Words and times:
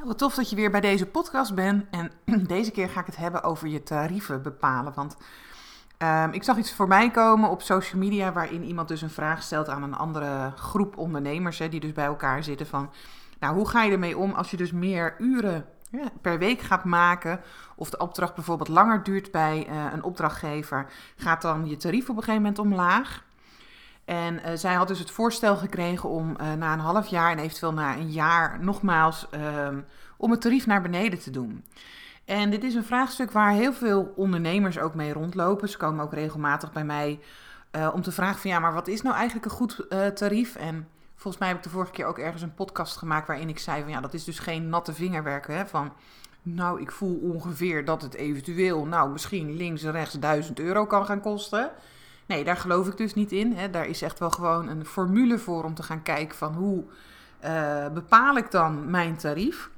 Nou, 0.00 0.12
wat 0.12 0.20
tof 0.20 0.34
dat 0.34 0.50
je 0.50 0.56
weer 0.56 0.70
bij 0.70 0.80
deze 0.80 1.06
podcast 1.06 1.54
bent. 1.54 1.84
En 1.90 2.12
deze 2.46 2.70
keer 2.70 2.88
ga 2.88 3.00
ik 3.00 3.06
het 3.06 3.16
hebben 3.16 3.42
over 3.42 3.68
je 3.68 3.82
tarieven 3.82 4.42
bepalen. 4.42 4.92
Want 4.94 5.16
ehm, 5.98 6.30
ik 6.32 6.42
zag 6.42 6.56
iets 6.56 6.72
voorbij 6.72 7.10
komen 7.10 7.50
op 7.50 7.62
social 7.62 8.00
media 8.00 8.32
waarin 8.32 8.64
iemand 8.64 8.88
dus 8.88 9.02
een 9.02 9.10
vraag 9.10 9.42
stelt 9.42 9.68
aan 9.68 9.82
een 9.82 9.94
andere 9.94 10.52
groep 10.56 10.96
ondernemers. 10.96 11.58
Hè, 11.58 11.68
die 11.68 11.80
dus 11.80 11.92
bij 11.92 12.04
elkaar 12.04 12.44
zitten 12.44 12.66
van, 12.66 12.90
nou 13.40 13.54
hoe 13.54 13.68
ga 13.68 13.82
je 13.82 13.92
ermee 13.92 14.18
om 14.18 14.32
als 14.32 14.50
je 14.50 14.56
dus 14.56 14.72
meer 14.72 15.14
uren 15.18 15.66
ja, 15.90 16.08
per 16.20 16.38
week 16.38 16.60
gaat 16.60 16.84
maken, 16.84 17.40
of 17.76 17.90
de 17.90 17.98
opdracht 17.98 18.34
bijvoorbeeld 18.34 18.68
langer 18.68 19.02
duurt 19.02 19.30
bij 19.30 19.68
uh, 19.68 19.84
een 19.92 20.02
opdrachtgever, 20.02 20.86
gaat 21.16 21.42
dan 21.42 21.68
je 21.68 21.76
tarief 21.76 22.08
op 22.08 22.16
een 22.16 22.22
gegeven 22.22 22.42
moment 22.42 22.58
omlaag. 22.58 23.24
En 24.10 24.34
uh, 24.34 24.50
zij 24.54 24.74
had 24.74 24.88
dus 24.88 24.98
het 24.98 25.10
voorstel 25.10 25.56
gekregen 25.56 26.08
om 26.08 26.30
uh, 26.30 26.52
na 26.52 26.72
een 26.72 26.78
half 26.78 27.06
jaar 27.06 27.30
en 27.30 27.38
eventueel 27.38 27.72
na 27.72 27.96
een 27.96 28.10
jaar 28.10 28.58
nogmaals 28.60 29.26
ehm, 29.30 29.80
om 30.16 30.30
het 30.30 30.40
tarief 30.40 30.66
naar 30.66 30.82
beneden 30.82 31.18
te 31.18 31.30
doen. 31.30 31.64
En 32.24 32.50
dit 32.50 32.64
is 32.64 32.74
een 32.74 32.84
vraagstuk 32.84 33.30
waar 33.30 33.52
heel 33.52 33.72
veel 33.72 34.12
ondernemers 34.16 34.78
ook 34.78 34.94
mee 34.94 35.12
rondlopen. 35.12 35.68
Ze 35.68 35.76
komen 35.76 36.04
ook 36.04 36.12
regelmatig 36.12 36.72
bij 36.72 36.84
mij 36.84 37.20
om 37.92 38.02
te 38.02 38.12
vragen 38.12 38.40
van 38.40 38.50
ja, 38.50 38.58
maar 38.58 38.74
wat 38.74 38.88
is 38.88 39.02
nou 39.02 39.14
eigenlijk 39.16 39.44
een 39.44 39.50
goed 39.50 39.86
tarief? 40.14 40.56
En 40.56 40.88
Volgens 41.14 41.42
mij 41.42 41.48
heb 41.48 41.56
ik 41.56 41.62
de 41.62 41.70
vorige 41.70 41.92
keer 41.92 42.06
ook 42.06 42.18
ergens 42.18 42.42
een 42.42 42.54
podcast 42.54 42.96
gemaakt 42.96 43.26
waarin 43.26 43.48
ik 43.48 43.58
zei 43.58 43.82
van 43.82 43.90
ja, 43.90 44.00
dat 44.00 44.14
is 44.14 44.24
dus 44.24 44.38
geen 44.38 44.68
natte 44.68 44.92
vingerwerken 44.92 45.56
hè, 45.56 45.66
van 45.66 45.92
nou, 46.42 46.80
ik 46.80 46.92
voel 46.92 47.18
ongeveer 47.22 47.84
dat 47.84 48.02
het 48.02 48.14
eventueel, 48.14 48.84
nou, 48.84 49.10
misschien 49.10 49.56
links 49.56 49.82
en 49.82 49.92
rechts 49.92 50.18
1000 50.18 50.60
euro 50.60 50.86
kan 50.86 51.06
gaan 51.06 51.20
kosten. 51.20 51.70
Nee, 52.30 52.44
daar 52.44 52.56
geloof 52.56 52.86
ik 52.86 52.96
dus 52.96 53.14
niet 53.14 53.32
in. 53.32 53.52
Hè. 53.52 53.70
Daar 53.70 53.86
is 53.86 54.02
echt 54.02 54.18
wel 54.18 54.30
gewoon 54.30 54.68
een 54.68 54.84
formule 54.84 55.38
voor 55.38 55.64
om 55.64 55.74
te 55.74 55.82
gaan 55.82 56.02
kijken 56.02 56.36
van 56.36 56.54
hoe 56.54 56.84
uh, 57.44 57.88
bepaal 57.88 58.36
ik 58.36 58.50
dan 58.50 58.90
mijn 58.90 59.16
tarief. 59.16 59.70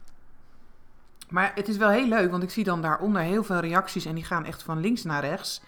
Maar 1.28 1.52
het 1.54 1.68
is 1.68 1.76
wel 1.76 1.88
heel 1.88 2.06
leuk, 2.06 2.30
want 2.30 2.42
ik 2.42 2.50
zie 2.50 2.64
dan 2.64 2.82
daaronder 2.82 3.22
heel 3.22 3.44
veel 3.44 3.58
reacties 3.58 4.04
en 4.04 4.14
die 4.14 4.24
gaan 4.24 4.44
echt 4.44 4.62
van 4.62 4.80
links 4.80 5.02
naar 5.02 5.24
rechts. 5.24 5.62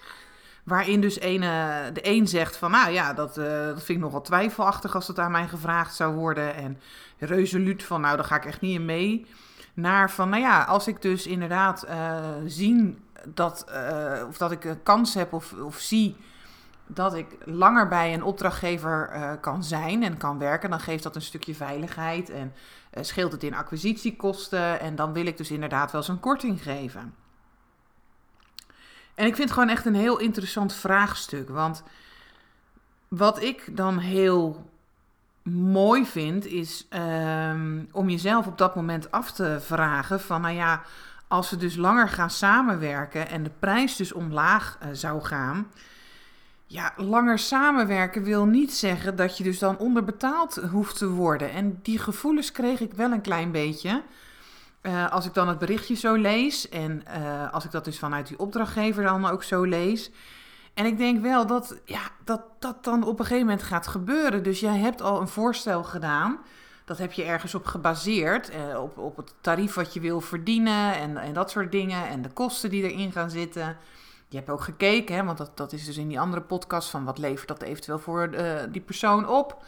Waarin 0.64 1.00
dus 1.00 1.14
de 1.14 2.00
een 2.02 2.28
zegt 2.28 2.56
van, 2.56 2.70
nou 2.70 2.90
ja, 2.90 3.12
dat, 3.12 3.38
uh, 3.38 3.44
dat 3.46 3.82
vind 3.82 3.98
ik 3.98 4.04
nogal 4.04 4.22
twijfelachtig 4.22 4.94
als 4.94 5.06
dat 5.06 5.18
aan 5.18 5.30
mij 5.30 5.48
gevraagd 5.48 5.94
zou 5.94 6.14
worden. 6.14 6.54
En 6.54 6.80
resoluut 7.18 7.82
van, 7.82 8.00
nou, 8.00 8.16
daar 8.16 8.24
ga 8.24 8.36
ik 8.36 8.44
echt 8.44 8.60
niet 8.60 8.74
in 8.74 8.84
mee. 8.84 9.26
Naar 9.74 10.10
van, 10.10 10.28
nou 10.28 10.42
ja, 10.42 10.62
als 10.64 10.88
ik 10.88 11.02
dus 11.02 11.26
inderdaad 11.26 11.84
uh, 11.88 12.18
zie 12.46 12.98
dat, 13.24 13.66
of 14.28 14.36
dat 14.36 14.52
ik 14.52 14.64
een 14.64 14.82
kans 14.82 15.14
heb 15.14 15.32
of, 15.32 15.52
of 15.52 15.78
zie 15.78 16.16
dat 16.86 17.14
ik 17.14 17.26
langer 17.44 17.88
bij 17.88 18.14
een 18.14 18.22
opdrachtgever 18.22 19.38
kan 19.40 19.64
zijn 19.64 20.02
en 20.02 20.16
kan 20.16 20.38
werken, 20.38 20.70
dan 20.70 20.80
geeft 20.80 21.02
dat 21.02 21.16
een 21.16 21.22
stukje 21.22 21.54
veiligheid 21.54 22.30
en 22.30 22.52
scheelt 23.00 23.32
het 23.32 23.42
in 23.42 23.54
acquisitiekosten. 23.54 24.80
En 24.80 24.96
dan 24.96 25.12
wil 25.12 25.26
ik 25.26 25.36
dus 25.36 25.50
inderdaad 25.50 25.92
wel 25.92 26.02
zo'n 26.02 26.20
korting 26.20 26.62
geven. 26.62 27.14
En 29.14 29.26
ik 29.26 29.34
vind 29.34 29.48
het 29.48 29.58
gewoon 29.58 29.74
echt 29.74 29.86
een 29.86 29.94
heel 29.94 30.18
interessant 30.18 30.72
vraagstuk. 30.72 31.48
Want 31.48 31.82
wat 33.08 33.42
ik 33.42 33.76
dan 33.76 33.98
heel 33.98 34.70
mooi 35.52 36.06
vind, 36.06 36.46
is 36.46 36.86
um, 36.90 37.88
om 37.92 38.08
jezelf 38.08 38.46
op 38.46 38.58
dat 38.58 38.74
moment 38.74 39.10
af 39.10 39.32
te 39.32 39.58
vragen: 39.60 40.20
van 40.20 40.40
nou 40.40 40.54
ja, 40.54 40.82
als 41.28 41.50
we 41.50 41.56
dus 41.56 41.76
langer 41.76 42.08
gaan 42.08 42.30
samenwerken 42.30 43.28
en 43.28 43.42
de 43.42 43.50
prijs 43.58 43.96
dus 43.96 44.12
omlaag 44.12 44.78
uh, 44.82 44.88
zou 44.92 45.22
gaan. 45.22 45.70
Ja, 46.74 46.92
langer 46.96 47.38
samenwerken 47.38 48.22
wil 48.22 48.44
niet 48.44 48.74
zeggen 48.74 49.16
dat 49.16 49.38
je 49.38 49.44
dus 49.44 49.58
dan 49.58 49.78
onderbetaald 49.78 50.54
hoeft 50.70 50.98
te 50.98 51.08
worden. 51.08 51.50
En 51.50 51.78
die 51.82 51.98
gevoelens 51.98 52.52
kreeg 52.52 52.80
ik 52.80 52.92
wel 52.92 53.12
een 53.12 53.20
klein 53.20 53.50
beetje. 53.50 54.02
Uh, 54.82 55.12
als 55.12 55.26
ik 55.26 55.34
dan 55.34 55.48
het 55.48 55.58
berichtje 55.58 55.94
zo 55.94 56.14
lees 56.14 56.68
en 56.68 57.02
uh, 57.18 57.52
als 57.52 57.64
ik 57.64 57.70
dat 57.70 57.84
dus 57.84 57.98
vanuit 57.98 58.26
die 58.26 58.38
opdrachtgever 58.38 59.02
dan 59.02 59.26
ook 59.26 59.42
zo 59.42 59.62
lees. 59.62 60.10
En 60.74 60.86
ik 60.86 60.98
denk 60.98 61.22
wel 61.22 61.46
dat 61.46 61.80
ja, 61.84 62.00
dat, 62.24 62.42
dat 62.58 62.84
dan 62.84 63.04
op 63.04 63.18
een 63.18 63.24
gegeven 63.24 63.46
moment 63.46 63.66
gaat 63.66 63.86
gebeuren. 63.86 64.42
Dus 64.42 64.60
jij 64.60 64.78
hebt 64.78 65.02
al 65.02 65.20
een 65.20 65.28
voorstel 65.28 65.84
gedaan. 65.84 66.38
Dat 66.84 66.98
heb 66.98 67.12
je 67.12 67.24
ergens 67.24 67.54
op 67.54 67.66
gebaseerd. 67.66 68.50
Uh, 68.54 68.82
op, 68.82 68.98
op 68.98 69.16
het 69.16 69.34
tarief 69.40 69.74
wat 69.74 69.94
je 69.94 70.00
wil 70.00 70.20
verdienen 70.20 70.94
en, 70.94 71.16
en 71.16 71.32
dat 71.32 71.50
soort 71.50 71.72
dingen. 71.72 72.08
En 72.08 72.22
de 72.22 72.30
kosten 72.30 72.70
die 72.70 72.92
erin 72.92 73.12
gaan 73.12 73.30
zitten. 73.30 73.76
Je 74.34 74.40
hebt 74.40 74.52
ook 74.52 74.62
gekeken, 74.62 75.14
hè, 75.14 75.24
want 75.24 75.38
dat, 75.38 75.56
dat 75.56 75.72
is 75.72 75.84
dus 75.84 75.96
in 75.96 76.08
die 76.08 76.20
andere 76.20 76.42
podcast 76.42 76.90
van 76.90 77.04
wat 77.04 77.18
levert 77.18 77.48
dat 77.48 77.62
eventueel 77.62 77.98
voor 77.98 78.30
die 78.70 78.80
persoon 78.80 79.28
op. 79.28 79.64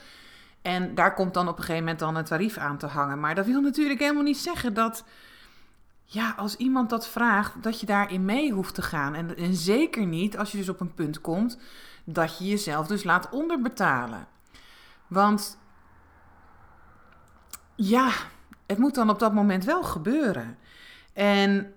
En 0.62 0.94
daar 0.94 1.14
komt 1.14 1.34
dan 1.34 1.48
op 1.48 1.56
een 1.56 1.60
gegeven 1.60 1.82
moment 1.82 1.98
dan 1.98 2.16
een 2.16 2.24
tarief 2.24 2.56
aan 2.56 2.78
te 2.78 2.86
hangen. 2.86 3.20
Maar 3.20 3.34
dat 3.34 3.46
wil 3.46 3.60
natuurlijk 3.60 4.00
helemaal 4.00 4.22
niet 4.22 4.38
zeggen 4.38 4.74
dat, 4.74 5.04
ja, 6.04 6.34
als 6.36 6.56
iemand 6.56 6.90
dat 6.90 7.08
vraagt, 7.08 7.62
dat 7.62 7.80
je 7.80 7.86
daarin 7.86 8.24
mee 8.24 8.52
hoeft 8.52 8.74
te 8.74 8.82
gaan. 8.82 9.14
En, 9.14 9.36
en 9.36 9.54
zeker 9.54 10.06
niet 10.06 10.38
als 10.38 10.52
je 10.52 10.58
dus 10.58 10.68
op 10.68 10.80
een 10.80 10.94
punt 10.94 11.20
komt 11.20 11.58
dat 12.04 12.38
je 12.38 12.46
jezelf 12.46 12.86
dus 12.86 13.04
laat 13.04 13.30
onderbetalen. 13.30 14.26
Want 15.06 15.58
ja, 17.74 18.10
het 18.66 18.78
moet 18.78 18.94
dan 18.94 19.10
op 19.10 19.18
dat 19.18 19.32
moment 19.34 19.64
wel 19.64 19.82
gebeuren. 19.82 20.58
En 21.12 21.74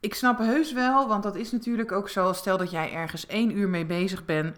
ik 0.00 0.14
snap 0.14 0.38
heus 0.38 0.72
wel, 0.72 1.08
want 1.08 1.22
dat 1.22 1.36
is 1.36 1.52
natuurlijk 1.52 1.92
ook 1.92 2.08
zo. 2.08 2.32
Stel 2.32 2.56
dat 2.56 2.70
jij 2.70 2.92
ergens 2.92 3.26
één 3.26 3.56
uur 3.56 3.68
mee 3.68 3.86
bezig 3.86 4.24
bent, 4.24 4.56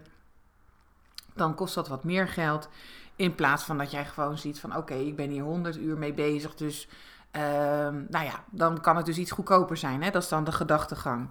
dan 1.34 1.54
kost 1.54 1.74
dat 1.74 1.88
wat 1.88 2.04
meer 2.04 2.28
geld. 2.28 2.68
In 3.16 3.34
plaats 3.34 3.64
van 3.64 3.78
dat 3.78 3.90
jij 3.90 4.04
gewoon 4.04 4.38
ziet 4.38 4.60
van 4.60 4.76
oké, 4.76 4.94
ik 4.94 5.16
ben 5.16 5.30
hier 5.30 5.42
100 5.42 5.76
uur 5.76 5.98
mee 5.98 6.12
bezig. 6.12 6.54
Dus 6.54 6.88
um, 7.32 8.06
nou 8.08 8.24
ja, 8.24 8.44
dan 8.50 8.80
kan 8.80 8.96
het 8.96 9.06
dus 9.06 9.18
iets 9.18 9.30
goedkoper 9.30 9.76
zijn. 9.76 10.02
Hè? 10.02 10.10
Dat 10.10 10.22
is 10.22 10.28
dan 10.28 10.44
de 10.44 10.52
gedachtegang. 10.52 11.28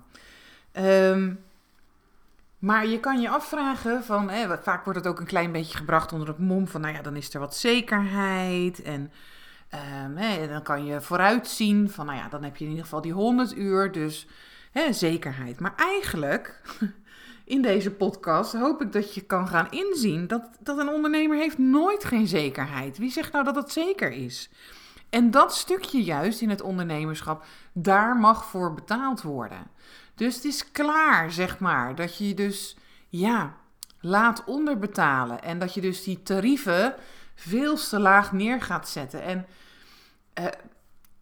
Um, 0.74 1.44
maar 2.60 2.88
je 2.88 3.00
kan 3.00 3.22
je 3.22 3.30
afvragen 3.30 4.04
van, 4.04 4.32
vaak 4.62 4.84
wordt 4.84 5.00
het 5.00 5.08
ook 5.08 5.20
een 5.20 5.26
klein 5.26 5.52
beetje 5.52 5.78
gebracht 5.78 6.14
onder 6.14 6.28
het 6.28 6.40
mom 6.40 6.68
van, 6.68 6.82
nou 6.82 6.94
ja, 6.94 7.02
dan 7.02 7.16
is 7.16 7.34
er 7.34 7.40
wat 7.40 7.56
zekerheid. 7.56 8.82
En 8.82 9.12
um, 10.06 10.48
dan 10.50 10.64
kan 10.64 10.86
je 10.86 11.02
vooruitzien 11.02 11.90
van, 11.90 12.06
nou 12.06 12.18
ja, 12.18 12.30
dan 12.30 12.44
heb 12.44 12.56
je 12.56 12.64
in 12.64 12.70
ieder 12.70 12.86
geval 12.86 13.02
die 13.02 13.14
100 13.14 13.56
uur, 13.58 13.92
dus 13.92 14.28
hè, 14.72 14.94
zekerheid. 14.94 15.60
Maar 15.60 15.74
eigenlijk 15.76 16.62
in 17.44 17.62
deze 17.62 17.92
podcast 17.92 18.54
hoop 18.54 18.82
ik 18.82 18.92
dat 18.92 19.14
je 19.14 19.22
kan 19.22 19.48
gaan 19.48 19.72
inzien 19.72 20.28
dat, 20.28 20.50
dat 20.60 20.78
een 20.78 20.90
ondernemer 20.90 21.38
heeft 21.38 21.58
nooit 21.58 22.04
geen 22.04 22.28
zekerheid. 22.28 22.98
Wie 22.98 23.12
zegt 23.12 23.32
nou 23.32 23.46
dat 23.46 23.56
het 23.56 23.72
zeker 23.72 24.12
is? 24.12 24.50
En 25.10 25.32
dat 25.32 25.56
stukje 25.56 26.04
juist 26.04 26.42
in 26.42 26.50
het 26.50 26.62
ondernemerschap, 26.62 27.46
daar 27.74 28.16
mag 28.16 28.46
voor 28.46 28.74
betaald 28.74 29.22
worden. 29.22 29.68
Dus 30.16 30.36
het 30.36 30.46
is 30.46 30.72
klaar, 30.72 31.32
zeg 31.32 31.60
maar, 31.60 31.96
dat 31.96 32.18
je 32.18 32.34
dus, 32.34 32.78
ja, 33.10 33.56
laat 34.00 34.44
onderbetalen. 34.46 35.42
En 35.42 35.60
dat 35.60 35.74
je 35.74 35.82
dus 35.82 36.04
die 36.04 36.24
tarieven 36.24 36.96
veel 37.40 37.76
te 37.76 38.00
laag 38.00 38.32
neer 38.32 38.62
gaat 38.62 38.90
zetten. 38.90 39.24
En 39.24 39.46
uh, 40.40 40.46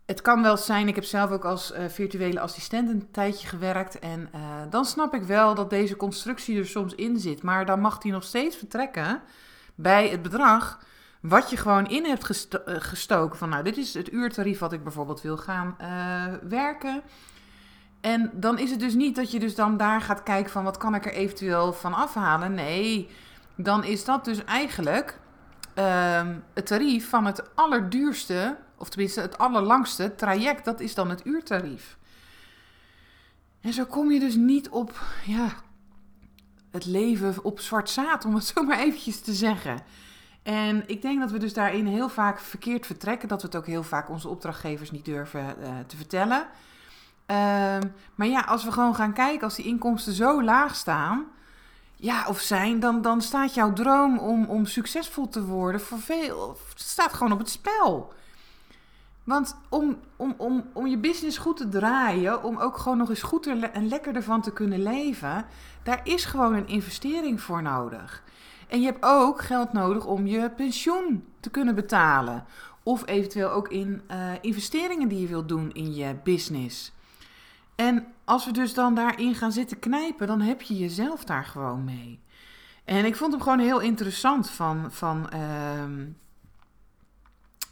het 0.06 0.22
kan 0.22 0.42
wel 0.42 0.58
zijn, 0.58 0.88
ik 0.88 0.96
heb 0.96 1.04
zelf 1.04 1.32
ook 1.32 1.46
als 1.46 1.72
uh, 1.72 1.86
virtuele 1.88 2.40
assistent 2.40 2.90
een 2.90 3.12
tijdje 3.12 3.48
gewerkt. 3.48 4.00
En 4.00 4.30
uh, 4.36 4.42
dan 4.70 4.86
snap 4.86 5.14
ik 5.14 5.24
wel 5.24 5.56
dat 5.56 5.70
deze 5.70 5.96
constructie 5.96 6.60
er 6.60 6.68
soms 6.68 6.96
in 6.96 7.20
zit. 7.20 7.44
Maar 7.44 7.66
dan 7.66 7.80
mag 7.80 7.98
die 7.98 8.12
nog 8.12 8.24
steeds 8.24 8.56
vertrekken 8.56 9.22
bij 9.76 10.08
het 10.10 10.22
bedrag 10.22 10.80
wat 11.22 11.50
je 11.50 11.58
gewoon 11.58 11.88
in 11.88 12.06
hebt 12.06 12.24
gesto 12.24 12.60
gestoken. 12.66 13.38
Van 13.38 13.50
nou, 13.50 13.64
dit 13.64 13.78
is 13.78 13.94
het 13.94 14.12
uurtarief 14.12 14.60
wat 14.60 14.74
ik 14.74 14.84
bijvoorbeeld 14.84 15.22
wil 15.22 15.38
gaan 15.38 15.76
werken. 16.50 17.02
En 18.02 18.32
dan 18.34 18.60
is 18.60 18.72
het 18.72 18.80
dus 18.80 18.94
niet 18.94 19.16
dat 19.16 19.32
je 19.32 19.40
dus 19.40 19.56
dan 19.56 19.78
daar 19.78 20.02
gaat 20.02 20.24
kijken 20.24 20.52
van 20.52 20.64
wat 20.64 20.78
kan 20.78 20.96
ik 20.96 21.06
er 21.06 21.14
eventueel 21.14 21.74
van 21.74 21.94
afhalen. 21.94 22.54
Nee, 22.54 23.10
dan 23.56 23.84
is 23.84 24.06
dat 24.06 24.26
dus 24.26 24.44
eigenlijk 24.44 25.20
ehm, 25.78 26.36
het 26.54 26.66
tarief 26.66 27.10
van 27.10 27.26
het 27.26 27.56
allerduurste 27.56 28.58
of 28.78 28.90
tenminste 28.90 29.22
het 29.22 29.38
allerlangste 29.38 30.16
traject, 30.16 30.66
dat 30.66 30.80
is 30.80 30.96
dan 30.96 31.10
het 31.10 31.26
uurtarief. 31.26 31.98
En 33.62 33.74
zo 33.74 33.86
kom 33.86 34.12
je 34.12 34.20
dus 34.20 34.36
niet 34.36 34.70
op 34.70 35.02
ja, 35.26 35.50
het 36.72 36.86
leven 36.86 37.44
op 37.44 37.60
zwart 37.60 37.90
zaad, 37.90 38.26
om 38.26 38.36
het 38.36 38.46
zo 38.46 38.64
maar 38.64 38.80
eventjes 38.80 39.22
te 39.22 39.34
zeggen. 39.34 39.82
En 40.44 40.84
ik 40.88 41.02
denk 41.02 41.20
dat 41.20 41.32
we 41.32 41.38
dus 41.38 41.54
daarin 41.54 41.86
heel 41.86 42.10
vaak 42.10 42.40
verkeerd 42.40 42.86
vertrekken. 42.86 43.28
Dat 43.28 43.42
we 43.42 43.48
het 43.48 43.56
ook 43.56 43.66
heel 43.66 43.84
vaak 43.84 44.10
onze 44.10 44.28
opdrachtgevers 44.28 44.92
niet 44.92 45.06
durven 45.06 45.56
uh, 45.60 45.68
te 45.88 45.96
vertellen. 45.98 46.48
Ehm, 47.26 47.82
maar 48.16 48.28
ja, 48.28 48.42
als 48.42 48.64
we 48.64 48.72
gewoon 48.72 48.96
gaan 48.96 49.14
kijken, 49.14 49.44
als 49.44 49.56
die 49.56 49.66
inkomsten 49.66 50.14
zo 50.14 50.44
laag 50.44 50.76
staan, 50.76 51.26
ja, 52.00 52.26
of 52.28 52.40
zijn, 52.40 52.80
dan, 52.80 53.02
dan 53.02 53.22
staat 53.22 53.54
jouw 53.54 53.74
droom 53.74 54.18
om, 54.18 54.46
om 54.46 54.66
succesvol 54.66 55.30
te 55.30 55.46
worden 55.46 55.82
voor 55.82 56.00
veel, 56.00 56.58
staat 56.76 57.14
gewoon 57.14 57.34
op 57.34 57.40
het 57.40 57.50
spel. 57.50 58.14
Want 59.24 59.58
om, 59.70 59.98
om, 60.16 60.34
om, 60.38 60.66
om 60.74 60.88
je 60.88 60.98
business 60.98 61.38
goed 61.38 61.58
te 61.58 61.70
draaien, 61.70 62.44
om 62.44 62.58
ook 62.58 62.78
gewoon 62.78 62.98
nog 62.98 63.10
eens 63.10 63.22
goed 63.22 63.48
en 63.48 63.88
lekker 63.88 64.16
ervan 64.16 64.42
te 64.42 64.54
kunnen 64.54 64.84
leven, 64.84 65.46
daar 65.84 66.02
is 66.04 66.26
gewoon 66.26 66.54
een 66.54 66.68
investering 66.68 67.42
voor 67.42 67.62
nodig. 67.62 68.24
En 68.68 68.80
je 68.80 68.86
hebt 68.86 69.06
ook 69.06 69.42
geld 69.42 69.74
nodig 69.74 70.06
om 70.06 70.28
je 70.28 70.50
pensioen 70.50 71.26
te 71.40 71.50
kunnen 71.50 71.76
betalen. 71.76 72.46
Of 72.84 73.08
eventueel 73.08 73.50
ook 73.50 73.68
in 73.68 74.02
uh, 74.12 74.32
investeringen 74.42 75.08
die 75.08 75.22
je 75.22 75.28
wilt 75.28 75.48
doen 75.48 75.72
in 75.74 75.96
je 75.96 76.16
business. 76.24 76.92
En 77.78 78.08
als 78.24 78.46
we 78.46 78.52
dus 78.52 78.74
dan 78.74 78.96
daarin 78.96 79.36
gaan 79.36 79.52
zitten 79.52 79.80
knijpen, 79.80 80.28
dan 80.28 80.42
heb 80.42 80.62
je 80.62 80.78
jezelf 80.78 81.24
daar 81.24 81.46
gewoon 81.46 81.84
mee. 81.84 82.20
En 82.86 83.06
ik 83.06 83.16
vond 83.16 83.32
hem 83.32 83.42
gewoon 83.42 83.60
heel 83.60 83.80
interessant 83.80 84.50
van. 84.50 84.92
van 84.92 85.30
uh, 85.34 86.06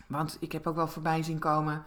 want 0.08 0.38
ik 0.40 0.52
heb 0.52 0.68
ook 0.68 0.76
wel 0.76 0.88
voorbij 0.88 1.24
zien 1.24 1.40
komen 1.40 1.84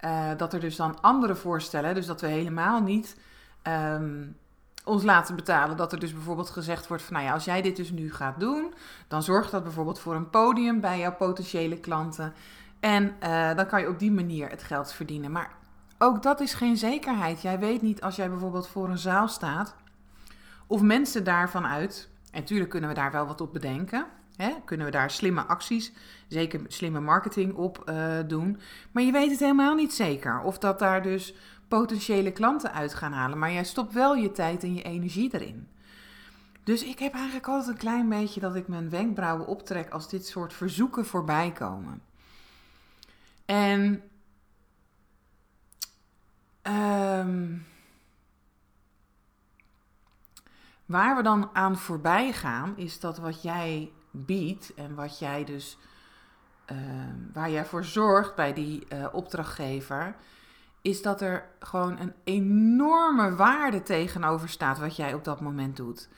uh, 0.00 0.30
dat 0.36 0.52
er 0.52 0.60
dus 0.60 0.76
dan 0.76 1.00
andere 1.00 1.34
voorstellen, 1.34 1.94
dus 1.94 2.06
dat 2.06 2.20
we 2.20 2.26
helemaal 2.26 2.80
niet 2.80 3.16
um, 3.62 4.36
ons 4.84 5.02
laten 5.02 5.36
betalen. 5.36 5.76
Dat 5.76 5.92
er 5.92 5.98
dus 5.98 6.12
bijvoorbeeld 6.12 6.50
gezegd 6.50 6.86
wordt 6.86 7.02
van, 7.02 7.12
nou 7.14 7.26
ja, 7.26 7.32
als 7.32 7.44
jij 7.44 7.62
dit 7.62 7.76
dus 7.76 7.90
nu 7.90 8.12
gaat 8.12 8.40
doen, 8.40 8.74
dan 9.08 9.22
zorgt 9.22 9.50
dat 9.50 9.62
bijvoorbeeld 9.62 9.98
voor 9.98 10.14
een 10.14 10.30
podium 10.30 10.80
bij 10.80 10.98
jouw 10.98 11.14
potentiële 11.14 11.80
klanten. 11.80 12.32
En 12.80 13.14
uh, 13.22 13.54
dan 13.54 13.66
kan 13.66 13.80
je 13.80 13.88
op 13.88 13.98
die 13.98 14.12
manier 14.12 14.48
het 14.48 14.62
geld 14.62 14.92
verdienen. 14.92 15.32
Maar 15.32 15.58
ook 16.02 16.22
dat 16.22 16.40
is 16.40 16.54
geen 16.54 16.76
zekerheid. 16.76 17.42
Jij 17.42 17.58
weet 17.58 17.82
niet 17.82 18.02
als 18.02 18.16
jij 18.16 18.30
bijvoorbeeld 18.30 18.68
voor 18.68 18.88
een 18.88 18.98
zaal 18.98 19.28
staat, 19.28 19.74
of 20.66 20.80
mensen 20.80 21.24
daarvan 21.24 21.66
uit, 21.66 22.08
en 22.30 22.40
natuurlijk 22.40 22.70
kunnen 22.70 22.88
we 22.88 22.94
daar 22.94 23.12
wel 23.12 23.26
wat 23.26 23.40
op 23.40 23.52
bedenken. 23.52 24.06
Hè? 24.36 24.50
Kunnen 24.64 24.86
we 24.86 24.92
daar 24.92 25.10
slimme 25.10 25.42
acties, 25.42 25.92
zeker 26.28 26.60
slimme 26.68 27.00
marketing 27.00 27.54
op 27.54 27.82
uh, 27.88 28.18
doen. 28.26 28.60
Maar 28.90 29.02
je 29.02 29.12
weet 29.12 29.30
het 29.30 29.40
helemaal 29.40 29.74
niet 29.74 29.94
zeker. 29.94 30.40
Of 30.40 30.58
dat 30.58 30.78
daar 30.78 31.02
dus 31.02 31.34
potentiële 31.68 32.32
klanten 32.32 32.72
uit 32.72 32.94
gaan 32.94 33.12
halen. 33.12 33.38
Maar 33.38 33.52
jij 33.52 33.64
stopt 33.64 33.92
wel 33.92 34.14
je 34.14 34.32
tijd 34.32 34.62
en 34.62 34.74
je 34.74 34.82
energie 34.82 35.34
erin. 35.34 35.68
Dus 36.64 36.84
ik 36.84 36.98
heb 36.98 37.14
eigenlijk 37.14 37.48
altijd 37.48 37.68
een 37.68 37.76
klein 37.76 38.08
beetje 38.08 38.40
dat 38.40 38.54
ik 38.54 38.68
mijn 38.68 38.90
wenkbrauwen 38.90 39.46
optrek 39.46 39.90
als 39.90 40.08
dit 40.08 40.26
soort 40.26 40.52
verzoeken 40.52 41.06
voorbij 41.06 41.52
komen. 41.52 42.02
En 43.44 44.02
um, 46.62 47.66
waar 50.86 51.16
we 51.16 51.22
dan 51.22 51.50
aan 51.52 51.78
voorbij 51.78 52.32
gaan, 52.32 52.76
is 52.76 53.00
dat 53.00 53.18
wat 53.18 53.42
jij 53.42 53.92
biedt 54.10 54.74
en 54.74 54.94
wat 54.94 55.18
jij 55.18 55.44
dus, 55.44 55.78
uh, 56.72 56.78
waar 57.32 57.50
jij 57.50 57.64
voor 57.64 57.84
zorgt 57.84 58.34
bij 58.34 58.52
die 58.52 58.86
uh, 58.92 59.06
opdrachtgever, 59.12 60.14
is 60.82 61.02
dat 61.02 61.20
er 61.20 61.44
gewoon 61.60 61.98
een 61.98 62.12
enorme 62.24 63.34
waarde 63.34 63.82
tegenover 63.82 64.48
staat 64.48 64.78
wat 64.78 64.96
jij 64.96 65.14
op 65.14 65.24
dat 65.24 65.40
moment 65.40 65.76
doet. 65.76 66.08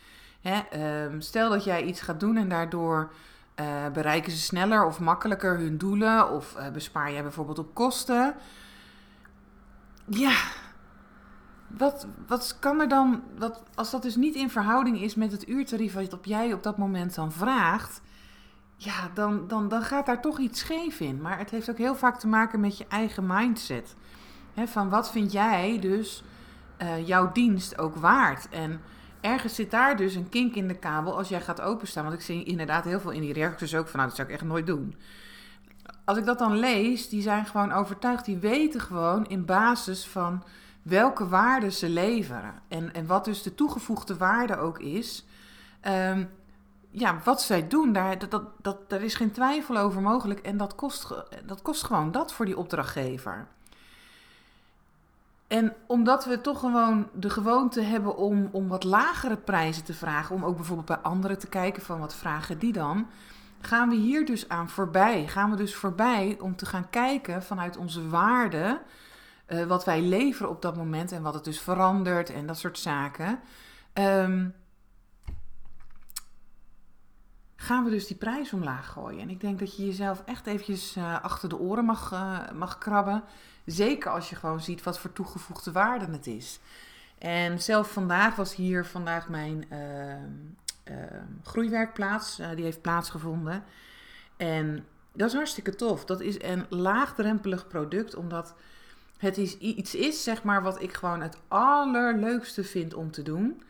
Hè, 0.40 0.82
um, 1.04 1.20
stel 1.20 1.50
dat 1.50 1.64
jij 1.64 1.82
iets 1.82 2.00
gaat 2.00 2.20
doen 2.20 2.36
en 2.36 2.48
daardoor 2.48 3.12
uh, 3.60 3.88
bereiken 3.92 4.32
ze 4.32 4.38
sneller 4.38 4.84
of 4.86 5.00
makkelijker 5.00 5.58
hun 5.58 5.78
doelen 5.78 6.30
of 6.30 6.56
uh, 6.56 6.68
bespaar 6.68 7.12
jij 7.12 7.22
bijvoorbeeld 7.22 7.58
op 7.58 7.74
kosten. 7.74 8.34
Ja, 10.18 10.36
wat, 11.66 12.06
wat 12.26 12.56
kan 12.58 12.80
er 12.80 12.88
dan, 12.88 13.22
wat, 13.38 13.62
als 13.74 13.90
dat 13.90 14.02
dus 14.02 14.16
niet 14.16 14.34
in 14.34 14.50
verhouding 14.50 15.00
is 15.00 15.14
met 15.14 15.32
het 15.32 15.48
uurtarief 15.48 15.94
wat 15.94 16.18
jij 16.22 16.52
op 16.52 16.62
dat 16.62 16.78
moment 16.78 17.14
dan 17.14 17.32
vraagt, 17.32 18.00
ja, 18.76 19.10
dan, 19.14 19.48
dan, 19.48 19.68
dan 19.68 19.82
gaat 19.82 20.06
daar 20.06 20.20
toch 20.20 20.38
iets 20.38 20.60
scheef 20.60 21.00
in. 21.00 21.20
Maar 21.20 21.38
het 21.38 21.50
heeft 21.50 21.70
ook 21.70 21.78
heel 21.78 21.94
vaak 21.94 22.18
te 22.18 22.26
maken 22.26 22.60
met 22.60 22.78
je 22.78 22.86
eigen 22.88 23.26
mindset 23.26 23.94
van 24.54 24.88
wat 24.88 25.10
vind 25.10 25.32
jij 25.32 25.78
dus 25.80 26.24
uh, 26.82 27.06
jouw 27.06 27.32
dienst 27.32 27.78
ook 27.78 27.96
waard? 27.96 28.48
En 28.48 28.80
ergens 29.20 29.54
zit 29.54 29.70
daar 29.70 29.96
dus 29.96 30.14
een 30.14 30.28
kink 30.28 30.54
in 30.54 30.68
de 30.68 30.78
kabel 30.78 31.16
als 31.16 31.28
jij 31.28 31.40
gaat 31.40 31.60
openstaan. 31.60 32.04
Want 32.04 32.16
ik 32.16 32.22
zie 32.22 32.44
inderdaad 32.44 32.84
heel 32.84 33.00
veel 33.00 33.10
in 33.10 33.20
die 33.20 33.32
reacties 33.32 33.74
ook 33.74 33.88
van, 33.88 33.96
nou, 33.96 34.08
dat 34.08 34.16
zou 34.16 34.28
ik 34.28 34.34
echt 34.34 34.44
nooit 34.44 34.66
doen. 34.66 34.94
Als 36.04 36.18
ik 36.18 36.24
dat 36.24 36.38
dan 36.38 36.56
lees, 36.58 37.08
die 37.08 37.22
zijn 37.22 37.46
gewoon 37.46 37.72
overtuigd, 37.72 38.24
die 38.24 38.36
weten 38.36 38.80
gewoon 38.80 39.26
in 39.26 39.44
basis 39.44 40.06
van 40.06 40.42
welke 40.82 41.28
waarde 41.28 41.70
ze 41.70 41.88
leveren. 41.88 42.54
En, 42.68 42.94
en 42.94 43.06
wat 43.06 43.24
dus 43.24 43.42
de 43.42 43.54
toegevoegde 43.54 44.16
waarde 44.16 44.56
ook 44.56 44.78
is. 44.78 45.24
Um, 45.88 46.30
ja, 46.90 47.20
wat 47.24 47.42
zij 47.42 47.68
doen, 47.68 47.92
daar, 47.92 48.18
dat, 48.18 48.30
dat, 48.30 48.42
dat, 48.62 48.90
daar 48.90 49.02
is 49.02 49.14
geen 49.14 49.32
twijfel 49.32 49.76
over 49.76 50.02
mogelijk. 50.02 50.40
En 50.40 50.56
dat 50.56 50.74
kost, 50.74 51.08
dat 51.46 51.62
kost 51.62 51.84
gewoon 51.84 52.12
dat 52.12 52.32
voor 52.32 52.44
die 52.44 52.58
opdrachtgever. 52.58 53.46
En 55.46 55.74
omdat 55.86 56.24
we 56.24 56.40
toch 56.40 56.60
gewoon 56.60 57.08
de 57.14 57.30
gewoonte 57.30 57.80
hebben 57.80 58.16
om, 58.16 58.48
om 58.52 58.68
wat 58.68 58.84
lagere 58.84 59.36
prijzen 59.36 59.84
te 59.84 59.94
vragen, 59.94 60.34
om 60.34 60.44
ook 60.44 60.56
bijvoorbeeld 60.56 60.86
bij 60.86 60.96
anderen 60.96 61.38
te 61.38 61.46
kijken 61.46 61.82
van 61.82 61.98
wat 61.98 62.14
vragen 62.14 62.58
die 62.58 62.72
dan, 62.72 63.06
gaan 63.62 63.88
we 63.88 63.94
hier 63.94 64.26
dus 64.26 64.48
aan 64.48 64.68
voorbij. 64.68 65.28
Gaan 65.28 65.50
we 65.50 65.56
dus 65.56 65.74
voorbij 65.74 66.36
om 66.40 66.56
te 66.56 66.66
gaan 66.66 66.90
kijken 66.90 67.42
vanuit 67.42 67.76
onze 67.76 68.08
waarde, 68.08 68.82
uh, 69.48 69.64
wat 69.64 69.84
wij 69.84 70.02
leveren 70.02 70.50
op 70.50 70.62
dat 70.62 70.76
moment 70.76 71.12
en 71.12 71.22
wat 71.22 71.34
het 71.34 71.44
dus 71.44 71.60
verandert 71.60 72.30
en 72.30 72.46
dat 72.46 72.58
soort 72.58 72.78
zaken. 72.78 73.40
Um, 73.94 74.54
gaan 77.56 77.84
we 77.84 77.90
dus 77.90 78.06
die 78.06 78.16
prijs 78.16 78.52
omlaag 78.52 78.88
gooien. 78.88 79.20
En 79.20 79.30
ik 79.30 79.40
denk 79.40 79.58
dat 79.58 79.76
je 79.76 79.86
jezelf 79.86 80.22
echt 80.24 80.46
eventjes 80.46 80.96
uh, 80.96 81.22
achter 81.22 81.48
de 81.48 81.58
oren 81.58 81.84
mag, 81.84 82.12
uh, 82.12 82.50
mag 82.54 82.78
krabben. 82.78 83.22
Zeker 83.64 84.10
als 84.10 84.30
je 84.30 84.36
gewoon 84.36 84.60
ziet 84.60 84.82
wat 84.82 84.98
voor 84.98 85.12
toegevoegde 85.12 85.72
waarde 85.72 86.12
het 86.12 86.26
is. 86.26 86.60
En 87.18 87.62
zelf 87.62 87.92
vandaag 87.92 88.36
was 88.36 88.54
hier 88.54 88.84
vandaag 88.84 89.28
mijn 89.28 89.64
uh, 89.72 89.78
groeiwerkplaats. 91.42 92.36
die 92.54 92.64
heeft 92.64 92.80
plaatsgevonden. 92.80 93.64
En 94.36 94.84
dat 95.12 95.28
is 95.28 95.34
hartstikke 95.34 95.74
tof. 95.74 96.04
Dat 96.04 96.20
is 96.20 96.42
een 96.42 96.66
laagdrempelig 96.68 97.66
product, 97.66 98.14
omdat 98.14 98.54
het 99.18 99.38
is, 99.38 99.58
iets 99.58 99.94
is, 99.94 100.22
zeg 100.22 100.42
maar, 100.42 100.62
wat 100.62 100.82
ik 100.82 100.94
gewoon 100.94 101.20
het 101.20 101.36
allerleukste 101.48 102.64
vind 102.64 102.94
om 102.94 103.10
te 103.10 103.22
doen. 103.22 103.62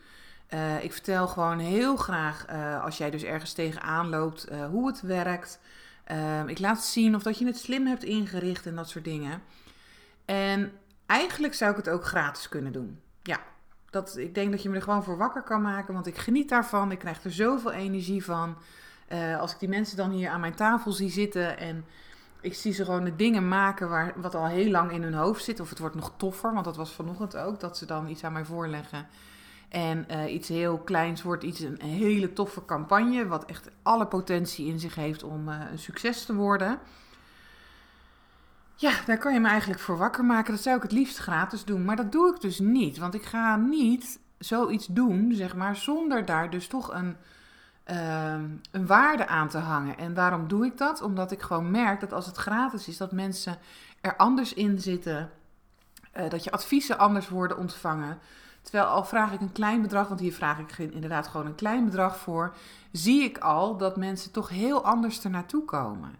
Uh, 0.53 0.83
ik 0.83 0.93
vertel 0.93 1.27
gewoon 1.27 1.59
heel 1.59 1.95
graag, 1.95 2.45
uh, 2.49 2.83
als 2.83 2.97
jij 2.97 3.09
dus 3.09 3.23
ergens 3.23 3.53
tegenaan 3.53 4.09
loopt, 4.09 4.47
hoe 4.69 4.87
het 4.87 5.01
werkt. 5.01 5.59
Ehm, 6.03 6.47
ik 6.47 6.59
laat 6.59 6.83
zien 6.83 7.15
of 7.15 7.23
dat 7.23 7.37
je 7.37 7.45
het 7.45 7.57
slim 7.57 7.85
hebt 7.85 8.03
ingericht 8.03 8.65
en 8.65 8.75
dat 8.75 8.89
soort 8.89 9.03
dingen. 9.03 9.41
En 10.25 10.71
eigenlijk 11.05 11.53
zou 11.53 11.71
ik 11.71 11.77
het 11.77 11.89
ook 11.89 12.05
gratis 12.05 12.49
kunnen 12.49 12.71
doen. 12.71 12.99
Ja, 13.21 13.39
dat, 13.93 14.17
ik 14.17 14.35
denk 14.35 14.51
dat 14.51 14.63
je 14.63 14.69
me 14.69 14.75
er 14.75 14.81
gewoon 14.81 15.03
voor 15.03 15.17
wakker 15.17 15.41
kan 15.41 15.61
maken, 15.61 15.93
want 15.93 16.07
ik 16.07 16.17
geniet 16.17 16.49
daarvan. 16.49 16.91
Ik 16.91 16.99
krijg 16.99 17.23
er 17.23 17.31
zoveel 17.31 17.71
energie 17.71 18.23
van. 18.23 18.57
als 19.39 19.53
ik 19.53 19.59
die 19.59 19.69
mensen 19.69 19.97
dan 19.97 20.11
hier 20.11 20.29
aan 20.29 20.39
mijn 20.39 20.55
tafel 20.55 20.91
zie 20.91 21.09
zitten 21.09 21.57
en 21.57 21.85
ik 22.43 22.53
zie 22.53 22.73
ze 22.73 22.85
gewoon 22.85 23.03
de 23.03 23.15
dingen 23.15 23.47
maken 23.47 23.89
waar, 23.89 24.13
wat 24.15 24.35
al 24.35 24.45
heel 24.45 24.71
lang 24.71 24.91
in 24.91 25.03
hun 25.03 25.13
hoofd 25.13 25.43
zit. 25.43 25.59
Of 25.59 25.69
het 25.69 25.79
wordt 25.79 25.95
nog 25.95 26.13
toffer, 26.17 26.53
want 26.53 26.65
dat 26.65 26.75
was 26.75 26.91
vanochtend 26.91 27.37
ook, 27.37 27.59
dat 27.59 27.77
ze 27.77 27.85
dan 27.85 28.07
iets 28.07 28.23
aan 28.23 28.33
mij 28.33 28.45
voorleggen. 28.45 29.07
En 29.69 30.05
uh, 30.11 30.33
iets 30.33 30.47
heel 30.47 30.77
kleins 30.77 31.21
wordt 31.21 31.43
iets 31.43 31.59
een, 31.59 31.81
hele 31.81 32.33
toffe 32.33 32.65
campagne, 32.65 33.27
wat 33.27 33.45
echt 33.45 33.69
alle 33.83 34.07
potentie 34.07 34.67
in 34.67 34.79
zich 34.79 34.95
heeft 34.95 35.23
om 35.23 35.49
uh, 35.49 35.59
een 35.71 35.79
succes 35.79 36.25
te 36.25 36.33
worden. 36.35 36.79
Ja, 38.75 38.91
daar 39.05 39.17
kan 39.17 39.33
je 39.33 39.39
me 39.39 39.47
eigenlijk 39.47 39.79
voor 39.79 39.97
wakker 39.97 40.25
maken. 40.25 40.53
Dat 40.53 40.63
zou 40.63 40.75
ik 40.75 40.81
het 40.81 40.91
liefst 40.91 41.17
gratis 41.17 41.65
doen, 41.65 41.85
maar 41.85 41.95
dat 41.95 42.11
doe 42.11 42.33
ik 42.35 42.41
dus 42.41 42.59
niet. 42.59 42.97
Want 42.97 43.13
ik 43.13 43.23
ga 43.23 43.55
niet 43.55 44.19
zoiets 44.37 44.87
doen, 44.87 45.31
zeg 45.33 45.55
maar, 45.55 45.75
zonder 45.75 46.25
daar 46.25 46.49
dus 46.49 46.67
toch 46.67 46.93
een, 46.93 47.15
uh, 47.91 48.33
een 48.71 48.85
waarde 48.85 49.27
aan 49.27 49.47
te 49.49 49.57
hangen. 49.57 49.97
En 49.97 50.13
waarom 50.13 50.47
doe 50.47 50.65
ik 50.65 50.77
dat? 50.77 51.01
Omdat 51.01 51.31
ik 51.31 51.41
gewoon 51.41 51.71
merk 51.71 51.99
dat 51.99 52.13
als 52.13 52.25
het 52.25 52.37
gratis 52.37 52.87
is, 52.87 52.97
dat 52.97 53.11
mensen 53.11 53.57
er 54.01 54.15
anders 54.15 54.53
in 54.53 54.79
zitten. 54.79 55.31
Uh, 56.17 56.29
dat 56.29 56.43
je 56.43 56.51
adviezen 56.51 56.97
anders 56.97 57.29
worden 57.29 57.57
ontvangen. 57.57 58.17
Terwijl 58.61 58.85
al 58.85 59.03
vraag 59.05 59.31
ik 59.31 59.41
een 59.41 59.51
klein 59.51 59.81
bedrag, 59.81 60.07
want 60.07 60.19
hier 60.19 60.33
vraag 60.33 60.59
ik 60.59 60.77
inderdaad 60.77 61.27
gewoon 61.27 61.45
een 61.45 61.55
klein 61.55 61.85
bedrag 61.85 62.17
voor, 62.17 62.55
zie 62.91 63.23
ik 63.23 63.37
al 63.37 63.77
dat 63.77 63.97
mensen 63.97 64.31
toch 64.31 64.49
heel 64.49 64.85
anders 64.85 65.23
er 65.23 65.29
naartoe 65.29 65.65
komen. 65.65 66.15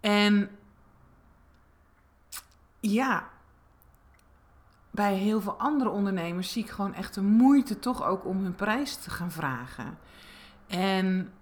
En 0.00 0.50
ja, 2.82 3.28
bij 4.90 5.14
heel 5.14 5.40
veel 5.40 5.58
andere 5.58 5.90
ondernemers 5.90 6.52
zie 6.52 6.62
ik 6.62 6.70
gewoon 6.70 6.94
echt 6.94 7.14
de 7.14 7.22
moeite 7.22 7.78
toch 7.78 8.04
ook 8.04 8.24
om 8.24 8.42
hun 8.42 8.54
prijs 8.54 8.96
te 8.96 9.10
gaan 9.10 9.30
vragen. 9.30 9.98
En 10.66 11.32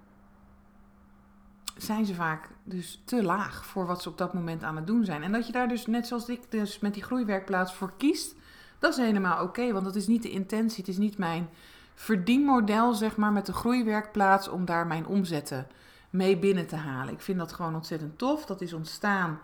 zijn 1.76 2.04
ze 2.06 2.14
vaak 2.14 2.48
dus 2.64 3.02
te 3.04 3.22
laag 3.22 3.66
voor 3.66 3.86
wat 3.86 4.02
ze 4.02 4.08
op 4.08 4.18
dat 4.18 4.34
moment 4.34 4.64
aan 4.64 4.76
het 4.76 4.86
doen 4.86 5.04
zijn. 5.04 5.22
En 5.22 5.32
dat 5.32 5.46
je 5.46 5.52
daar 5.52 5.68
dus, 5.68 5.86
net 5.86 6.06
zoals 6.06 6.28
ik 6.28 6.50
dus 6.50 6.78
met 6.78 6.94
die 6.94 7.02
groeiwerkplaats 7.02 7.74
voor 7.74 7.92
kiest, 7.96 8.34
dat 8.78 8.92
is 8.92 9.04
helemaal 9.04 9.42
oké. 9.42 9.72
want 9.72 9.84
dat 9.84 9.96
is 9.96 10.06
niet 10.06 10.22
de 10.22 10.30
intentie, 10.30 10.78
het 10.78 10.88
is 10.88 10.98
niet 10.98 11.18
mijn 11.18 11.48
verdienmodel, 11.94 12.94
zeg 12.94 13.16
maar, 13.16 13.32
met 13.32 13.46
de 13.46 13.52
groeiwerkplaats 13.52 14.48
om 14.48 14.64
daar 14.64 14.86
mijn 14.86 15.06
omzetten 15.06 15.66
mee 16.10 16.38
binnen 16.38 16.66
te 16.66 16.76
halen. 16.76 17.14
Ik 17.14 17.20
vind 17.20 17.38
dat 17.38 17.52
gewoon 17.52 17.74
ontzettend 17.74 18.18
tof. 18.18 18.46
Dat 18.46 18.60
is 18.60 18.72
ontstaan 18.72 19.40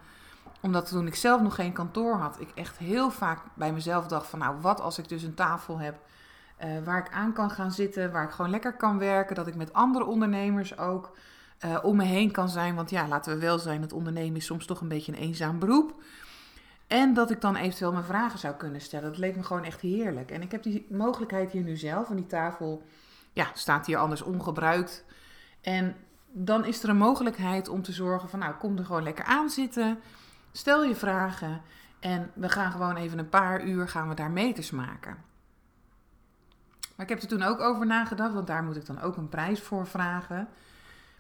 omdat 0.61 0.89
toen 0.89 1.07
ik 1.07 1.15
zelf 1.15 1.41
nog 1.41 1.55
geen 1.55 1.73
kantoor 1.73 2.15
had, 2.15 2.41
ik 2.41 2.51
echt 2.55 2.79
heel 2.79 3.11
vaak 3.11 3.41
bij 3.55 3.73
mezelf 3.73 4.07
dacht 4.07 4.27
van 4.27 4.39
nou, 4.39 4.61
wat 4.61 4.81
als 4.81 4.99
ik 4.99 5.09
dus 5.09 5.23
een 5.23 5.35
tafel 5.35 5.79
heb 5.79 5.99
uh, 6.65 6.85
waar 6.85 6.99
ik 6.99 7.13
aan 7.13 7.33
kan 7.33 7.51
gaan 7.51 7.73
zitten, 7.73 8.13
waar 8.13 8.25
ik 8.25 8.31
gewoon 8.31 8.51
lekker 8.51 8.77
kan 8.77 8.99
werken, 8.99 9.35
dat 9.35 9.47
ik 9.47 9.55
met 9.55 9.73
andere 9.73 10.05
ondernemers 10.05 10.79
ook 10.79 11.17
uh, 11.65 11.79
om 11.83 11.97
me 11.97 12.05
heen 12.05 12.31
kan 12.31 12.49
zijn. 12.49 12.75
Want 12.75 12.91
ja, 12.91 13.09
laten 13.09 13.35
we 13.35 13.41
wel 13.41 13.59
zijn, 13.59 13.83
het 13.83 13.93
ondernemen 13.93 14.37
is 14.37 14.45
soms 14.45 14.67
toch 14.67 14.81
een 14.81 14.89
beetje 14.89 15.13
een 15.13 15.19
eenzaam 15.19 15.59
beroep. 15.59 16.03
En 16.87 17.15
dat 17.15 17.31
ik 17.31 17.41
dan 17.41 17.57
eventueel 17.57 17.93
mijn 17.93 18.05
vragen 18.05 18.39
zou 18.39 18.55
kunnen 18.55 18.81
stellen. 18.81 19.09
Dat 19.09 19.19
leek 19.19 19.37
me 19.37 19.43
gewoon 19.43 19.65
echt 19.65 19.81
heerlijk. 19.81 20.31
En 20.31 20.43
ik 20.43 20.51
heb 20.51 20.63
die 20.63 20.87
mogelijkheid 20.91 21.51
hier 21.51 21.63
nu 21.63 21.77
zelf. 21.77 22.11
En 22.11 22.17
die 22.17 22.27
tafel 22.27 22.83
ja, 23.33 23.47
staat 23.55 23.87
hier 23.87 23.99
anders 23.99 24.23
ongebruikt. 24.23 25.05
En 25.61 25.97
dan 26.33 26.65
is 26.65 26.83
er 26.83 26.89
een 26.89 26.97
mogelijkheid 26.97 27.69
om 27.69 27.83
te 27.83 27.93
zorgen 27.93 28.29
van, 28.29 28.39
nou, 28.39 28.55
kom 28.55 28.79
er 28.79 28.85
gewoon 28.85 29.03
lekker 29.03 29.25
aan 29.25 29.51
zitten. 29.51 29.99
Stel 30.57 30.85
je 30.85 30.95
vragen. 30.95 31.61
En 32.01 32.31
we 32.35 32.49
gaan 32.49 32.73
gewoon 32.73 32.97
even 32.97 33.19
een 33.19 33.29
paar 33.29 33.65
uur 33.65 33.89
gaan 33.89 34.09
we 34.09 34.15
daar 34.15 34.31
meters 34.31 34.71
maken. 34.71 35.17
Maar 36.97 37.07
ik 37.07 37.09
heb 37.09 37.23
er 37.23 37.29
toen 37.29 37.43
ook 37.43 37.61
over 37.61 37.87
nagedacht, 37.87 38.35
want 38.35 38.47
daar 38.47 38.63
moet 38.63 38.77
ik 38.77 38.87
dan 38.87 39.01
ook 39.01 39.17
een 39.17 39.29
prijs 39.29 39.61
voor 39.61 39.87
vragen. 39.87 40.49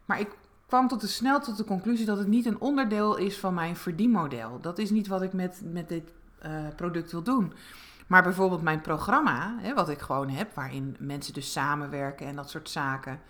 Maar 0.05 0.21
ik 0.21 0.37
kwam 0.66 0.88
tot 0.88 1.00
de 1.00 1.07
snel 1.07 1.40
tot 1.40 1.57
de 1.57 1.64
conclusie 1.64 2.07
dat 2.07 2.19
het 2.19 2.26
niet 2.26 2.47
een 2.47 2.61
onderdeel 2.61 3.16
is 3.16 3.38
van 3.38 3.55
mijn 3.55 3.76
verdienmodel. 3.76 4.61
Dat 4.61 4.78
is 4.78 4.90
niet 4.90 5.07
wat 5.07 5.23
ik 5.23 5.33
met, 5.33 5.61
met 5.64 5.88
dit 5.88 6.12
uh, 6.47 6.69
product 6.76 7.12
wil 7.12 7.23
doen. 7.23 7.52
Maar 8.07 8.23
bijvoorbeeld 8.23 8.62
mijn 8.62 8.81
programma, 8.81 9.55
hè, 9.59 9.75
wat 9.75 9.88
ik 9.88 10.00
gewoon 10.00 10.28
heb, 10.28 10.55
waarin 10.55 10.97
mensen 10.99 11.35
dus 11.35 11.52
samenwerken 11.52 12.26
en 12.26 12.37
dat 12.37 12.50
soort 12.50 12.71
zaken 12.71 13.21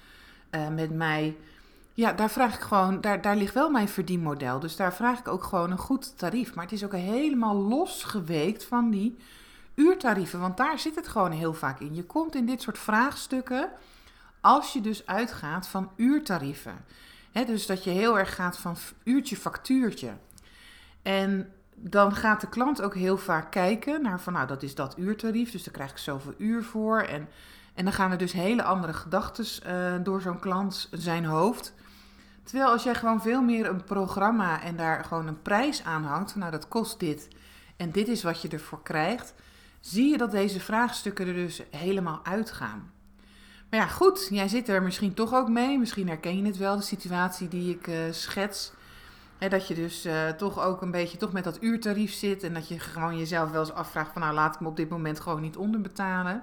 uh, 0.50 0.68
met 0.68 0.90
mij. 0.90 1.36
Ja, 1.96 2.12
daar 2.12 2.30
vraag 2.30 2.54
ik 2.54 2.60
gewoon, 2.60 3.00
daar, 3.00 3.20
daar 3.20 3.36
ligt 3.36 3.54
wel 3.54 3.70
mijn 3.70 3.88
verdienmodel. 3.88 4.60
Dus 4.60 4.76
daar 4.76 4.94
vraag 4.94 5.18
ik 5.18 5.28
ook 5.28 5.44
gewoon 5.44 5.70
een 5.70 5.78
goed 5.78 6.18
tarief. 6.18 6.54
Maar 6.54 6.64
het 6.64 6.72
is 6.72 6.84
ook 6.84 6.92
helemaal 6.92 7.54
losgeweekt 7.54 8.64
van 8.64 8.90
die 8.90 9.18
uurtarieven. 9.74 10.40
Want 10.40 10.56
daar 10.56 10.78
zit 10.78 10.94
het 10.94 11.08
gewoon 11.08 11.30
heel 11.30 11.54
vaak 11.54 11.80
in. 11.80 11.94
Je 11.94 12.04
komt 12.04 12.34
in 12.34 12.46
dit 12.46 12.62
soort 12.62 12.78
vraagstukken 12.78 13.70
als 14.40 14.72
je 14.72 14.80
dus 14.80 15.06
uitgaat 15.06 15.68
van 15.68 15.90
uurtarieven. 15.96 16.84
He, 17.32 17.44
dus 17.44 17.66
dat 17.66 17.84
je 17.84 17.90
heel 17.90 18.18
erg 18.18 18.34
gaat 18.34 18.58
van 18.58 18.76
uurtje 19.04 19.36
factuurtje. 19.36 20.12
En 21.02 21.52
dan 21.74 22.14
gaat 22.14 22.40
de 22.40 22.48
klant 22.48 22.82
ook 22.82 22.94
heel 22.94 23.18
vaak 23.18 23.50
kijken 23.50 24.02
naar 24.02 24.20
van 24.20 24.32
nou 24.32 24.46
dat 24.46 24.62
is 24.62 24.74
dat 24.74 24.98
uurtarief, 24.98 25.50
dus 25.50 25.64
daar 25.64 25.74
krijg 25.74 25.90
ik 25.90 25.98
zoveel 25.98 26.34
uur 26.38 26.64
voor. 26.64 27.00
En, 27.00 27.28
en 27.74 27.84
dan 27.84 27.92
gaan 27.92 28.10
er 28.10 28.18
dus 28.18 28.32
hele 28.32 28.62
andere 28.62 28.92
gedachten 28.92 29.46
uh, 29.66 30.04
door 30.04 30.20
zo'n 30.20 30.38
klant 30.38 30.88
zijn 30.92 31.24
hoofd. 31.24 31.74
Terwijl 32.46 32.70
als 32.70 32.82
jij 32.82 32.94
gewoon 32.94 33.22
veel 33.22 33.42
meer 33.42 33.66
een 33.66 33.84
programma 33.84 34.62
en 34.62 34.76
daar 34.76 35.04
gewoon 35.04 35.26
een 35.26 35.42
prijs 35.42 35.84
aan 35.84 36.04
hangt, 36.04 36.36
nou 36.36 36.50
dat 36.50 36.68
kost 36.68 37.00
dit 37.00 37.28
en 37.76 37.90
dit 37.90 38.08
is 38.08 38.22
wat 38.22 38.42
je 38.42 38.48
ervoor 38.48 38.82
krijgt, 38.82 39.34
zie 39.80 40.10
je 40.10 40.18
dat 40.18 40.30
deze 40.30 40.60
vraagstukken 40.60 41.26
er 41.26 41.34
dus 41.34 41.62
helemaal 41.70 42.20
uitgaan. 42.22 42.90
Maar 43.70 43.80
ja, 43.80 43.86
goed, 43.86 44.28
jij 44.30 44.48
zit 44.48 44.68
er 44.68 44.82
misschien 44.82 45.14
toch 45.14 45.34
ook 45.34 45.48
mee. 45.48 45.78
Misschien 45.78 46.08
herken 46.08 46.36
je 46.36 46.44
het 46.44 46.56
wel, 46.56 46.76
de 46.76 46.82
situatie 46.82 47.48
die 47.48 47.74
ik 47.74 47.86
uh, 47.86 47.96
schets. 48.10 48.72
dat 49.38 49.68
je 49.68 49.74
dus 49.74 50.06
uh, 50.06 50.28
toch 50.28 50.60
ook 50.60 50.82
een 50.82 50.90
beetje 50.90 51.18
toch 51.18 51.32
met 51.32 51.44
dat 51.44 51.62
uurtarief 51.62 52.12
zit. 52.12 52.42
En 52.42 52.54
dat 52.54 52.68
je 52.68 52.78
gewoon 52.78 53.18
jezelf 53.18 53.50
wel 53.50 53.60
eens 53.60 53.72
afvraagt 53.72 54.12
van 54.12 54.22
nou 54.22 54.34
laat 54.34 54.54
ik 54.54 54.60
me 54.60 54.68
op 54.68 54.76
dit 54.76 54.88
moment 54.88 55.20
gewoon 55.20 55.40
niet 55.40 55.56
onderbetalen. 55.56 56.42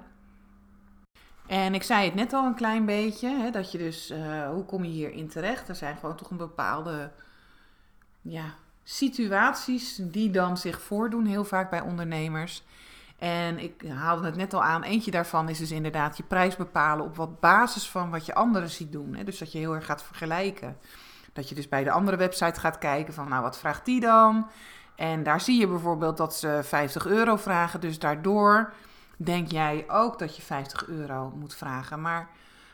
En 1.46 1.74
ik 1.74 1.82
zei 1.82 2.04
het 2.04 2.14
net 2.14 2.32
al 2.32 2.46
een 2.46 2.54
klein 2.54 2.84
beetje, 2.84 3.28
hè, 3.28 3.50
dat 3.50 3.72
je 3.72 3.78
dus, 3.78 4.10
uh, 4.10 4.48
hoe 4.48 4.64
kom 4.64 4.84
je 4.84 4.90
hierin 4.90 5.28
terecht? 5.28 5.68
Er 5.68 5.74
zijn 5.74 5.96
gewoon 5.96 6.16
toch 6.16 6.30
een 6.30 6.36
bepaalde 6.36 7.10
ja, 8.20 8.44
situaties 8.82 9.98
die 10.02 10.30
dan 10.30 10.56
zich 10.56 10.80
voordoen, 10.80 11.26
heel 11.26 11.44
vaak 11.44 11.70
bij 11.70 11.80
ondernemers. 11.80 12.64
En 13.18 13.58
ik 13.58 13.84
haalde 13.88 14.26
het 14.26 14.36
net 14.36 14.54
al 14.54 14.62
aan. 14.62 14.82
Eentje 14.82 15.10
daarvan 15.10 15.48
is 15.48 15.58
dus 15.58 15.70
inderdaad 15.70 16.16
je 16.16 16.22
prijs 16.22 16.56
bepalen 16.56 17.04
op 17.04 17.16
wat 17.16 17.40
basis 17.40 17.90
van 17.90 18.10
wat 18.10 18.26
je 18.26 18.34
anderen 18.34 18.70
ziet 18.70 18.92
doen. 18.92 19.14
Hè? 19.14 19.24
Dus 19.24 19.38
dat 19.38 19.52
je 19.52 19.58
heel 19.58 19.74
erg 19.74 19.86
gaat 19.86 20.02
vergelijken. 20.02 20.76
Dat 21.32 21.48
je 21.48 21.54
dus 21.54 21.68
bij 21.68 21.84
de 21.84 21.90
andere 21.90 22.16
website 22.16 22.60
gaat 22.60 22.78
kijken 22.78 23.14
van, 23.14 23.28
nou, 23.28 23.42
wat 23.42 23.58
vraagt 23.58 23.84
die 23.84 24.00
dan? 24.00 24.50
En 24.94 25.22
daar 25.22 25.40
zie 25.40 25.60
je 25.60 25.68
bijvoorbeeld 25.68 26.16
dat 26.16 26.36
ze 26.36 26.60
50 26.62 27.06
euro 27.06 27.36
vragen. 27.36 27.80
Dus 27.80 27.98
daardoor 27.98 28.72
denk 29.16 29.50
jij 29.50 29.84
ook 29.88 30.18
dat 30.18 30.36
je 30.36 30.42
50 30.42 30.86
euro 30.86 31.32
moet 31.36 31.54
vragen. 31.54 32.00
Maar 32.00 32.28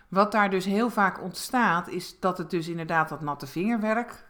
wat 0.08 0.32
daar 0.32 0.50
dus 0.50 0.64
heel 0.64 0.90
vaak 0.90 1.22
ontstaat, 1.22 1.88
is 1.88 2.20
dat 2.20 2.38
het 2.38 2.50
dus 2.50 2.68
inderdaad 2.68 3.08
dat 3.08 3.20
natte 3.20 3.46
vingerwerk 3.46 4.24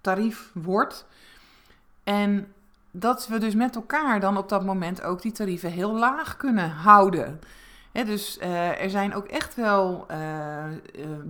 tarief 0.00 0.50
wordt. 0.52 1.06
En 2.04 2.52
dat 2.90 3.26
we 3.26 3.38
dus 3.38 3.54
met 3.54 3.76
elkaar 3.76 4.20
dan 4.20 4.36
op 4.36 4.48
dat 4.48 4.64
moment 4.64 5.02
ook 5.02 5.22
die 5.22 5.32
tarieven 5.32 5.70
heel 5.70 5.92
laag 5.92 6.36
kunnen 6.36 6.70
houden. 6.70 7.40
dus 7.92 8.38
uh, 8.38 8.82
er 8.82 8.90
zijn 8.90 9.14
ook 9.14 9.26
echt 9.26 9.54
wel 9.54 10.06
uh, 10.10 10.64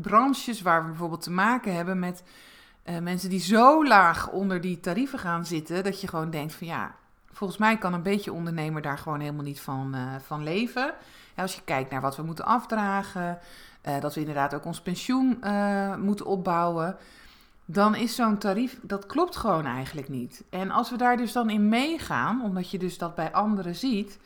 branches 0.01 0.63
waar 0.63 0.83
we 0.83 0.89
bijvoorbeeld 0.89 1.23
te 1.23 1.31
maken 1.31 1.75
hebben 1.75 1.99
met 1.99 2.23
mensen 3.03 3.31
die 3.31 3.41
zo 3.41 3.87
laag 3.87 4.31
onder 4.31 4.61
die 4.61 4.81
tarieven 4.81 5.19
gaan 5.19 5.47
zitten, 5.47 5.85
dat 5.85 6.01
je 6.01 6.09
gewoon 6.09 6.31
denkt 6.31 6.55
van 6.55 6.67
ja, 6.67 6.95
volgens 7.35 7.59
mij 7.59 7.79
kan 7.79 7.93
een 7.93 8.03
beetje 8.03 8.33
ondernemer 8.33 8.83
daar 8.83 8.99
gewoon 8.99 9.21
helemaal 9.21 9.45
niet 9.45 9.61
van, 9.61 9.97
van 10.25 10.43
leven. 10.43 10.95
Als 11.37 11.55
je 11.55 11.61
kijkt 11.65 11.91
naar 11.91 12.01
wat 12.01 12.17
we 12.17 12.23
moeten 12.23 12.45
afdragen, 12.45 13.39
dat 14.01 14.15
we 14.15 14.21
inderdaad 14.21 14.55
ook 14.55 14.65
ons 14.65 14.81
pensioen 14.81 15.39
moeten 15.99 16.27
opbouwen 16.27 16.97
dan 17.65 17.95
is 17.95 18.15
zo'n 18.15 18.39
tarief, 18.39 18.79
dat 18.83 19.07
klopt 19.07 19.37
gewoon 19.37 19.67
eigenlijk 19.67 20.09
niet. 20.09 20.45
En 20.51 20.71
als 20.71 20.91
we 20.91 20.97
daar 20.97 21.17
dus 21.17 21.33
dan 21.33 21.51
in 21.51 21.69
meegaan, 21.69 22.43
omdat 22.43 22.71
je 22.71 22.79
dus 22.79 22.99
dat 22.99 23.15
bij 23.15 23.33
anderen 23.33 23.75
ziet, 23.75 24.19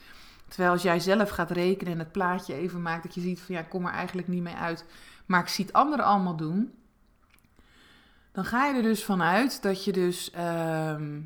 terwijl 0.49 0.71
als 0.73 0.83
jij 0.83 1.01
zelf 1.01 1.31
gaat 1.31 1.51
rekenen 1.51 1.93
en 1.93 1.99
het 1.99 2.13
plaatje 2.13 2.55
even 2.55 2.83
maakt, 2.83 3.03
dat 3.03 3.15
je 3.15 3.21
ziet 3.21 3.41
van 3.41 3.55
ja, 3.55 3.61
ik 3.61 3.69
kom 3.69 3.87
er 3.87 3.93
eigenlijk 3.93 4.29
niet 4.29 4.43
mee 4.43 4.55
uit, 4.55 4.85
maar 5.27 5.41
ik 5.41 5.49
zie 5.49 5.65
het 5.65 5.75
anderen 5.75 6.05
allemaal 6.05 6.37
doen, 6.37 6.73
dan 8.33 8.45
ga 8.45 8.67
je 8.67 8.75
er 8.75 8.83
dus 8.83 9.05
vanuit 9.05 9.63
dat 9.63 9.85
je 9.85 9.93
dus, 9.93 10.31
ehm, 10.31 11.21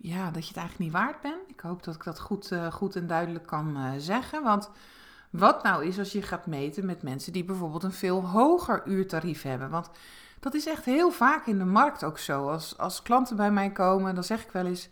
ja, 0.00 0.30
dat 0.30 0.42
je 0.42 0.48
het 0.48 0.56
eigenlijk 0.56 0.78
niet 0.78 1.02
waard 1.02 1.20
bent. 1.20 1.48
Ik 1.48 1.60
hoop 1.60 1.82
dat 1.82 1.94
ik 1.94 2.04
dat 2.04 2.20
goed, 2.20 2.50
uh, 2.50 2.72
goed 2.72 2.96
en 2.96 3.06
duidelijk 3.06 3.46
kan 3.46 3.76
uh, 3.76 3.90
zeggen, 3.98 4.42
want... 4.42 4.70
Wat 5.30 5.62
nou 5.62 5.84
is 5.84 5.98
als 5.98 6.12
je 6.12 6.22
gaat 6.22 6.46
meten 6.46 6.86
met 6.86 7.02
mensen 7.02 7.32
die 7.32 7.44
bijvoorbeeld 7.44 7.82
een 7.82 7.92
veel 7.92 8.26
hoger 8.26 8.82
uurtarief 8.86 9.42
hebben? 9.42 9.70
Want 9.70 9.90
dat 10.40 10.54
is 10.54 10.66
echt 10.66 10.84
heel 10.84 11.10
vaak 11.10 11.46
in 11.46 11.58
de 11.58 11.64
markt 11.64 12.04
ook 12.04 12.18
zo. 12.18 12.48
Als, 12.48 12.78
als 12.78 13.02
klanten 13.02 13.36
bij 13.36 13.50
mij 13.50 13.70
komen, 13.70 14.14
dan 14.14 14.24
zeg 14.24 14.42
ik 14.42 14.50
wel 14.50 14.66
eens: 14.66 14.88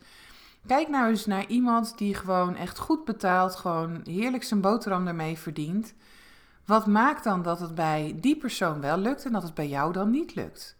kijk 0.66 0.88
nou 0.88 1.08
eens 1.08 1.26
naar 1.26 1.46
iemand 1.46 1.98
die 1.98 2.14
gewoon 2.14 2.56
echt 2.56 2.78
goed 2.78 3.04
betaalt, 3.04 3.56
gewoon 3.56 4.00
heerlijk 4.04 4.42
zijn 4.42 4.60
boterham 4.60 5.06
ermee 5.06 5.38
verdient. 5.38 5.94
Wat 6.64 6.86
maakt 6.86 7.24
dan 7.24 7.42
dat 7.42 7.60
het 7.60 7.74
bij 7.74 8.16
die 8.20 8.36
persoon 8.36 8.80
wel 8.80 8.98
lukt 8.98 9.24
en 9.24 9.32
dat 9.32 9.42
het 9.42 9.54
bij 9.54 9.68
jou 9.68 9.92
dan 9.92 10.10
niet 10.10 10.34
lukt? 10.34 10.77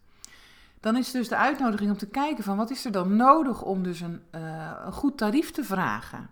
Dan 0.79 0.97
is 0.97 1.11
dus 1.11 1.27
de 1.27 1.35
uitnodiging 1.35 1.91
om 1.91 1.97
te 1.97 2.09
kijken 2.09 2.43
van 2.43 2.57
wat 2.57 2.69
is 2.69 2.85
er 2.85 2.91
dan 2.91 3.15
nodig 3.15 3.61
om 3.61 3.83
dus 3.83 3.99
een, 3.99 4.21
uh, 4.35 4.71
een 4.85 4.91
goed 4.91 5.17
tarief 5.17 5.51
te 5.51 5.63
vragen. 5.63 6.29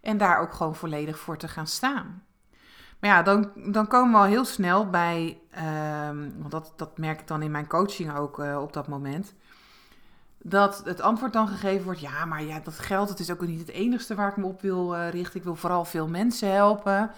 En 0.00 0.18
daar 0.18 0.40
ook 0.40 0.52
gewoon 0.52 0.74
volledig 0.74 1.18
voor 1.18 1.36
te 1.36 1.48
gaan 1.48 1.66
staan. 1.66 2.22
Maar 3.02 3.10
ja, 3.10 3.22
dan, 3.22 3.50
dan 3.54 3.86
komen 3.86 4.12
we 4.12 4.18
al 4.18 4.24
heel 4.24 4.44
snel 4.44 4.90
bij, 4.90 5.38
ehm, 5.50 6.30
want 6.38 6.50
dat, 6.50 6.72
dat 6.76 6.98
merk 6.98 7.20
ik 7.20 7.26
dan 7.26 7.42
in 7.42 7.50
mijn 7.50 7.66
coaching 7.66 8.16
ook 8.16 8.38
uh, 8.38 8.58
op 8.62 8.72
dat 8.72 8.88
moment. 8.88 9.34
Dat 10.38 10.82
het 10.84 11.00
antwoord 11.00 11.32
dan 11.32 11.48
gegeven 11.48 11.84
wordt, 11.84 12.00
ja, 12.00 12.24
maar 12.24 12.42
ja, 12.42 12.60
dat 12.60 12.78
geld, 12.78 13.08
het 13.08 13.18
is 13.18 13.30
ook 13.30 13.46
niet 13.46 13.60
het 13.60 13.68
enigste 13.68 14.14
waar 14.14 14.28
ik 14.28 14.36
me 14.36 14.46
op 14.46 14.60
wil 14.60 14.94
uh, 14.94 15.10
richten. 15.10 15.38
Ik 15.38 15.44
wil 15.44 15.56
vooral 15.56 15.84
veel 15.84 16.08
mensen 16.08 16.52
helpen. 16.52 17.10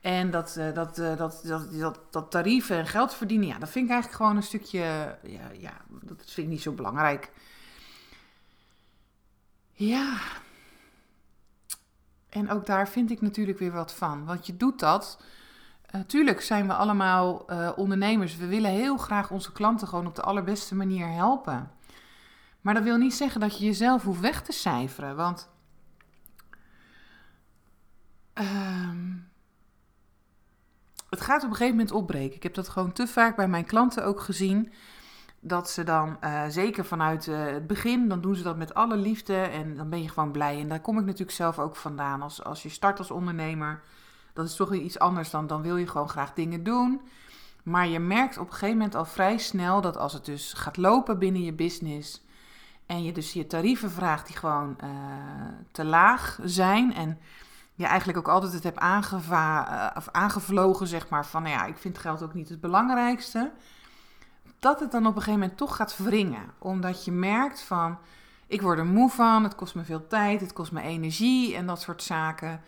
En 0.00 0.30
dat, 0.30 0.56
uh, 0.58 0.74
dat, 0.74 0.96
dat, 0.96 1.42
dat, 1.44 1.72
dat, 1.72 2.00
dat 2.10 2.30
tarieven 2.30 2.76
en 2.76 2.86
geld 2.86 3.14
verdienen, 3.14 3.48
ja, 3.48 3.58
dat 3.58 3.70
vind 3.70 3.84
ik 3.84 3.90
eigenlijk 3.90 4.22
gewoon 4.22 4.36
een 4.36 4.42
stukje, 4.42 4.78
ja, 5.22 5.50
ja, 5.58 5.72
dat 5.88 6.30
vind 6.30 6.46
ik 6.46 6.52
niet 6.52 6.62
zo 6.62 6.72
belangrijk. 6.72 7.30
Ja, 9.72 10.18
en 12.28 12.50
ook 12.50 12.66
daar 12.66 12.88
vind 12.88 13.10
ik 13.10 13.20
natuurlijk 13.20 13.58
weer 13.58 13.72
wat 13.72 13.92
van. 13.92 14.24
Want 14.24 14.46
je 14.46 14.56
doet 14.56 14.78
dat. 14.78 15.22
Natuurlijk 15.90 16.40
zijn 16.40 16.66
we 16.66 16.74
allemaal 16.74 17.46
ondernemers. 17.76 18.36
We 18.36 18.46
willen 18.46 18.70
heel 18.70 18.96
graag 18.96 19.30
onze 19.30 19.52
klanten 19.52 19.88
gewoon 19.88 20.06
op 20.06 20.14
de 20.14 20.22
allerbeste 20.22 20.74
manier 20.74 21.08
helpen. 21.08 21.70
Maar 22.66 22.74
dat 22.74 22.82
wil 22.82 22.96
niet 22.96 23.14
zeggen 23.14 23.40
dat 23.40 23.58
je 23.58 23.64
jezelf 23.64 24.02
hoeft 24.02 24.20
weg 24.20 24.42
te 24.42 24.52
cijferen. 24.52 25.16
Want 25.16 25.48
uh, 28.34 28.90
het 31.16 31.24
gaat 31.24 31.42
op 31.42 31.50
een 31.50 31.56
gegeven 31.56 31.76
moment 31.76 31.94
opbreken. 31.94 32.36
Ik 32.36 32.42
heb 32.42 32.54
dat 32.54 32.68
gewoon 32.68 32.92
te 32.92 33.06
vaak 33.06 33.36
bij 33.36 33.48
mijn 33.48 33.64
klanten 33.64 34.04
ook 34.04 34.20
gezien. 34.20 34.72
Dat 35.40 35.70
ze 35.70 35.84
dan, 35.84 36.16
uh, 36.24 36.44
zeker 36.48 36.84
vanuit 36.84 37.26
uh, 37.26 37.44
het 37.44 37.66
begin, 37.66 38.08
dan 38.08 38.20
doen 38.20 38.34
ze 38.34 38.42
dat 38.42 38.56
met 38.56 38.74
alle 38.74 38.96
liefde 38.96 39.36
en 39.36 39.76
dan 39.76 39.88
ben 39.88 40.02
je 40.02 40.08
gewoon 40.08 40.30
blij. 40.30 40.60
En 40.60 40.68
daar 40.68 40.80
kom 40.80 40.98
ik 40.98 41.04
natuurlijk 41.04 41.36
zelf 41.36 41.58
ook 41.58 41.76
vandaan. 41.76 42.22
Als, 42.22 42.44
als 42.44 42.62
je 42.62 42.68
start 42.68 42.98
als 42.98 43.10
ondernemer, 43.10 43.82
dat 44.32 44.46
is 44.46 44.56
toch 44.56 44.74
iets 44.74 44.98
anders 44.98 45.30
dan, 45.30 45.46
dan 45.46 45.62
wil 45.62 45.76
je 45.76 45.86
gewoon 45.86 46.08
graag 46.08 46.32
dingen 46.32 46.62
doen. 46.62 47.00
Maar 47.62 47.88
je 47.88 47.98
merkt 47.98 48.38
op 48.38 48.46
een 48.46 48.52
gegeven 48.52 48.76
moment 48.76 48.94
al 48.94 49.04
vrij 49.04 49.38
snel 49.38 49.80
dat 49.80 49.96
als 49.96 50.12
het 50.12 50.24
dus 50.24 50.52
gaat 50.52 50.76
lopen 50.76 51.18
binnen 51.18 51.42
je 51.42 51.52
business 51.52 52.24
en 52.86 53.02
je 53.02 53.12
dus 53.12 53.32
je 53.32 53.46
tarieven 53.46 53.90
vraagt 53.90 54.26
die 54.26 54.36
gewoon 54.36 54.76
uh, 54.84 54.90
te 55.70 55.84
laag 55.84 56.38
zijn 56.42 56.94
en 56.94 57.18
je 57.76 57.86
eigenlijk 57.86 58.18
ook 58.18 58.28
altijd 58.28 58.52
het 58.52 58.62
hebt 58.62 58.78
aangeva 58.78 59.72
uh, 59.72 59.96
of 59.96 60.08
aangevlogen, 60.12 60.86
zeg 60.86 61.08
maar, 61.08 61.26
van 61.26 61.42
nou 61.42 61.54
ja, 61.54 61.64
ik 61.64 61.78
vind 61.78 61.98
geld 61.98 62.22
ook 62.22 62.34
niet 62.34 62.48
het 62.48 62.60
belangrijkste, 62.60 63.52
dat 64.58 64.80
het 64.80 64.90
dan 64.90 65.06
op 65.06 65.16
een 65.16 65.22
gegeven 65.22 65.40
moment 65.40 65.58
toch 65.58 65.76
gaat 65.76 65.96
wringen. 65.96 66.50
Omdat 66.58 67.04
je 67.04 67.12
merkt 67.12 67.62
van, 67.62 67.98
ik 68.46 68.62
word 68.62 68.78
er 68.78 68.86
moe 68.86 69.10
van, 69.10 69.42
het 69.42 69.54
kost 69.54 69.74
me 69.74 69.84
veel 69.84 70.06
tijd, 70.06 70.40
het 70.40 70.52
kost 70.52 70.72
me 70.72 70.80
energie 70.80 71.54
en 71.56 71.66
dat 71.66 71.80
soort 71.80 72.02
zaken. 72.02 72.60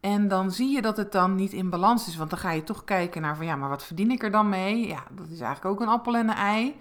En 0.00 0.28
dan 0.28 0.52
zie 0.52 0.70
je 0.70 0.82
dat 0.82 0.96
het 0.96 1.12
dan 1.12 1.34
niet 1.34 1.52
in 1.52 1.70
balans 1.70 2.08
is. 2.08 2.16
Want 2.16 2.30
dan 2.30 2.38
ga 2.38 2.50
je 2.50 2.64
toch 2.64 2.84
kijken 2.84 3.22
naar 3.22 3.36
van 3.36 3.46
ja, 3.46 3.56
maar 3.56 3.68
wat 3.68 3.84
verdien 3.84 4.10
ik 4.10 4.22
er 4.22 4.30
dan 4.30 4.48
mee? 4.48 4.86
Ja, 4.86 5.04
dat 5.10 5.28
is 5.28 5.40
eigenlijk 5.40 5.64
ook 5.64 5.80
een 5.80 5.94
appel 5.94 6.16
en 6.16 6.28
een 6.28 6.34
ei. 6.34 6.76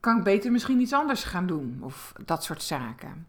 Kan 0.00 0.16
ik 0.16 0.24
beter 0.24 0.52
misschien 0.52 0.80
iets 0.80 0.92
anders 0.92 1.24
gaan 1.24 1.46
doen? 1.46 1.78
Of 1.80 2.12
dat 2.24 2.44
soort 2.44 2.62
zaken. 2.62 3.26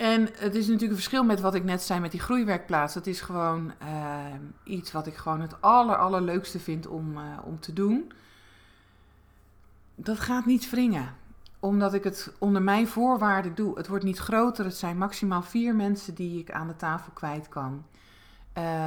En 0.00 0.20
het 0.22 0.54
is 0.54 0.64
natuurlijk 0.64 0.90
een 0.90 0.96
verschil 0.96 1.24
met 1.24 1.40
wat 1.40 1.54
ik 1.54 1.64
net 1.64 1.82
zei 1.82 2.00
met 2.00 2.10
die 2.10 2.20
groeiwerkplaats. 2.20 2.94
Dat 2.94 3.06
is 3.06 3.20
gewoon 3.20 3.72
uh, 3.82 4.24
iets 4.64 4.92
wat 4.92 5.06
ik 5.06 5.14
gewoon 5.14 5.40
het 5.40 5.60
aller, 5.60 5.96
allerleukste 5.96 6.60
vind 6.60 6.86
om, 6.86 7.16
uh, 7.16 7.22
om 7.44 7.60
te 7.60 7.72
doen. 7.72 8.12
Dat 9.94 10.20
gaat 10.20 10.46
niet 10.46 10.70
wringen 10.70 11.14
omdat 11.58 11.94
ik 11.94 12.04
het 12.04 12.32
onder 12.38 12.62
mijn 12.62 12.88
voorwaarden 12.88 13.54
doe. 13.54 13.76
Het 13.76 13.88
wordt 13.88 14.04
niet 14.04 14.18
groter. 14.18 14.64
Het 14.64 14.76
zijn 14.76 14.98
maximaal 14.98 15.42
vier 15.42 15.74
mensen 15.74 16.14
die 16.14 16.40
ik 16.40 16.50
aan 16.50 16.66
de 16.66 16.76
tafel 16.76 17.12
kwijt 17.12 17.48
kan. 17.48 17.84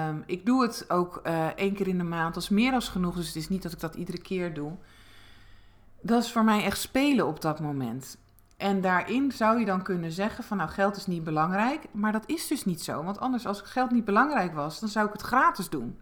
Um, 0.07 0.23
ik 0.25 0.45
doe 0.45 0.61
het 0.61 0.89
ook 0.89 1.21
uh, 1.23 1.45
één 1.45 1.73
keer 1.73 1.87
in 1.87 1.97
de 1.97 2.03
maand. 2.03 2.35
Is 2.35 2.49
meer 2.49 2.71
dan 2.71 2.81
genoeg. 2.81 3.15
Dus 3.15 3.27
het 3.27 3.35
is 3.35 3.49
niet 3.49 3.63
dat 3.63 3.71
ik 3.71 3.79
dat 3.79 3.95
iedere 3.95 4.21
keer 4.21 4.53
doe. 4.53 4.71
Dat 6.01 6.23
is 6.23 6.31
voor 6.31 6.43
mij 6.43 6.63
echt 6.63 6.79
spelen 6.79 7.27
op 7.27 7.41
dat 7.41 7.59
moment. 7.59 8.17
En 8.63 8.81
daarin 8.81 9.31
zou 9.31 9.59
je 9.59 9.65
dan 9.65 9.81
kunnen 9.81 10.11
zeggen 10.11 10.43
van 10.43 10.57
nou 10.57 10.69
geld 10.69 10.95
is 10.95 11.05
niet 11.05 11.23
belangrijk. 11.23 11.85
Maar 11.91 12.11
dat 12.11 12.23
is 12.25 12.47
dus 12.47 12.65
niet 12.65 12.81
zo. 12.81 13.03
Want 13.03 13.19
anders 13.19 13.45
als 13.45 13.61
geld 13.61 13.91
niet 13.91 14.05
belangrijk 14.05 14.53
was, 14.53 14.79
dan 14.79 14.89
zou 14.89 15.05
ik 15.05 15.11
het 15.11 15.21
gratis 15.21 15.69
doen. 15.69 15.99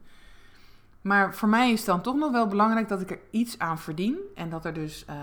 Maar 1.02 1.36
voor 1.36 1.50
mij 1.50 1.72
is 1.72 1.86
dan 1.86 2.02
toch 2.02 2.16
nog 2.16 2.32
wel 2.32 2.48
belangrijk 2.48 2.88
dat 2.88 3.02
ik 3.02 3.12
er 3.12 3.20
iets 3.32 3.60
aan 3.60 3.80
verdien. 3.80 4.18
En 4.36 4.50
dat 4.50 4.66
er 4.66 4.74
dus 4.74 5.06
uh, 5.10 5.16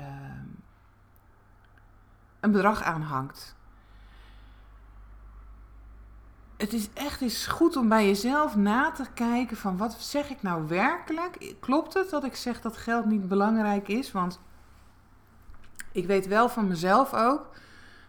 uh, 0.00 0.06
een 2.40 2.50
bedrag 2.50 2.82
aan 2.82 3.02
hangt. 3.02 3.56
Het 6.56 6.72
is 6.72 6.88
echt 6.92 7.20
eens 7.20 7.46
goed 7.46 7.76
om 7.76 7.88
bij 7.88 8.06
jezelf 8.06 8.56
na 8.56 8.90
te 8.90 9.04
kijken 9.14 9.56
van 9.56 9.76
wat 9.76 9.92
zeg 9.92 10.30
ik 10.30 10.42
nou 10.42 10.68
werkelijk? 10.68 11.54
Klopt 11.60 11.94
het 11.94 12.10
dat 12.10 12.24
ik 12.24 12.36
zeg 12.36 12.60
dat 12.60 12.76
geld 12.76 13.04
niet 13.04 13.28
belangrijk 13.28 13.88
is? 13.88 14.12
Want 14.12 14.40
ik 15.92 16.06
weet 16.06 16.26
wel 16.26 16.48
van 16.48 16.68
mezelf 16.68 17.14
ook 17.14 17.50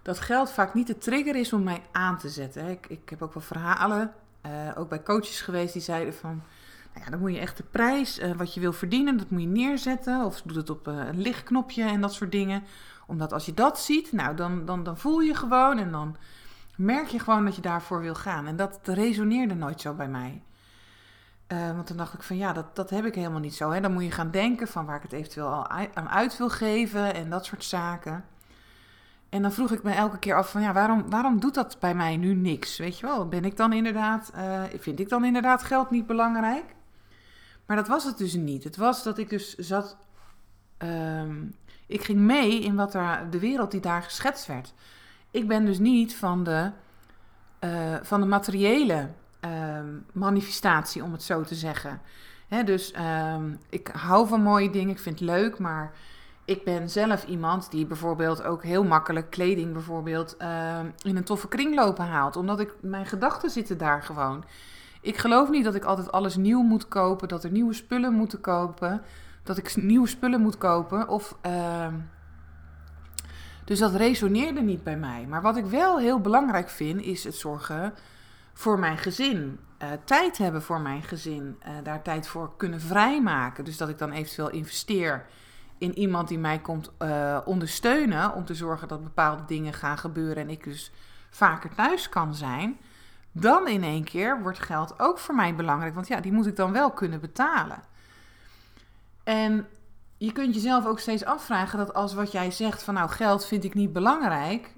dat 0.02 0.20
geld 0.20 0.52
vaak 0.52 0.74
niet 0.74 0.88
de 0.88 0.98
trigger 0.98 1.36
is 1.36 1.54
om 1.54 1.64
mij 1.64 1.82
aan 1.92 2.18
te 2.18 2.30
zetten. 2.30 2.68
Ik, 2.68 2.86
ik 2.90 3.10
heb 3.10 3.22
ook 3.22 3.34
wel 3.34 3.44
verhalen, 3.44 4.14
uh, 4.46 4.52
ook 4.76 4.90
bij 4.90 5.04
coaches 5.04 5.42
geweest, 5.42 5.74
die 5.74 5.82
zeiden 5.82 6.14
van 6.14 6.42
nou 6.94 7.06
ja, 7.06 7.12
dan 7.12 7.20
moet 7.20 7.34
je 7.34 7.40
echt 7.40 7.58
de 7.58 7.64
prijs, 7.64 8.20
uh, 8.20 8.32
wat 8.32 8.54
je 8.54 8.60
wil 8.60 8.74
verdienen, 8.74 9.18
dat 9.18 9.30
moet 9.30 9.42
je 9.42 9.48
neerzetten. 9.48 10.24
Of 10.24 10.42
doe 10.42 10.58
het 10.58 10.70
op 10.70 10.88
uh, 10.88 10.96
een 10.96 11.22
lichtknopje 11.22 11.84
en 11.84 12.02
dat 12.02 12.14
soort 12.14 12.32
dingen. 12.32 12.64
Omdat 13.08 13.34
als 13.34 13.46
je 13.46 13.54
dat 13.54 13.80
ziet, 13.80 14.12
nou, 14.12 14.36
dan, 14.36 14.66
dan, 14.66 14.84
dan 14.84 14.98
voel 14.98 15.20
je 15.20 15.34
gewoon 15.34 15.78
en 15.78 15.92
dan 15.92 16.18
merk 16.76 17.08
je 17.08 17.20
gewoon 17.20 17.46
dat 17.46 17.56
je 17.56 17.62
daarvoor 17.62 18.02
wil 18.02 18.16
gaan. 18.16 18.48
En 18.48 18.56
dat 18.56 18.80
resoneerde 18.84 19.56
nooit 19.56 19.82
zo 19.82 19.94
bij 19.94 20.08
mij. 20.08 20.42
Uh, 21.54 21.72
want 21.76 21.88
dan 21.88 21.98
dacht 21.98 22.14
ik 22.14 22.24
van 22.24 22.38
ja, 22.38 22.54
dat, 22.54 22.76
dat 22.76 22.90
heb 22.90 23.06
ik 23.06 23.16
helemaal 23.16 23.40
niet 23.40 23.56
zo. 23.56 23.72
Hè. 23.72 23.82
Dan 23.82 23.94
moet 23.94 24.04
je 24.04 24.12
gaan 24.12 24.32
denken 24.32 24.68
van 24.68 24.86
waar 24.86 24.96
ik 24.96 25.02
het 25.02 25.12
eventueel 25.12 25.48
al 25.48 25.68
aan 25.94 26.10
uit 26.10 26.38
wil 26.38 26.50
geven 26.50 27.14
en 27.14 27.30
dat 27.30 27.46
soort 27.46 27.64
zaken. 27.64 28.26
En 29.30 29.42
dan 29.42 29.52
vroeg 29.52 29.72
ik 29.72 29.84
me 29.84 29.92
elke 29.92 30.20
keer 30.20 30.36
af 30.36 30.52
van 30.52 30.62
ja, 30.62 30.74
waarom, 30.74 31.10
waarom 31.10 31.40
doet 31.40 31.54
dat 31.54 31.78
bij 31.80 31.96
mij 31.96 32.18
nu 32.18 32.34
niks? 32.34 32.78
Weet 32.78 33.00
je 33.00 33.06
wel, 33.06 33.28
ben 33.28 33.46
ik 33.46 33.58
dan 33.58 33.74
inderdaad, 33.74 34.32
uh, 34.36 34.62
vind 34.80 35.00
ik 35.00 35.10
dan 35.10 35.26
inderdaad 35.26 35.64
geld 35.64 35.90
niet 35.90 36.08
belangrijk? 36.08 36.66
Maar 37.66 37.78
dat 37.78 37.88
was 37.88 38.04
het 38.04 38.18
dus 38.18 38.34
niet. 38.34 38.64
Het 38.64 38.78
was 38.78 39.04
dat 39.04 39.18
ik 39.18 39.30
dus 39.30 39.56
zat. 39.56 39.98
Um, 40.78 41.56
ik 41.88 42.04
ging 42.04 42.20
mee 42.20 42.62
in 42.62 42.76
wat 42.76 42.94
er, 42.94 43.30
de 43.30 43.40
wereld 43.40 43.72
die 43.72 43.80
daar 43.80 44.04
geschetst 44.04 44.46
werd. 44.46 44.74
Ik 45.32 45.48
ben 45.48 45.66
dus 45.66 45.80
niet 45.80 46.16
van 46.16 46.44
de, 46.44 46.72
uh, 47.60 47.96
van 48.02 48.20
de 48.22 48.26
materiële 48.26 49.10
uh, 49.46 49.80
manifestatie, 50.12 51.04
om 51.04 51.12
het 51.12 51.24
zo 51.24 51.42
te 51.42 51.56
zeggen. 51.56 52.02
Dus 52.66 52.94
um, 53.36 53.60
ik 53.70 53.88
hou 53.88 54.28
van 54.28 54.42
mooie 54.42 54.70
dingen, 54.70 54.90
ik 54.90 55.00
vind 55.00 55.20
het 55.20 55.30
leuk, 55.30 55.60
maar 55.60 55.92
ik 56.46 56.64
ben 56.64 56.90
zelf 56.90 57.26
iemand 57.26 57.72
die 57.72 57.86
bijvoorbeeld 57.86 58.44
ook 58.44 58.64
heel 58.64 58.84
makkelijk 58.84 59.30
kleding 59.30 59.74
bijvoorbeeld 59.74 60.36
uh, 60.42 60.80
in 61.02 61.18
een 61.18 61.24
toffe 61.24 61.48
kringlopen 61.48 62.06
haalt. 62.06 62.36
Omdat 62.36 62.60
ik, 62.60 62.74
mijn 62.82 63.06
gedachten 63.06 63.50
zitten 63.50 63.78
daar 63.78 64.04
gewoon. 64.04 64.44
Ik 65.02 65.18
geloof 65.18 65.50
niet 65.50 65.64
dat 65.64 65.76
ik 65.76 65.84
altijd 65.84 66.12
alles 66.12 66.36
nieuw 66.36 66.62
moet 66.62 66.88
kopen, 66.88 67.28
dat 67.28 67.44
er 67.44 67.52
nieuwe 67.52 67.74
spullen 67.74 68.14
moeten 68.14 68.42
kopen, 68.42 69.02
dat 69.44 69.58
ik 69.58 69.76
nieuwe 69.76 70.08
spullen 70.08 70.42
moet 70.42 70.58
kopen. 70.58 71.08
Of, 71.08 71.38
dus 73.66 73.80
dat 73.80 73.96
resoneerde 73.96 74.62
niet 74.62 74.84
bij 74.84 74.98
mij. 74.98 75.26
Maar 75.28 75.42
wat 75.42 75.58
ik 75.58 75.66
wel 75.66 76.00
heel 76.00 76.20
belangrijk 76.20 76.70
vind, 76.70 77.02
is 77.02 77.24
het 77.24 77.36
zorgen 77.36 77.94
voor 78.60 78.80
mijn 78.80 78.98
gezin. 78.98 79.60
Uh, 79.84 79.90
tijd 80.04 80.38
hebben 80.38 80.62
voor 80.62 80.82
mijn 80.82 81.04
gezin. 81.04 81.60
Uh, 81.68 81.72
daar 81.84 82.02
tijd 82.02 82.28
voor 82.28 82.52
kunnen 82.58 82.82
vrijmaken. 82.82 83.66
Dus 83.66 83.78
dat 83.78 83.90
ik 83.90 83.98
dan 83.98 84.12
eventueel 84.12 84.50
investeer 84.50 85.26
in 85.78 85.98
iemand 85.98 86.28
die 86.28 86.38
mij 86.38 86.60
komt 86.60 86.92
uh, 87.02 87.40
ondersteunen. 87.46 88.34
Om 88.34 88.46
te 88.46 88.54
zorgen 88.54 88.88
dat 88.88 89.04
bepaalde 89.04 89.46
dingen 89.46 89.74
gaan 89.74 89.98
gebeuren. 89.98 90.44
En 90.44 90.50
ik 90.50 90.64
dus 90.64 90.92
vaker 91.30 91.76
thuis 91.76 92.10
kan 92.10 92.36
zijn 92.36 92.78
dan 93.32 93.68
in 93.68 93.84
één 93.84 94.04
keer 94.04 94.42
wordt 94.42 94.60
geld 94.60 95.00
ook 95.00 95.18
voor 95.18 95.36
mij 95.36 95.56
belangrijk. 95.56 95.94
Want 95.94 96.08
ja, 96.08 96.20
die 96.20 96.32
moet 96.32 96.48
ik 96.48 96.56
dan 96.56 96.72
wel 96.72 96.92
kunnen 96.92 97.20
betalen. 97.20 97.84
En 99.24 99.68
je 100.18 100.32
kunt 100.32 100.54
jezelf 100.54 100.86
ook 100.86 101.00
steeds 101.00 101.26
afvragen 101.26 101.78
dat 101.78 101.94
als 101.94 102.14
wat 102.14 102.32
jij 102.32 102.52
zegt 102.52 102.84
van 102.84 102.94
nou 102.94 103.10
geld 103.10 103.46
vind 103.46 103.64
ik 103.64 103.74
niet 103.74 103.94
belangrijk, 103.94 104.74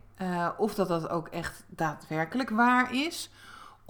of 0.57 0.75
dat 0.75 0.87
dat 0.87 1.09
ook 1.09 1.27
echt 1.27 1.63
daadwerkelijk 1.67 2.49
waar 2.49 2.93
is. 2.93 3.29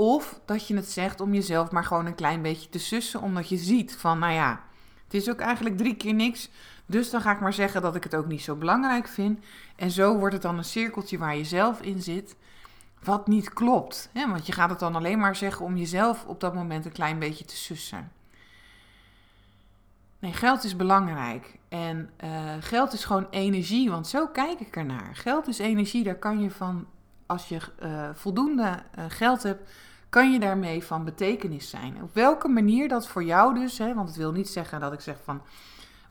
Of 0.01 0.39
dat 0.45 0.67
je 0.67 0.75
het 0.75 0.89
zegt 0.89 1.21
om 1.21 1.33
jezelf 1.33 1.71
maar 1.71 1.85
gewoon 1.85 2.05
een 2.05 2.15
klein 2.15 2.41
beetje 2.41 2.69
te 2.69 2.79
sussen, 2.79 3.21
omdat 3.21 3.49
je 3.49 3.57
ziet 3.57 3.95
van 3.95 4.19
nou 4.19 4.33
ja, 4.33 4.63
het 5.03 5.13
is 5.13 5.29
ook 5.29 5.39
eigenlijk 5.39 5.77
drie 5.77 5.95
keer 5.95 6.13
niks. 6.13 6.49
Dus 6.85 7.09
dan 7.09 7.21
ga 7.21 7.31
ik 7.31 7.39
maar 7.39 7.53
zeggen 7.53 7.81
dat 7.81 7.95
ik 7.95 8.03
het 8.03 8.15
ook 8.15 8.27
niet 8.27 8.41
zo 8.41 8.55
belangrijk 8.55 9.07
vind. 9.07 9.39
En 9.75 9.91
zo 9.91 10.17
wordt 10.17 10.33
het 10.33 10.41
dan 10.41 10.57
een 10.57 10.63
cirkeltje 10.63 11.17
waar 11.17 11.35
je 11.35 11.43
zelf 11.43 11.81
in 11.81 12.01
zit. 12.01 12.35
Wat 13.03 13.27
niet 13.27 13.53
klopt. 13.53 14.09
Hè? 14.13 14.29
Want 14.29 14.45
je 14.45 14.51
gaat 14.51 14.69
het 14.69 14.79
dan 14.79 14.95
alleen 14.95 15.19
maar 15.19 15.35
zeggen 15.35 15.65
om 15.65 15.77
jezelf 15.77 16.25
op 16.25 16.39
dat 16.39 16.53
moment 16.53 16.85
een 16.85 16.91
klein 16.91 17.19
beetje 17.19 17.45
te 17.45 17.55
sussen. 17.55 18.11
Nee, 20.19 20.33
geld 20.33 20.63
is 20.63 20.75
belangrijk. 20.75 21.57
En 21.69 22.09
uh, 22.23 22.53
geld 22.59 22.93
is 22.93 23.05
gewoon 23.05 23.27
energie, 23.29 23.89
want 23.89 24.07
zo 24.07 24.27
kijk 24.27 24.59
ik 24.59 24.75
ernaar. 24.75 25.15
Geld 25.15 25.47
is 25.47 25.59
energie, 25.59 26.03
daar 26.03 26.19
kan 26.19 26.41
je 26.41 26.51
van, 26.51 26.87
als 27.25 27.47
je 27.47 27.59
uh, 27.83 28.09
voldoende 28.13 28.83
uh, 28.99 29.05
geld 29.07 29.43
hebt, 29.43 29.69
kan 30.11 30.31
je 30.31 30.39
daarmee 30.39 30.83
van 30.83 31.05
betekenis 31.05 31.69
zijn. 31.69 32.03
Op 32.03 32.13
welke 32.13 32.47
manier 32.47 32.87
dat 32.87 33.07
voor 33.07 33.23
jou 33.23 33.53
dus, 33.53 33.77
hè, 33.77 33.93
want 33.93 34.07
het 34.07 34.17
wil 34.17 34.31
niet 34.31 34.49
zeggen 34.49 34.79
dat 34.79 34.93
ik 34.93 34.99
zeg 34.99 35.15
van, 35.23 35.41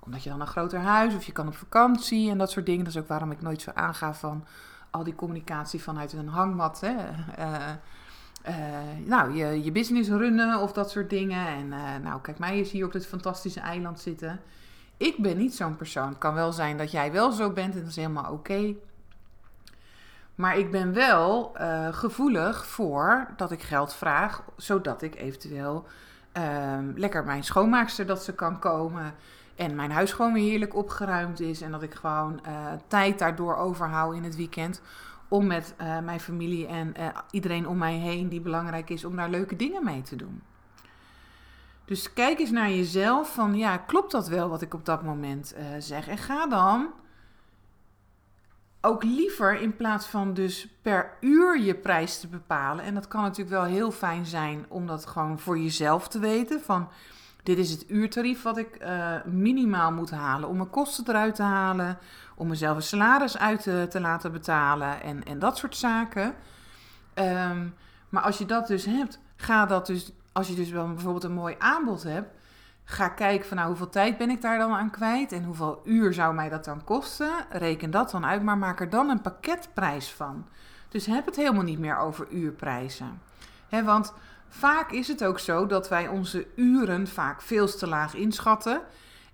omdat 0.01 0.23
je 0.23 0.31
dan 0.31 0.41
een 0.41 0.47
groter 0.47 0.79
huis 0.79 1.15
of 1.15 1.25
je 1.25 1.33
kan 1.33 1.47
op 1.47 1.57
vakantie 1.57 2.31
en 2.31 2.39
dat 2.39 2.51
soort 2.51 2.67
dingen. 2.67 2.85
Dat 2.85 2.95
is 2.95 3.01
ook 3.01 3.09
waarom 3.09 3.31
ik 3.31 3.41
nooit 3.41 3.63
zo 3.63 3.71
aanga 3.75 4.15
van 4.15 4.45
al 4.91 5.05
die 5.05 5.15
communicatie 5.15 5.83
vanuit 5.83 6.13
een 6.13 6.29
hangmat. 6.29 6.81
Hè? 6.81 6.95
Uh, 7.39 7.69
uh, 8.49 8.55
nou, 9.07 9.35
je, 9.35 9.65
je 9.65 9.73
business 9.73 10.09
runnen 10.09 10.61
of 10.61 10.73
dat 10.73 10.91
soort 10.91 11.11
dingen. 11.11 11.47
En 11.47 11.67
uh, 11.67 11.97
nou, 12.03 12.21
kijk, 12.21 12.39
mij 12.39 12.59
is 12.59 12.71
hier 12.71 12.85
op 12.85 12.93
dit 12.93 13.07
fantastische 13.07 13.61
eiland 13.61 14.01
zitten. 14.01 14.41
Ik 14.97 15.17
ben 15.17 15.37
niet 15.37 15.55
zo'n 15.55 15.77
persoon. 15.77 16.09
Het 16.09 16.19
kan 16.19 16.35
wel 16.35 16.53
zijn 16.53 16.77
dat 16.77 16.91
jij 16.91 17.13
wel 17.13 17.33
zo 17.33 17.51
bent 17.51 17.75
en 17.75 17.81
dat 17.81 17.89
is 17.89 17.97
helemaal 17.97 18.33
oké. 18.33 18.75
Maar 20.41 20.59
ik 20.59 20.71
ben 20.71 20.93
wel 20.93 21.57
gevoelig 21.91 22.67
voor 22.67 23.29
dat 23.37 23.51
ik 23.51 23.63
geld 23.63 23.95
vraag, 23.95 24.43
zodat 24.57 25.03
ik 25.03 25.15
eventueel 25.15 25.87
ehm, 26.33 26.93
lekker 26.95 27.25
mijn 27.25 27.45
schoonmaakster 27.45 28.07
dat 28.07 28.25
ze 28.25 28.35
kan 28.35 28.59
komen. 28.59 29.15
En 29.57 29.75
mijn 29.75 29.91
huis 29.91 30.13
gewoon 30.13 30.33
weer 30.33 30.51
heerlijk 30.51 30.75
opgeruimd 30.75 31.41
is. 31.41 31.61
En 31.61 31.71
dat 31.71 31.83
ik 31.83 31.95
gewoon 31.95 32.41
uh, 32.47 32.53
tijd 32.87 33.19
daardoor 33.19 33.57
overhoud 33.57 34.15
in 34.15 34.25
het 34.25 34.37
weekend. 34.37 34.83
om 35.29 35.47
met 35.47 35.75
mijn 35.79 36.21
familie 36.21 36.67
en 36.67 36.95
iedereen 37.31 37.69
om 37.69 37.79
mij 37.79 37.95
heen 37.95 38.29
die 38.29 38.41
belangrijk 38.41 38.91
is, 38.91 39.05
om 39.05 39.17
daar 39.17 39.31
leuke 39.31 39.57
dingen 39.57 39.85
mee 39.85 40.03
te 40.03 40.17
doen. 40.17 40.43
Dus 41.85 42.13
kijk 42.13 42.39
eens 42.39 42.51
naar 42.51 42.71
jezelf 42.71 43.35
van 43.35 43.55
ja, 43.55 43.77
klopt 43.77 44.13
dat 44.13 44.29
wel 44.29 44.49
wat 44.49 44.63
ik 44.63 44.75
op 44.75 44.85
dat 44.85 45.03
moment 45.03 45.55
zeg? 45.79 46.09
En 46.09 46.19
ga 46.19 46.47
dan 46.47 46.89
ook 48.81 49.03
liever 49.03 49.61
in 49.61 49.77
plaats 49.77 50.07
van 50.07 50.35
dus 50.35 50.69
per 50.83 51.11
uur 51.21 51.61
je 51.61 51.75
prijs 51.75 52.21
te 52.21 52.29
bepalen. 52.29 52.85
En 52.85 52.95
dat 52.95 53.09
kan 53.09 53.23
natuurlijk 53.23 53.51
wel 53.51 53.65
heel 53.65 53.91
fijn 53.91 54.27
zijn 54.27 54.65
om 54.69 54.87
dat 54.87 55.07
gewoon 55.07 55.39
voor 55.39 55.59
jezelf 55.59 56.09
te 56.09 56.19
weten. 56.19 56.61
Van 56.61 56.89
dit 57.43 57.59
is 57.59 57.71
het 57.71 57.91
uurtarief 57.91 58.43
wat 58.43 58.57
ik 58.59 58.79
uh, 58.83 59.15
minimaal 59.25 59.93
moet 59.93 60.11
halen 60.11 60.49
om 60.49 60.57
mijn 60.57 60.71
kosten 60.71 61.09
eruit 61.09 61.35
te 61.35 61.43
halen. 61.43 61.99
Om 62.35 62.49
mezelf 62.49 62.77
een 62.77 62.83
salaris 62.83 63.39
uit 63.39 63.63
te, 63.63 63.87
te 63.91 64.01
laten 64.01 64.33
betalen 64.33 65.03
en, 65.03 65.25
en 65.25 65.39
dat 65.39 65.59
soort 65.59 65.77
zaken. 65.77 66.35
Ehm, 67.15 67.67
maar 68.09 68.23
als 68.23 68.39
je 68.39 68.47
dat 68.47 68.67
dus 68.67 68.85
hebt, 68.85 69.19
ga 69.37 69.67
dat 69.67 69.87
dus, 69.87 70.13
als 70.33 70.49
je 70.49 70.55
dus 70.55 70.71
wel 70.71 70.87
bijvoorbeeld 70.87 71.25
een 71.25 71.33
mooi 71.33 71.55
aanbod 71.59 72.03
hebt, 72.03 72.40
Ga 72.91 73.09
kijken 73.09 73.49
van 73.49 73.57
nou, 73.57 73.69
hoeveel 73.69 73.89
tijd 73.89 74.19
ben 74.19 74.31
ik 74.31 74.41
daar 74.41 74.59
dan 74.59 74.73
aan 74.73 74.91
kwijt 74.91 75.33
en 75.33 75.45
hoeveel 75.45 75.81
uur 75.85 76.13
zou 76.13 76.35
mij 76.35 76.49
dat 76.49 76.65
dan 76.65 76.85
kosten. 76.85 77.31
Reken 77.51 77.91
dat 77.91 78.11
dan 78.11 78.27
uit, 78.27 78.43
maar 78.43 78.59
maak 78.59 78.81
er 78.81 78.91
dan 78.91 79.09
een 79.09 79.21
pakketprijs 79.21 80.13
van. 80.13 80.47
Dus 80.89 81.07
heb 81.07 81.27
het 81.27 81.37
helemaal 81.37 81.63
niet 81.63 81.79
meer 81.79 81.99
over 81.99 82.29
uurprijzen. 82.31 83.21
He, 83.69 83.85
want 83.85 84.13
vaak 84.49 84.91
is 84.91 85.09
het 85.09 85.25
ook 85.25 85.39
zo 85.39 85.67
dat 85.67 85.89
wij 85.89 86.09
onze 86.09 86.47
uren 86.57 87.09
vaak 87.09 87.43
veel 87.43 87.77
te 87.77 87.87
laag 87.87 88.15
inschatten. 88.15 88.81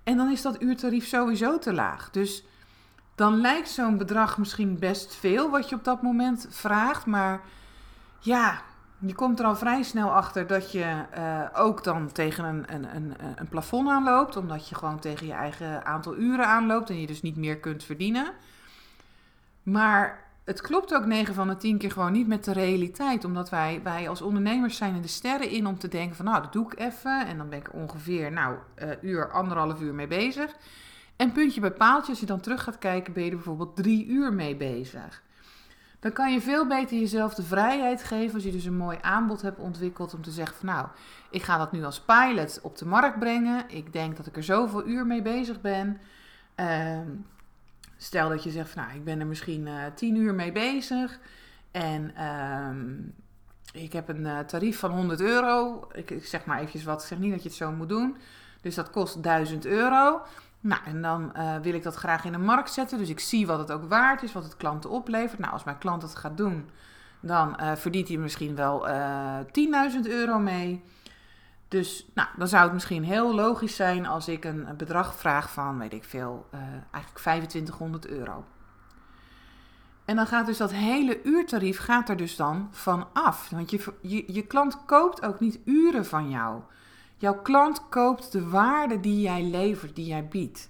En 0.03 0.17
dan 0.17 0.31
is 0.31 0.41
dat 0.41 0.61
uurtarief 0.61 1.07
sowieso 1.07 1.59
te 1.59 1.73
laag. 1.73 2.09
Dus 2.11 2.43
dan 3.15 3.41
lijkt 3.41 3.69
zo'n 3.69 3.97
bedrag 3.97 4.37
misschien 4.37 4.79
best 4.79 5.15
veel 5.15 5.49
wat 5.49 5.69
je 5.69 5.75
op 5.75 5.83
dat 5.83 6.01
moment 6.01 6.47
vraagt. 6.49 7.05
Maar 7.05 7.41
ja, 8.19 8.61
je 8.99 9.15
komt 9.15 9.39
er 9.39 9.45
al 9.45 9.55
vrij 9.55 9.83
snel 9.83 10.09
achter 10.09 10.47
dat 10.47 10.71
je 10.71 11.03
uh, 11.17 11.41
ook 11.53 11.83
dan 11.83 12.11
tegen 12.11 12.45
een, 12.45 12.73
een, 12.73 12.95
een, 12.95 13.13
een 13.35 13.47
plafond 13.47 13.89
aanloopt. 13.89 14.35
Omdat 14.35 14.69
je 14.69 14.75
gewoon 14.75 14.99
tegen 14.99 15.27
je 15.27 15.33
eigen 15.33 15.85
aantal 15.85 16.17
uren 16.17 16.47
aanloopt 16.47 16.89
en 16.89 17.01
je 17.01 17.07
dus 17.07 17.21
niet 17.21 17.37
meer 17.37 17.57
kunt 17.57 17.83
verdienen. 17.83 18.31
Maar 19.63 20.25
het 20.43 20.61
klopt 20.61 20.93
ook 20.93 21.05
9 21.05 21.33
van 21.33 21.47
de 21.47 21.57
10 21.57 21.77
keer 21.77 21.91
gewoon 21.91 22.11
niet 22.11 22.27
met 22.27 22.43
de 22.43 22.53
realiteit. 22.53 23.25
Omdat 23.25 23.49
wij, 23.49 23.79
wij 23.83 24.09
als 24.09 24.21
ondernemers 24.21 24.77
zijn 24.77 24.95
er 24.95 25.01
de 25.01 25.07
sterren 25.07 25.49
in 25.49 25.67
om 25.67 25.79
te 25.79 25.87
denken 25.87 26.15
van 26.15 26.25
nou, 26.25 26.41
dat 26.41 26.53
doe 26.53 26.71
ik 26.71 26.79
even. 26.79 27.27
En 27.27 27.37
dan 27.37 27.49
ben 27.49 27.59
ik 27.59 27.73
ongeveer, 27.73 28.31
nou, 28.31 28.55
uh, 28.83 28.89
uur, 29.01 29.31
anderhalf 29.31 29.81
uur 29.81 29.93
mee 29.93 30.07
bezig. 30.07 30.55
En 31.15 31.31
puntje 31.31 31.61
bij 31.61 31.71
paaltje, 31.71 32.11
als 32.11 32.19
je 32.19 32.25
dan 32.25 32.39
terug 32.39 32.63
gaat 32.63 32.77
kijken, 32.77 33.13
ben 33.13 33.23
je 33.23 33.29
er 33.29 33.35
bijvoorbeeld 33.35 33.75
drie 33.75 34.05
uur 34.05 34.33
mee 34.33 34.55
bezig. 34.55 35.21
Dan 36.07 36.15
kan 36.15 36.33
je 36.33 36.41
veel 36.41 36.67
beter 36.67 36.97
jezelf 36.97 37.33
de 37.33 37.43
vrijheid 37.43 38.03
geven 38.03 38.33
als 38.33 38.43
je 38.43 38.51
dus 38.51 38.65
een 38.65 38.77
mooi 38.77 38.97
aanbod 39.01 39.41
hebt 39.41 39.59
ontwikkeld 39.59 40.13
om 40.13 40.21
te 40.21 40.31
zeggen 40.31 40.55
van 40.55 40.65
nou, 40.65 40.87
ik 41.29 41.43
ga 41.43 41.57
dat 41.57 41.71
nu 41.71 41.83
als 41.83 42.01
pilot 42.01 42.59
op 42.61 42.77
de 42.77 42.85
markt 42.85 43.19
brengen. 43.19 43.65
Ik 43.67 43.93
denk 43.93 44.17
dat 44.17 44.25
ik 44.25 44.35
er 44.35 44.43
zoveel 44.43 44.87
uur 44.87 45.05
mee 45.05 45.21
bezig 45.21 45.61
ben. 45.61 45.99
Ehm, 46.55 47.07
stel 47.97 48.29
dat 48.29 48.43
je 48.43 48.51
zegt 48.51 48.69
van 48.69 48.83
nou, 48.83 48.95
ik 48.95 49.03
ben 49.03 49.19
er 49.19 49.25
misschien 49.25 49.65
uh, 49.65 49.83
tien 49.95 50.15
uur 50.15 50.33
mee 50.33 50.51
bezig 50.51 51.19
en 51.71 52.15
ehm, 52.15 52.95
ik 53.83 53.93
heb 53.93 54.07
een 54.07 54.25
uh, 54.25 54.39
tarief 54.39 54.79
van 54.79 54.91
100 54.91 55.21
euro. 55.21 55.87
Ik, 55.93 56.11
ik 56.11 56.25
zeg 56.25 56.45
maar 56.45 56.57
eventjes 56.57 56.83
wat, 56.83 57.01
ik 57.01 57.07
zeg 57.07 57.19
niet 57.19 57.31
dat 57.31 57.43
je 57.43 57.49
het 57.49 57.57
zo 57.57 57.71
moet 57.71 57.89
doen. 57.89 58.17
Dus 58.61 58.75
dat 58.75 58.89
kost 58.89 59.23
1000 59.23 59.65
euro. 59.65 60.21
Nou, 60.59 60.81
en 60.85 61.01
dan 61.01 61.31
uh, 61.37 61.55
wil 61.57 61.73
ik 61.73 61.83
dat 61.83 61.95
graag 61.95 62.25
in 62.25 62.31
de 62.31 62.37
markt 62.37 62.71
zetten. 62.71 62.97
Dus 62.97 63.09
ik 63.09 63.19
zie 63.19 63.47
wat 63.47 63.59
het 63.59 63.71
ook 63.71 63.89
waard 63.89 64.23
is, 64.23 64.33
wat 64.33 64.43
het 64.43 64.57
klanten 64.57 64.89
oplevert. 64.89 65.39
Nou, 65.39 65.53
als 65.53 65.63
mijn 65.63 65.77
klant 65.77 66.01
het 66.01 66.15
gaat 66.15 66.37
doen, 66.37 66.69
dan 67.19 67.57
uh, 67.61 67.75
verdient 67.75 68.07
hij 68.07 68.17
misschien 68.17 68.55
wel 68.55 68.87
uh, 68.87 69.39
eh, 69.39 69.45
10.000 70.03 70.09
euro 70.09 70.39
mee. 70.39 70.83
Dus 71.67 72.09
nou, 72.13 72.29
dan 72.37 72.47
zou 72.47 72.63
het 72.63 72.73
misschien 72.73 73.03
heel 73.03 73.35
logisch 73.35 73.75
zijn 73.75 74.05
als 74.05 74.27
ik 74.27 74.45
een, 74.45 74.67
bedrag 74.77 75.15
vraag 75.15 75.51
van, 75.51 75.77
weet 75.79 75.93
ik 75.93 76.03
veel, 76.03 76.47
eigenlijk 76.91 77.21
2500 77.21 78.07
euro. 78.07 78.45
En 80.05 80.15
dan 80.15 80.27
gaat 80.27 80.45
dus 80.45 80.57
dat 80.57 80.71
hele 80.71 81.23
uurtarief 81.23 81.79
gaat 81.79 82.09
er 82.09 82.17
dus 82.17 82.35
dan 82.35 82.67
van 82.71 83.07
af. 83.13 83.49
Want 83.49 83.69
je, 84.01 84.23
je 84.27 84.41
klant 84.47 84.85
koopt 84.85 85.25
ook 85.25 85.39
niet 85.39 85.59
uren 85.65 86.05
van 86.05 86.29
jou. 86.29 86.61
Jouw 87.17 87.41
klant 87.41 87.89
koopt 87.89 88.31
de 88.31 88.49
waarde 88.49 88.99
die 88.99 89.21
jij 89.21 89.43
levert, 89.43 89.95
die 89.95 90.05
jij 90.05 90.27
biedt. 90.27 90.69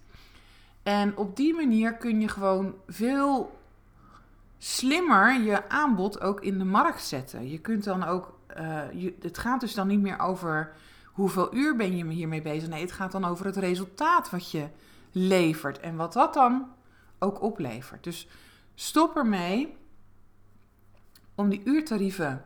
En 0.83 1.17
op 1.17 1.35
die 1.35 1.53
manier 1.53 1.93
kun 1.93 2.21
je 2.21 2.27
gewoon 2.27 2.75
veel 2.87 3.59
slimmer 4.57 5.41
je 5.41 5.69
aanbod 5.69 6.21
ook 6.21 6.41
in 6.41 6.57
de 6.57 6.65
markt 6.65 7.03
zetten. 7.03 7.49
Je 7.49 7.59
kunt 7.59 7.83
dan 7.83 8.03
ook, 8.03 8.39
uh, 8.57 8.91
je, 8.93 9.15
het 9.21 9.37
gaat 9.37 9.59
dus 9.59 9.73
dan 9.73 9.87
niet 9.87 10.01
meer 10.01 10.19
over 10.19 10.73
hoeveel 11.05 11.55
uur 11.55 11.75
ben 11.75 11.97
je 11.97 12.05
hiermee 12.05 12.41
bezig. 12.41 12.69
Nee, 12.69 12.81
het 12.81 12.91
gaat 12.91 13.11
dan 13.11 13.25
over 13.25 13.45
het 13.45 13.57
resultaat 13.57 14.29
wat 14.29 14.51
je 14.51 14.67
levert 15.11 15.79
en 15.79 15.95
wat 15.95 16.13
dat 16.13 16.33
dan 16.33 16.67
ook 17.19 17.41
oplevert. 17.41 18.03
Dus 18.03 18.27
stop 18.75 19.15
ermee 19.15 19.75
om 21.35 21.49
die 21.49 21.61
uurtarieven 21.63 22.45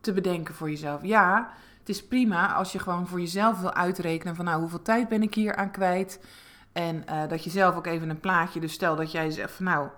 te 0.00 0.12
bedenken 0.12 0.54
voor 0.54 0.70
jezelf. 0.70 1.02
Ja, 1.02 1.52
is 1.90 2.04
prima 2.04 2.54
als 2.54 2.72
je 2.72 2.78
gewoon 2.78 3.06
voor 3.06 3.20
jezelf 3.20 3.60
wil 3.60 3.72
uitrekenen 3.72 4.36
van 4.36 4.44
nou 4.44 4.60
hoeveel 4.60 4.82
tijd 4.82 5.08
ben 5.08 5.22
ik 5.22 5.34
hier 5.34 5.56
aan 5.56 5.70
kwijt. 5.70 6.20
En 6.72 7.04
uh, 7.10 7.28
dat 7.28 7.44
je 7.44 7.50
zelf 7.50 7.76
ook 7.76 7.86
even 7.86 8.10
een 8.10 8.20
plaatje, 8.20 8.60
dus 8.60 8.72
stel 8.72 8.96
dat 8.96 9.12
jij 9.12 9.30
zegt 9.30 9.52
van 9.52 9.64
nou, 9.64 9.88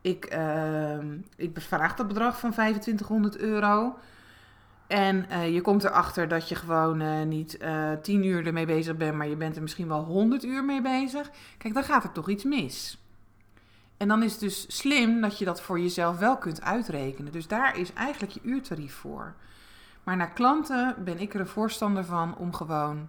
ik, 0.00 0.34
uh, 0.34 0.98
ik 1.36 1.54
bevraag 1.54 1.94
dat 1.94 2.08
bedrag 2.08 2.38
van 2.38 2.50
2500 2.50 3.36
euro. 3.36 3.98
En 4.86 5.26
uh, 5.30 5.54
je 5.54 5.60
komt 5.60 5.84
erachter 5.84 6.28
dat 6.28 6.48
je 6.48 6.54
gewoon 6.54 7.00
uh, 7.00 7.22
niet 7.22 7.58
uh, 7.62 7.92
10 8.02 8.24
uur 8.24 8.46
ermee 8.46 8.66
bezig 8.66 8.96
bent, 8.96 9.16
maar 9.16 9.28
je 9.28 9.36
bent 9.36 9.56
er 9.56 9.62
misschien 9.62 9.88
wel 9.88 10.04
100 10.04 10.44
uur 10.44 10.64
mee 10.64 10.82
bezig. 10.82 11.30
Kijk, 11.58 11.74
dan 11.74 11.84
gaat 11.84 12.04
er 12.04 12.12
toch 12.12 12.28
iets 12.28 12.44
mis. 12.44 12.98
En 13.96 14.08
dan 14.08 14.22
is 14.22 14.30
het 14.32 14.40
dus 14.40 14.64
slim 14.68 15.20
dat 15.20 15.38
je 15.38 15.44
dat 15.44 15.60
voor 15.60 15.80
jezelf 15.80 16.18
wel 16.18 16.36
kunt 16.36 16.62
uitrekenen. 16.62 17.32
Dus 17.32 17.46
daar 17.46 17.78
is 17.78 17.92
eigenlijk 17.92 18.32
je 18.32 18.40
uurtarief 18.42 18.94
voor. 18.94 19.34
Maar 20.04 20.16
naar 20.16 20.32
klanten 20.32 21.04
ben 21.04 21.18
ik 21.18 21.34
er 21.34 21.40
een 21.40 21.46
voorstander 21.46 22.04
van 22.04 22.36
om 22.36 22.54
gewoon 22.54 23.08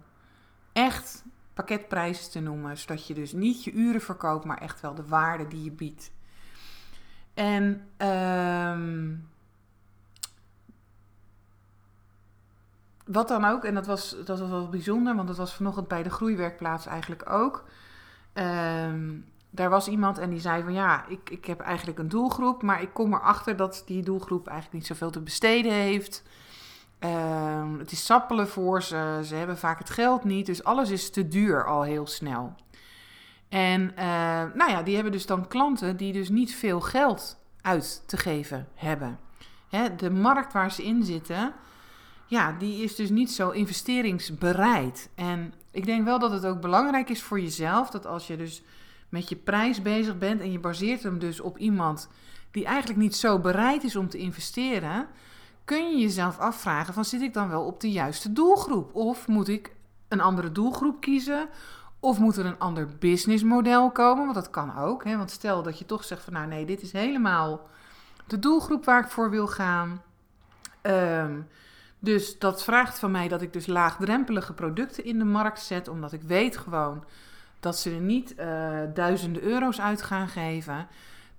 echt 0.72 1.24
pakketprijzen 1.54 2.30
te 2.30 2.40
noemen. 2.40 2.78
Zodat 2.78 3.06
je 3.06 3.14
dus 3.14 3.32
niet 3.32 3.64
je 3.64 3.72
uren 3.72 4.00
verkoopt, 4.00 4.44
maar 4.44 4.58
echt 4.58 4.80
wel 4.80 4.94
de 4.94 5.06
waarde 5.06 5.48
die 5.48 5.64
je 5.64 5.70
biedt. 5.70 6.10
En 7.34 7.88
um, 7.98 9.28
wat 13.04 13.28
dan 13.28 13.44
ook, 13.44 13.64
en 13.64 13.74
dat 13.74 13.86
was, 13.86 14.16
dat 14.24 14.38
was 14.38 14.50
wel 14.50 14.68
bijzonder, 14.68 15.14
want 15.14 15.28
dat 15.28 15.36
was 15.36 15.54
vanochtend 15.54 15.88
bij 15.88 16.02
de 16.02 16.10
groeiwerkplaats 16.10 16.86
eigenlijk 16.86 17.30
ook. 17.30 17.64
Um, 18.34 19.24
daar 19.50 19.70
was 19.70 19.88
iemand 19.88 20.18
en 20.18 20.30
die 20.30 20.40
zei 20.40 20.62
van 20.62 20.72
ja, 20.72 21.06
ik, 21.08 21.30
ik 21.30 21.44
heb 21.44 21.60
eigenlijk 21.60 21.98
een 21.98 22.08
doelgroep, 22.08 22.62
maar 22.62 22.82
ik 22.82 22.92
kom 22.92 23.14
erachter 23.14 23.56
dat 23.56 23.82
die 23.86 24.02
doelgroep 24.02 24.46
eigenlijk 24.46 24.78
niet 24.78 24.86
zoveel 24.86 25.10
te 25.10 25.20
besteden 25.20 25.72
heeft. 25.72 26.22
Ehm, 26.98 27.78
het 27.78 27.92
is 27.92 28.04
sappelen 28.04 28.48
voor 28.48 28.82
ze. 28.82 29.20
Ze 29.24 29.34
hebben 29.34 29.58
vaak 29.58 29.78
het 29.78 29.90
geld 29.90 30.24
niet. 30.24 30.46
Dus 30.46 30.64
alles 30.64 30.90
is 30.90 31.10
te 31.10 31.28
duur 31.28 31.66
al 31.66 31.82
heel 31.82 32.06
snel. 32.06 32.54
En 33.48 33.80
uh, 33.82 34.04
nou 34.54 34.70
ja, 34.70 34.82
die 34.82 34.94
hebben 34.94 35.12
dus 35.12 35.26
dan 35.26 35.48
klanten 35.48 35.96
die 35.96 36.12
dus 36.12 36.28
niet 36.28 36.54
veel 36.54 36.80
geld 36.80 37.38
uit 37.60 38.02
te 38.06 38.16
geven 38.16 38.68
hebben. 38.74 39.18
Hè, 39.68 39.96
de 39.96 40.10
markt 40.10 40.52
waar 40.52 40.72
ze 40.72 40.84
in 40.84 41.04
zitten, 41.04 41.54
ja, 42.26 42.52
die 42.52 42.82
is 42.82 42.94
dus 42.94 43.10
niet 43.10 43.32
zo 43.32 43.50
investeringsbereid. 43.50 45.10
En 45.14 45.54
ik 45.70 45.86
denk 45.86 46.04
wel 46.04 46.18
dat 46.18 46.30
het 46.30 46.46
ook 46.46 46.60
belangrijk 46.60 47.08
is 47.08 47.22
voor 47.22 47.40
jezelf 47.40 47.90
dat 47.90 48.06
als 48.06 48.26
je 48.26 48.36
dus 48.36 48.62
met 49.08 49.28
je 49.28 49.36
prijs 49.36 49.82
bezig 49.82 50.18
bent 50.18 50.40
en 50.40 50.52
je 50.52 50.58
baseert 50.58 51.02
hem 51.02 51.18
dus 51.18 51.40
op 51.40 51.58
iemand 51.58 52.08
die 52.50 52.64
eigenlijk 52.64 52.98
niet 52.98 53.16
zo 53.16 53.38
bereid 53.38 53.84
is 53.84 53.96
om 53.96 54.08
te 54.08 54.18
investeren, 54.18 55.06
kun 55.66 55.90
je 55.90 56.02
jezelf 56.02 56.38
afvragen 56.38 56.94
van 56.94 57.04
zit 57.04 57.20
ik 57.20 57.34
dan 57.34 57.48
wel 57.48 57.62
op 57.62 57.80
de 57.80 57.90
juiste 57.90 58.32
doelgroep? 58.32 58.94
Of 58.94 59.26
moet 59.26 59.48
ik 59.48 59.72
een 60.08 60.20
andere 60.20 60.52
doelgroep 60.52 61.00
kiezen? 61.00 61.48
Of 62.00 62.18
moet 62.18 62.36
er 62.36 62.46
een 62.46 62.58
ander 62.58 62.88
businessmodel 62.98 63.90
komen? 63.90 64.22
Want 64.22 64.34
dat 64.34 64.50
kan 64.50 64.78
ook. 64.78 65.04
Hè? 65.04 65.16
Want 65.16 65.30
stel 65.30 65.62
dat 65.62 65.78
je 65.78 65.86
toch 65.86 66.04
zegt 66.04 66.24
van 66.24 66.32
nou 66.32 66.46
nee, 66.46 66.66
dit 66.66 66.82
is 66.82 66.92
helemaal 66.92 67.68
de 68.26 68.38
doelgroep 68.38 68.84
waar 68.84 69.04
ik 69.04 69.10
voor 69.10 69.30
wil 69.30 69.46
gaan. 69.46 70.02
Um, 70.82 71.48
dus 71.98 72.38
dat 72.38 72.64
vraagt 72.64 72.98
van 72.98 73.10
mij 73.10 73.28
dat 73.28 73.42
ik 73.42 73.52
dus 73.52 73.66
laagdrempelige 73.66 74.52
producten 74.52 75.04
in 75.04 75.18
de 75.18 75.24
markt 75.24 75.60
zet. 75.60 75.88
Omdat 75.88 76.12
ik 76.12 76.22
weet 76.22 76.56
gewoon 76.56 77.04
dat 77.60 77.78
ze 77.78 77.90
er 77.90 78.00
niet 78.00 78.34
uh, 78.38 78.80
duizenden 78.94 79.42
euro's 79.42 79.80
uit 79.80 80.02
gaan 80.02 80.28
geven 80.28 80.88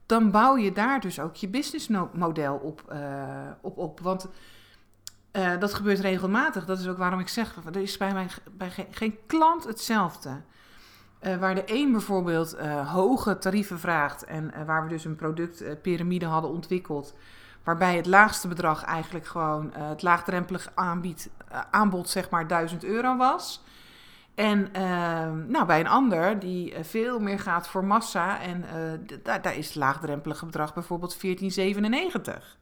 dan 0.08 0.32
bouw 0.32 0.58
je 0.58 0.72
daar 0.72 1.00
dus 1.00 1.20
ook 1.20 1.36
je 1.36 1.48
businessmodel 1.48 2.56
op, 2.56 2.82
uh, 2.92 3.00
op, 3.62 3.78
op. 3.78 4.00
Want 4.00 4.28
uh, 5.32 5.60
dat 5.60 5.74
gebeurt 5.74 6.00
regelmatig. 6.00 6.66
Dat 6.66 6.80
is 6.80 6.88
ook 6.88 6.98
waarom 6.98 7.20
ik 7.20 7.28
zeg, 7.28 7.56
er 7.66 7.82
is 7.82 7.98
bij 7.98 8.14
mij 8.14 8.28
bij 8.52 8.72
geen, 8.92 9.18
klant 9.28 9.64
hetzelfde. 9.64 10.42
waar 11.40 11.56
de 11.56 11.64
een 11.66 11.92
bijvoorbeeld 11.92 12.58
hoge 12.86 13.38
tarieven 13.38 13.80
vraagt 13.80 14.24
en 14.24 14.66
waar 14.66 14.84
we 14.84 14.90
dus 14.90 15.06
een 15.06 15.16
productpyramide 15.16 16.26
hadden 16.26 16.52
ontwikkeld, 16.52 17.16
waarbij 17.64 17.96
het 17.96 18.06
laagste 18.06 18.48
bedrag 18.48 18.84
eigenlijk 18.84 19.26
gewoon 19.26 19.74
het 19.74 20.02
laagdrempelig 20.02 20.72
aanbied, 20.76 21.30
aanbod 21.72 22.10
zeg 22.10 22.30
maar 22.30 22.48
1000 22.48 22.84
euro 22.84 23.18
was. 23.18 23.64
En 24.38 24.74
ehm, 24.74 25.52
nou, 25.52 25.66
bij 25.66 25.80
een 25.80 25.88
ander 25.88 26.40
die 26.40 26.74
eh, 26.74 26.84
veel 26.84 27.20
meer 27.20 27.40
gaat 27.40 27.68
voor 27.68 27.86
massa 27.86 28.42
en 28.42 28.64
uh, 28.64 29.18
daar, 29.24 29.42
daar 29.42 29.56
is 29.56 29.66
het 29.66 29.76
laagdrempelige 29.76 30.46
bedrag 30.46 30.74
bijvoorbeeld 30.74 31.22
1497. 31.22 32.58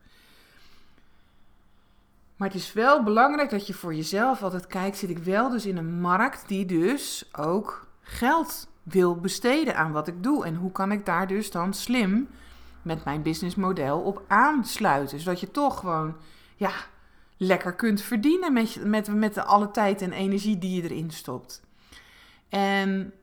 Maar 2.35 2.47
het 2.47 2.57
is 2.57 2.73
wel 2.73 3.03
belangrijk 3.03 3.49
dat 3.49 3.67
je 3.67 3.73
voor 3.73 3.95
jezelf 3.95 4.43
altijd 4.43 4.67
kijkt, 4.67 4.97
zit 4.97 5.09
ik 5.09 5.17
wel 5.17 5.49
dus 5.49 5.65
in 5.65 5.77
een 5.77 5.99
markt 5.99 6.47
die 6.47 6.65
dus 6.65 7.29
ook 7.37 7.87
geld 8.01 8.67
wil 8.83 9.15
besteden 9.15 9.75
aan 9.75 9.91
wat 9.91 10.07
ik 10.07 10.23
doe. 10.23 10.45
En 10.45 10.55
hoe 10.55 10.71
kan 10.71 10.91
ik 10.91 11.05
daar 11.05 11.27
dus 11.27 11.51
dan 11.51 11.73
slim 11.73 12.27
met 12.81 13.05
mijn 13.05 13.21
businessmodel 13.21 14.01
op 14.01 14.21
aansluiten. 14.27 15.19
Zodat 15.19 15.39
je 15.39 15.51
toch 15.51 15.79
gewoon 15.79 16.15
ja, 16.55 16.71
lekker 17.37 17.73
kunt 17.73 18.01
verdienen 18.01 18.53
met, 18.53 18.85
met, 18.85 19.13
met 19.13 19.37
alle 19.37 19.71
tijd 19.71 20.01
en 20.01 20.11
energie 20.11 20.57
die 20.57 20.75
je 20.75 20.89
erin 20.89 21.11
stopt. 21.11 21.64
En 22.49 23.13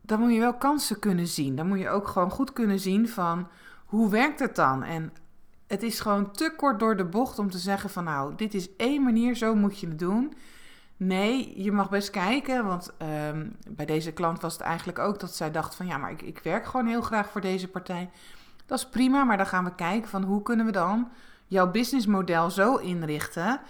dan 0.00 0.20
moet 0.20 0.32
je 0.32 0.40
wel 0.40 0.54
kansen 0.54 0.98
kunnen 0.98 1.26
zien. 1.26 1.56
Dan 1.56 1.68
moet 1.68 1.78
je 1.78 1.88
ook 1.88 2.08
gewoon 2.08 2.30
goed 2.30 2.52
kunnen 2.52 2.80
zien 2.80 3.08
van 3.08 3.48
hoe 3.86 4.10
werkt 4.10 4.40
het 4.40 4.56
dan? 4.56 4.82
En 4.82 5.12
het 5.66 5.82
is 5.82 6.00
gewoon 6.00 6.32
te 6.32 6.52
kort 6.56 6.80
door 6.80 6.96
de 6.96 7.04
bocht 7.04 7.38
om 7.38 7.50
te 7.50 7.58
zeggen 7.58 7.90
van 7.90 8.04
nou, 8.04 8.34
dit 8.36 8.54
is 8.54 8.76
één 8.76 9.02
manier, 9.02 9.36
zo 9.36 9.54
moet 9.54 9.78
je 9.78 9.88
het 9.88 9.98
doen. 9.98 10.34
Nee, 10.96 11.62
je 11.62 11.72
mag 11.72 11.90
best 11.90 12.10
kijken, 12.10 12.64
want 12.64 12.92
ehm, 12.98 13.46
bij 13.68 13.86
deze 13.86 14.12
klant 14.12 14.40
was 14.40 14.52
het 14.52 14.62
eigenlijk 14.62 14.98
ook 14.98 15.20
dat 15.20 15.34
zij 15.34 15.50
dacht 15.50 15.74
van 15.74 15.86
ja, 15.86 15.96
maar 15.96 16.10
ik, 16.10 16.22
ik 16.22 16.40
werk 16.42 16.66
gewoon 16.66 16.86
heel 16.86 17.00
graag 17.00 17.30
voor 17.30 17.40
deze 17.40 17.68
partij. 17.68 18.10
Dat 18.66 18.78
is 18.78 18.88
prima, 18.88 19.24
maar 19.24 19.36
dan 19.36 19.46
gaan 19.46 19.64
we 19.64 19.74
kijken 19.74 20.08
van 20.08 20.22
hoe 20.22 20.42
kunnen 20.42 20.66
we 20.66 20.72
dan 20.72 21.08
jouw 21.46 21.70
businessmodel 21.70 22.50
zo 22.50 22.76
inrichten 22.76 23.60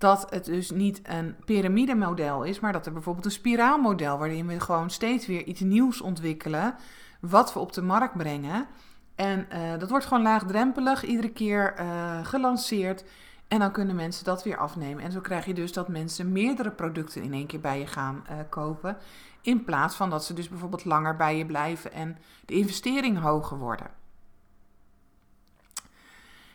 dat 0.00 0.26
het 0.30 0.44
dus 0.44 0.70
niet 0.70 1.00
een 1.02 1.36
piramidemodel 1.44 2.42
is, 2.42 2.60
maar 2.60 2.72
dat 2.72 2.86
er 2.86 2.92
bijvoorbeeld 2.92 3.24
een 3.24 3.30
spiraalmodel, 3.30 4.18
waarin 4.18 4.46
we 4.46 4.60
gewoon 4.60 4.90
steeds 4.90 5.26
weer 5.26 5.44
iets 5.44 5.60
nieuws 5.60 6.00
ontwikkelen, 6.00 6.74
wat 7.20 7.52
we 7.52 7.58
op 7.58 7.72
de 7.72 7.82
markt 7.82 8.16
brengen. 8.16 8.66
En 9.14 9.46
uh, 9.52 9.78
dat 9.78 9.90
wordt 9.90 10.06
gewoon 10.06 10.22
laagdrempelig, 10.22 11.04
iedere 11.04 11.30
keer 11.30 11.74
uh, 11.78 12.24
gelanceerd. 12.24 13.04
En 13.48 13.58
dan 13.58 13.72
kunnen 13.72 13.96
mensen 13.96 14.24
dat 14.24 14.42
weer 14.42 14.56
afnemen. 14.56 15.04
En 15.04 15.12
zo 15.12 15.20
krijg 15.20 15.44
je 15.44 15.54
dus 15.54 15.72
dat 15.72 15.88
mensen 15.88 16.32
meerdere 16.32 16.70
producten 16.70 17.22
in 17.22 17.32
één 17.32 17.46
keer 17.46 17.60
bij 17.60 17.78
je 17.78 17.86
gaan 17.86 18.24
uh, 18.30 18.36
kopen. 18.48 18.96
In 19.40 19.64
plaats 19.64 19.94
van 19.94 20.10
dat 20.10 20.24
ze 20.24 20.34
dus 20.34 20.48
bijvoorbeeld 20.48 20.84
langer 20.84 21.16
bij 21.16 21.36
je 21.36 21.46
blijven 21.46 21.92
en 21.92 22.18
de 22.44 22.54
investeringen 22.54 23.22
hoger 23.22 23.58
worden. 23.58 23.99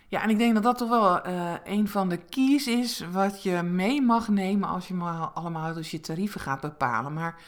Ja, 0.08 0.22
en 0.22 0.30
ik 0.30 0.38
denk 0.38 0.54
dat 0.54 0.64
dat 0.64 0.78
toch 0.78 0.90
wel 0.90 1.28
uh, 1.28 1.54
een 1.64 1.88
van 1.88 2.10
de 2.10 2.18
keys 2.18 2.68
is 2.68 3.06
wat 3.12 3.44
je 3.44 3.62
mee 3.62 4.02
mag 4.02 4.28
nemen 4.28 4.70
als 4.70 4.88
je 4.88 4.94
allemaal 5.34 5.74
dus 5.74 5.92
je 5.92 6.00
tarieven 6.00 6.42
gaat 6.42 6.62
bepalen. 6.62 7.14
Maar 7.14 7.42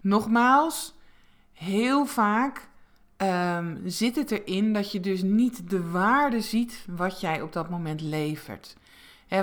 nogmaals, 0.00 0.94
heel 1.52 2.06
vaak 2.06 2.68
um, 3.16 3.80
zit 3.84 4.16
het 4.16 4.30
erin 4.30 4.72
dat 4.72 4.92
je 4.92 5.00
dus 5.00 5.22
niet 5.22 5.70
de 5.70 5.90
waarde 5.90 6.40
ziet 6.40 6.84
wat 6.90 7.20
jij 7.20 7.42
op 7.42 7.52
dat 7.52 7.68
moment 7.70 8.00
levert. 8.00 8.76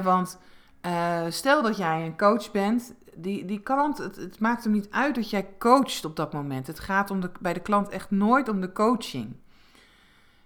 Want 0.03 0.39
uh, 0.85 1.21
stel 1.29 1.61
dat 1.61 1.77
jij 1.77 2.05
een 2.05 2.17
coach 2.17 2.51
bent, 2.51 2.93
die, 3.15 3.45
die 3.45 3.59
klant, 3.59 3.97
het, 3.97 4.15
het, 4.15 4.39
maakt 4.39 4.63
hem 4.63 4.73
niet 4.73 4.91
uit 4.91 5.15
dat 5.15 5.29
jij 5.29 5.47
coacht 5.59 6.05
op 6.05 6.15
dat 6.15 6.33
moment. 6.33 6.67
Het 6.67 6.79
gaat 6.79 7.11
om 7.11 7.19
de, 7.19 7.31
bij 7.39 7.53
de 7.53 7.59
klant 7.59 7.89
echt 7.89 8.11
nooit 8.11 8.49
om 8.49 8.61
de 8.61 8.71
coaching. 8.71 9.35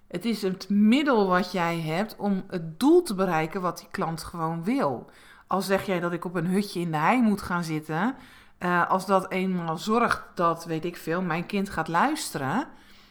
Het 0.10 0.26
is 0.26 0.42
het 0.42 0.70
middel 0.70 1.28
wat 1.28 1.52
jij 1.52 1.80
hebt 1.80 2.16
om 2.16 2.44
het 2.48 2.80
doel 2.80 3.02
te 3.02 3.16
bereiken 3.16 3.62
wat 3.62 3.78
die 3.78 3.88
klant 3.92 4.24
gewoon 4.24 4.64
wil. 4.64 5.10
Al 5.48 5.62
zeg 5.62 5.86
jij 5.86 6.00
dat 6.00 6.14
ik 6.14 6.26
op 6.26 6.36
een 6.36 6.48
hutje 6.48 6.80
in 6.80 6.92
de 6.92 6.98
hei 6.98 7.22
moet 7.22 7.42
gaan 7.42 7.64
zitten, 7.64 8.16
uh, 8.60 8.90
als 8.90 9.06
dat 9.06 9.32
eenmaal 9.32 9.78
zorgt 9.78 10.24
dat, 10.36 10.66
weet 10.66 10.86
ik 10.86 10.98
veel, 10.98 11.22
mijn 11.22 11.46
kind 11.46 11.70
gaat 11.70 11.88
luisteren, 11.88 12.68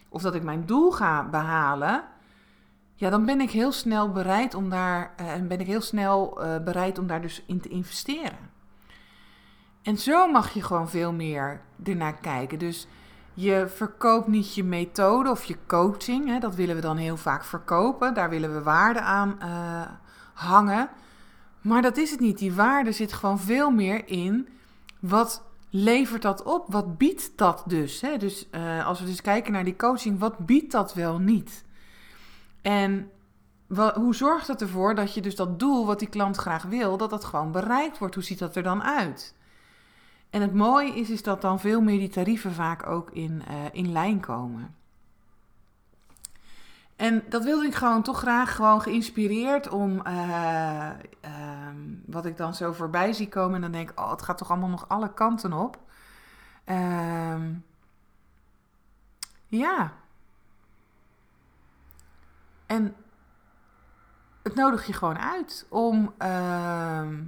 of 0.08 0.22
dat 0.22 0.34
ik 0.34 0.42
mijn 0.42 0.66
doel 0.66 0.90
ga 0.90 1.28
behalen, 1.28 2.04
ja, 2.94 3.10
dan 3.10 3.24
ben 3.24 3.40
ik 3.40 3.50
heel 3.50 3.72
snel 3.72 4.12
bereid 4.12 4.54
om 4.54 4.70
daar, 4.70 5.14
uh, 5.20 5.32
en 5.32 5.48
ben 5.48 5.60
ik 5.60 5.66
heel 5.66 5.80
snel 5.80 6.44
uh, 6.44 6.58
bereid 6.64 6.98
om 6.98 7.06
daar 7.06 7.22
dus 7.22 7.42
in 7.46 7.60
te 7.60 7.68
investeren. 7.68 8.50
En 9.82 9.96
zo 9.96 10.30
mag 10.30 10.54
je 10.54 10.62
gewoon 10.62 10.88
veel 10.88 11.12
meer 11.12 11.60
ernaar 11.84 12.20
kijken. 12.20 12.58
Dus 12.58 12.86
je 13.40 13.68
verkoopt 13.68 14.26
niet 14.26 14.54
je 14.54 14.64
methode 14.64 15.30
of 15.30 15.44
je 15.44 15.56
coaching. 15.66 16.26
Hè, 16.26 16.38
dat 16.38 16.54
willen 16.54 16.74
we 16.74 16.80
dan 16.80 16.96
heel 16.96 17.16
vaak 17.16 17.44
verkopen. 17.44 18.14
Daar 18.14 18.30
willen 18.30 18.54
we 18.54 18.62
waarde 18.62 19.00
aan 19.00 19.38
uh, 19.42 19.82
hangen. 20.34 20.88
Maar 21.60 21.82
dat 21.82 21.96
is 21.96 22.10
het 22.10 22.20
niet. 22.20 22.38
Die 22.38 22.52
waarde 22.52 22.92
zit 22.92 23.12
gewoon 23.12 23.38
veel 23.38 23.70
meer 23.70 24.08
in. 24.08 24.48
Wat 25.00 25.42
levert 25.70 26.22
dat 26.22 26.42
op? 26.42 26.72
Wat 26.72 26.98
biedt 26.98 27.30
dat 27.36 27.62
dus? 27.66 28.00
Hè? 28.00 28.16
Dus 28.16 28.48
uh, 28.50 28.86
als 28.86 29.00
we 29.00 29.06
dus 29.06 29.20
kijken 29.20 29.52
naar 29.52 29.64
die 29.64 29.76
coaching, 29.76 30.18
wat 30.18 30.38
biedt 30.38 30.72
dat 30.72 30.94
wel 30.94 31.18
niet? 31.18 31.64
En 32.62 33.10
hoe 33.94 34.14
zorgt 34.14 34.46
het 34.46 34.60
ervoor 34.60 34.94
dat 34.94 35.14
je 35.14 35.20
dus 35.20 35.36
dat 35.36 35.58
doel 35.58 35.86
wat 35.86 35.98
die 35.98 36.08
klant 36.08 36.36
graag 36.36 36.62
wil, 36.62 36.96
dat 36.96 37.10
dat 37.10 37.24
gewoon 37.24 37.52
bereikt 37.52 37.98
wordt? 37.98 38.14
Hoe 38.14 38.24
ziet 38.24 38.38
dat 38.38 38.56
er 38.56 38.62
dan 38.62 38.82
uit? 38.82 39.34
En 40.30 40.40
het 40.40 40.54
mooie 40.54 40.94
is, 40.94 41.10
is 41.10 41.22
dat 41.22 41.40
dan 41.40 41.60
veel 41.60 41.80
meer 41.80 41.98
die 41.98 42.08
tarieven 42.08 42.52
vaak 42.52 42.86
ook 42.86 43.10
in, 43.10 43.42
uh, 43.50 43.64
in 43.72 43.92
lijn 43.92 44.20
komen. 44.20 44.76
En 46.96 47.22
dat 47.28 47.44
wilde 47.44 47.66
ik 47.66 47.74
gewoon 47.74 48.02
toch 48.02 48.18
graag 48.18 48.54
gewoon 48.54 48.80
geïnspireerd 48.80 49.68
om 49.68 50.06
uh, 50.06 50.90
uh, 51.24 51.30
wat 52.06 52.26
ik 52.26 52.36
dan 52.36 52.54
zo 52.54 52.72
voorbij 52.72 53.12
zie 53.12 53.28
komen. 53.28 53.54
En 53.54 53.60
dan 53.60 53.72
denk 53.72 53.90
ik, 53.90 54.00
oh, 54.00 54.10
het 54.10 54.22
gaat 54.22 54.38
toch 54.38 54.50
allemaal 54.50 54.68
nog 54.68 54.88
alle 54.88 55.12
kanten 55.14 55.52
op. 55.52 55.78
Ehm, 56.64 57.54
ja. 59.46 59.92
En 62.66 62.96
het 64.42 64.54
nodig 64.54 64.86
je 64.86 64.92
gewoon 64.92 65.18
uit 65.18 65.66
om 65.68 66.14
ehm, 66.18 67.24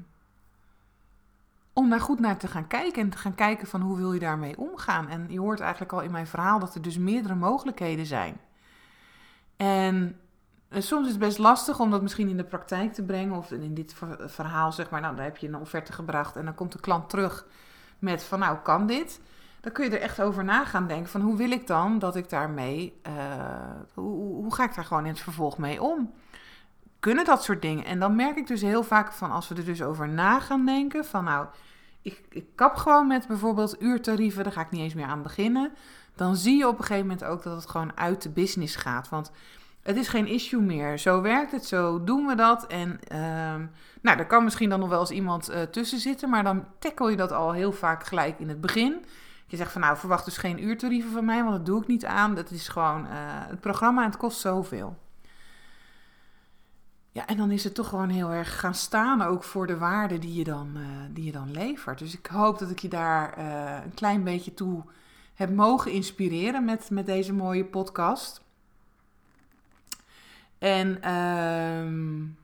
om 1.81 1.91
daar 1.91 2.01
goed 2.01 2.21
naar 2.21 2.37
te 2.37 2.49
gaan 2.49 2.67
kijken 2.67 3.03
en 3.03 3.11
te 3.11 3.19
gaan 3.19 3.35
kijken 3.35 3.67
van 3.67 3.81
hoe 3.81 3.97
wil 3.97 4.13
je 4.13 4.21
daarmee 4.21 4.59
omgaan. 4.59 5.09
En 5.09 5.27
je 5.29 5.41
hoort 5.41 5.61
eigenlijk 5.61 5.93
al 5.93 6.01
in 6.01 6.11
mijn 6.11 6.27
verhaal 6.27 6.59
dat 6.59 6.75
er 6.75 6.83
dus 6.83 6.99
meerdere 6.99 7.35
mogelijkheden 7.35 8.07
zijn. 8.07 8.41
En 9.57 10.17
eh, 10.69 10.81
soms 10.81 11.05
is 11.05 11.11
het 11.11 11.21
best 11.21 11.39
lastig 11.39 11.81
om 11.81 11.91
dat 11.91 12.03
misschien 12.03 12.29
in 12.29 12.37
de 12.37 12.45
praktijk 12.45 12.93
te 12.93 13.03
brengen. 13.03 13.37
Of 13.37 13.53
in 13.53 13.75
dit 13.75 13.95
verhaal 14.27 14.73
zeg 14.73 14.91
maar, 14.91 15.01
nou 15.01 15.17
dan 15.17 15.25
heb 15.25 15.37
je 15.37 15.49
een 15.49 15.57
offerte 15.57 15.93
gebracht 15.93 16.37
en 16.37 16.45
dan 16.45 16.55
komt 16.55 16.73
de 16.73 16.81
klant 16.81 17.09
terug 17.09 17.47
met 17.99 18.25
van 18.25 18.39
nou 18.39 18.59
kan 18.59 18.87
dit. 18.87 19.21
Dan 19.61 19.73
kun 19.73 19.85
je 19.85 19.91
er 19.91 20.03
echt 20.03 20.21
over 20.21 20.45
na 20.45 20.65
gaan 20.65 20.87
denken 20.87 21.11
van 21.11 21.21
hoe 21.21 21.37
wil 21.37 21.51
ik 21.51 21.67
dan 21.67 21.99
dat 21.99 22.17
ik 22.17 22.29
daarmee, 22.29 23.01
uh, 23.07 23.13
hoe, 23.95 24.35
hoe 24.35 24.55
ga 24.55 24.65
ik 24.65 24.75
daar 24.75 24.85
gewoon 24.85 25.05
in 25.05 25.13
het 25.13 25.21
vervolg 25.21 25.59
mee 25.59 25.83
om? 25.83 26.13
kunnen 27.01 27.25
dat 27.25 27.45
soort 27.45 27.63
dingen. 27.63 27.85
En 27.85 27.99
dan 27.99 28.17
merk 28.17 28.37
ik 28.37 28.47
dus 28.47 28.61
heel 28.61 28.83
vaak 28.83 29.13
van 29.13 29.31
als 29.31 29.49
we 29.49 29.55
er 29.55 29.65
dus 29.65 29.83
over 29.83 30.09
na 30.09 30.41
gaan 30.41 30.67
denken, 30.67 31.05
van 31.05 31.25
nou, 31.25 31.47
ik, 32.03 32.23
ik 32.31 32.47
kap 32.55 32.77
gewoon 32.77 33.07
met 33.07 33.27
bijvoorbeeld 33.27 33.83
uurtarieven, 33.83 34.45
daar 34.45 34.53
ga 34.53 34.61
ik 34.61 34.71
niet 34.71 34.81
eens 34.81 34.95
meer 34.95 35.07
aan 35.07 35.23
beginnen. 35.23 35.73
Dan 36.15 36.37
zie 36.37 36.57
je 36.57 36.69
op 36.69 36.79
een 36.79 36.85
gegeven 36.85 37.07
moment 37.07 37.25
ook 37.25 37.43
dat 37.43 37.57
het 37.57 37.71
gewoon 37.71 37.97
uit 37.97 38.23
de 38.23 38.29
business 38.29 38.77
gaat. 38.77 39.09
Want 39.09 39.31
het 39.83 39.97
is 39.97 40.09
geen 40.09 40.27
issue 40.27 40.61
meer. 40.61 40.99
Zo 40.99 41.21
werkt 41.21 41.53
het, 41.53 41.65
zo 41.65 42.05
doen 42.05 42.27
we 42.27 42.35
dat. 42.35 42.67
En 42.67 43.01
uh, 43.13 43.19
nou, 44.01 44.19
er 44.19 44.27
kan 44.27 44.45
misschien 44.45 44.69
dan 44.69 44.81
nog 44.81 44.89
wel 44.89 45.01
eens 45.01 45.11
iemand 45.11 45.51
uh, 45.51 45.63
tussen 45.63 45.99
zitten, 45.99 46.31
maar 46.31 46.45
dan 46.45 46.65
tackle 46.79 47.11
je 47.11 47.17
dat 47.17 47.33
al 47.33 47.53
heel 47.53 47.73
vaak 47.73 48.05
gelijk 48.05 48.39
in 48.39 48.49
het 48.49 48.61
begin. 48.61 49.05
Je 49.47 49.57
zegt 49.57 49.73
van 49.73 49.81
nou, 49.81 49.97
verwacht 49.97 50.25
dus 50.25 50.37
geen 50.37 50.65
uurtarieven 50.65 51.11
van 51.11 51.25
mij, 51.25 51.43
want 51.43 51.57
dat 51.57 51.67
doe 51.67 51.81
ik 51.81 51.87
niet 51.87 52.05
aan. 52.05 52.35
Dat 52.35 52.51
is 52.51 52.69
gewoon 52.69 53.05
uh, 53.05 53.09
het 53.49 53.61
programma 53.61 54.03
en 54.03 54.09
het 54.09 54.19
kost 54.19 54.41
zoveel. 54.41 54.97
Ja, 57.13 57.27
en 57.27 57.37
dan 57.37 57.51
is 57.51 57.65
het 57.65 57.75
toch 57.75 57.89
gewoon 57.89 58.09
heel 58.09 58.31
erg 58.31 58.61
gaan 58.61 58.75
staan 58.75 59.23
ook 59.23 59.45
voor 59.45 59.67
de 59.67 59.79
waarde 59.79 60.19
die 60.19 60.35
je 60.35 60.45
dan, 60.45 60.77
uh, 60.77 60.87
die 61.11 61.25
je 61.25 61.33
dan 61.33 61.51
levert. 61.51 61.99
Dus 61.99 62.15
ik 62.19 62.27
hoop 62.27 62.59
dat 62.59 62.71
ik 62.71 62.79
je 62.79 62.89
daar 62.89 63.39
uh, 63.39 63.85
een 63.85 63.95
klein 63.95 64.25
beetje 64.25 64.55
toe 64.55 64.85
heb 65.35 65.51
mogen 65.51 65.93
inspireren 65.93 66.65
met, 66.65 66.91
met 66.91 67.07
deze 67.07 67.33
mooie 67.33 67.65
podcast. 67.65 68.43
En 70.59 71.15
um, 71.15 72.39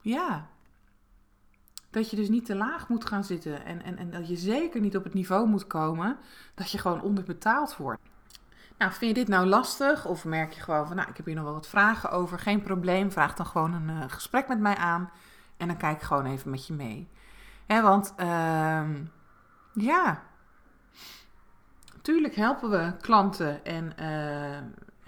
ja, 0.00 0.48
dat 1.90 2.10
je 2.10 2.16
dus 2.16 2.28
niet 2.28 2.46
te 2.46 2.54
laag 2.54 2.88
moet 2.88 3.04
gaan 3.04 3.24
zitten. 3.24 3.64
En, 3.64 3.82
en, 3.82 3.96
en 3.96 4.10
dat 4.10 4.28
je 4.28 4.36
zeker 4.36 4.80
niet 4.80 4.96
op 4.96 5.04
het 5.04 5.14
niveau 5.14 5.48
moet 5.48 5.66
komen 5.66 6.16
dat 6.54 6.70
je 6.70 6.78
gewoon 6.78 7.02
onderbetaald 7.02 7.76
wordt. 7.76 8.09
Nou, 8.80 8.92
vind 8.92 9.16
je 9.16 9.24
dit 9.24 9.28
nou 9.28 9.46
lastig? 9.46 10.06
Of 10.06 10.24
merk 10.24 10.52
je 10.52 10.60
gewoon 10.60 10.86
van, 10.86 10.96
nou, 10.96 11.08
ik 11.08 11.16
heb 11.16 11.26
hier 11.26 11.34
nog 11.34 11.44
wel 11.44 11.52
wat 11.52 11.68
vragen 11.68 12.10
over. 12.10 12.38
Geen 12.38 12.62
probleem, 12.62 13.12
vraag 13.12 13.34
dan 13.34 13.46
gewoon 13.46 13.72
een 13.72 13.88
uh, 13.88 14.04
gesprek 14.06 14.48
met 14.48 14.60
mij 14.60 14.76
aan. 14.76 15.10
En 15.56 15.66
dan 15.66 15.76
kijk 15.76 15.96
ik 15.96 16.02
gewoon 16.02 16.26
even 16.26 16.50
met 16.50 16.66
je 16.66 16.72
mee. 16.72 17.08
Hè, 17.66 17.82
want, 17.82 18.14
uh, 18.18 18.82
ja, 19.72 20.22
Tuurlijk 22.02 22.34
helpen 22.34 22.70
we 22.70 22.92
klanten 23.00 23.64
en 23.64 23.92
uh, 24.00 24.58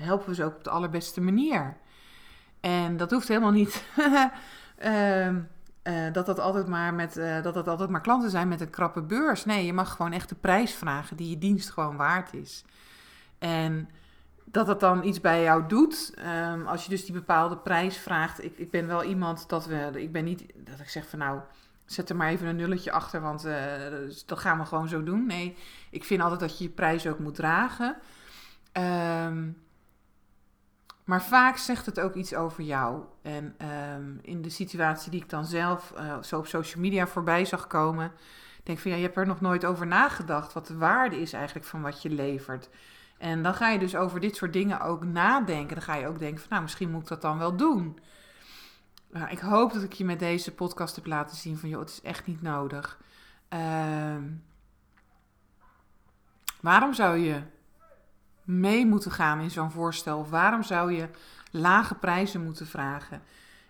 helpen 0.06 0.28
we 0.28 0.35
ze 0.35 0.44
ook 0.44 0.54
op 0.54 0.64
de 0.64 0.70
allerbeste 0.70 1.20
manier. 1.20 1.76
En 2.61 2.96
dat 2.96 3.11
hoeft 3.11 3.28
helemaal 3.28 3.50
niet 3.50 3.85
uh, 3.98 4.26
dat, 6.12 6.26
dat, 6.26 6.38
altijd 6.38 6.66
maar 6.66 6.94
met, 6.94 7.14
dat 7.42 7.54
dat 7.54 7.68
altijd 7.68 7.90
maar 7.90 8.00
klanten 8.00 8.30
zijn 8.30 8.48
met 8.48 8.61
een 8.61 8.70
krappe 8.70 9.02
beurs. 9.02 9.44
Nee, 9.44 9.66
je 9.66 9.72
mag 9.72 9.96
gewoon 9.96 10.12
echt 10.12 10.28
de 10.28 10.35
prijs 10.35 10.74
vragen 10.74 11.16
die 11.16 11.30
je 11.30 11.38
dienst 11.38 11.70
gewoon 11.70 11.96
waard 11.96 12.35
is. 12.35 12.64
En 13.42 13.88
dat 14.44 14.66
dat 14.66 14.81
dan 14.81 15.05
iets 15.05 15.20
bij 15.20 15.42
jou 15.42 15.66
doet. 15.66 16.14
Um, 16.52 16.66
als 16.66 16.85
je 16.85 16.90
dus 16.90 17.05
die 17.05 17.14
bepaalde 17.14 17.57
prijs 17.57 17.96
vraagt. 17.96 18.44
Ik, 18.44 18.59
ik 18.59 18.70
ben 18.70 18.87
wel 18.87 19.05
iemand 19.05 19.48
dat 19.48 19.66
we. 19.66 19.90
Ik 19.94 20.12
ben 20.12 20.24
niet 20.24 20.44
dat 20.57 20.81
ik 20.81 20.88
zeg 20.88 21.09
van 21.09 21.18
nou. 21.18 21.40
Zet 21.85 22.09
er 22.09 22.16
maar 22.16 22.28
even 22.28 22.46
een 22.46 22.57
nulletje 22.57 22.92
achter, 22.92 23.20
want 23.20 23.46
uh, 23.46 23.55
dat 24.26 24.38
gaan 24.38 24.59
we 24.59 24.64
gewoon 24.64 24.88
zo 24.88 25.02
doen. 25.02 25.26
Nee, 25.26 25.57
ik 25.90 26.05
vind 26.05 26.22
altijd 26.22 26.40
dat 26.40 26.59
je 26.59 26.64
je 26.64 26.70
prijs 26.70 27.07
ook 27.07 27.18
moet 27.18 27.35
dragen. 27.35 27.96
Um, 29.26 29.62
maar 31.05 31.22
vaak 31.22 31.57
zegt 31.57 31.87
het 31.87 32.00
ook 32.00 32.14
iets 32.14 32.35
over 32.35 32.62
jou. 32.62 33.02
En 33.22 33.57
um, 33.94 34.18
in 34.22 34.42
de 34.42 34.50
situatie 34.50 35.11
die 35.11 35.22
ik 35.22 35.31
dan 35.31 35.44
zelf 35.44 35.92
uh, 35.96 36.22
zo 36.22 36.38
op 36.38 36.46
social 36.46 36.83
media 36.83 37.07
voorbij 37.07 37.44
zag 37.44 37.66
komen, 37.66 38.12
denk 38.62 38.78
van 38.78 38.90
ja, 38.90 38.96
je 38.96 39.02
hebt 39.02 39.16
er 39.16 39.26
nog 39.26 39.40
nooit 39.40 39.64
over 39.64 39.87
nagedacht 39.87 40.52
wat 40.52 40.66
de 40.66 40.76
waarde 40.76 41.20
is 41.20 41.33
eigenlijk 41.33 41.66
van 41.66 41.83
wat 41.83 42.02
je 42.02 42.11
levert. 42.11 42.68
En 43.22 43.42
dan 43.42 43.54
ga 43.54 43.68
je 43.68 43.78
dus 43.78 43.96
over 43.96 44.20
dit 44.20 44.37
soort 44.37 44.52
dingen 44.52 44.80
ook 44.80 45.04
nadenken. 45.04 45.74
Dan 45.74 45.85
ga 45.85 45.94
je 45.94 46.06
ook 46.06 46.18
denken 46.18 46.40
van 46.40 46.48
nou, 46.50 46.62
misschien 46.62 46.90
moet 46.90 47.02
ik 47.02 47.08
dat 47.08 47.22
dan 47.22 47.38
wel 47.38 47.56
doen. 47.56 47.98
Nou, 49.11 49.30
ik 49.30 49.38
hoop 49.38 49.72
dat 49.72 49.82
ik 49.82 49.92
je 49.92 50.04
met 50.04 50.18
deze 50.18 50.54
podcast 50.54 50.96
heb 50.96 51.06
laten 51.06 51.37
zien 51.37 51.58
van 51.58 51.68
joh, 51.68 51.80
het 51.80 51.88
is 51.88 52.02
echt 52.02 52.26
niet 52.26 52.42
nodig. 52.42 52.98
Uh, 53.52 54.16
waarom 56.61 56.94
zou 56.94 57.16
je 57.16 57.42
mee 58.44 58.87
moeten 58.87 59.11
gaan 59.11 59.40
in 59.40 59.50
zo'n 59.50 59.70
voorstel? 59.70 60.28
Waarom 60.28 60.62
zou 60.62 60.92
je 60.92 61.08
lage 61.50 61.94
prijzen 61.94 62.44
moeten 62.44 62.66
vragen? 62.66 63.22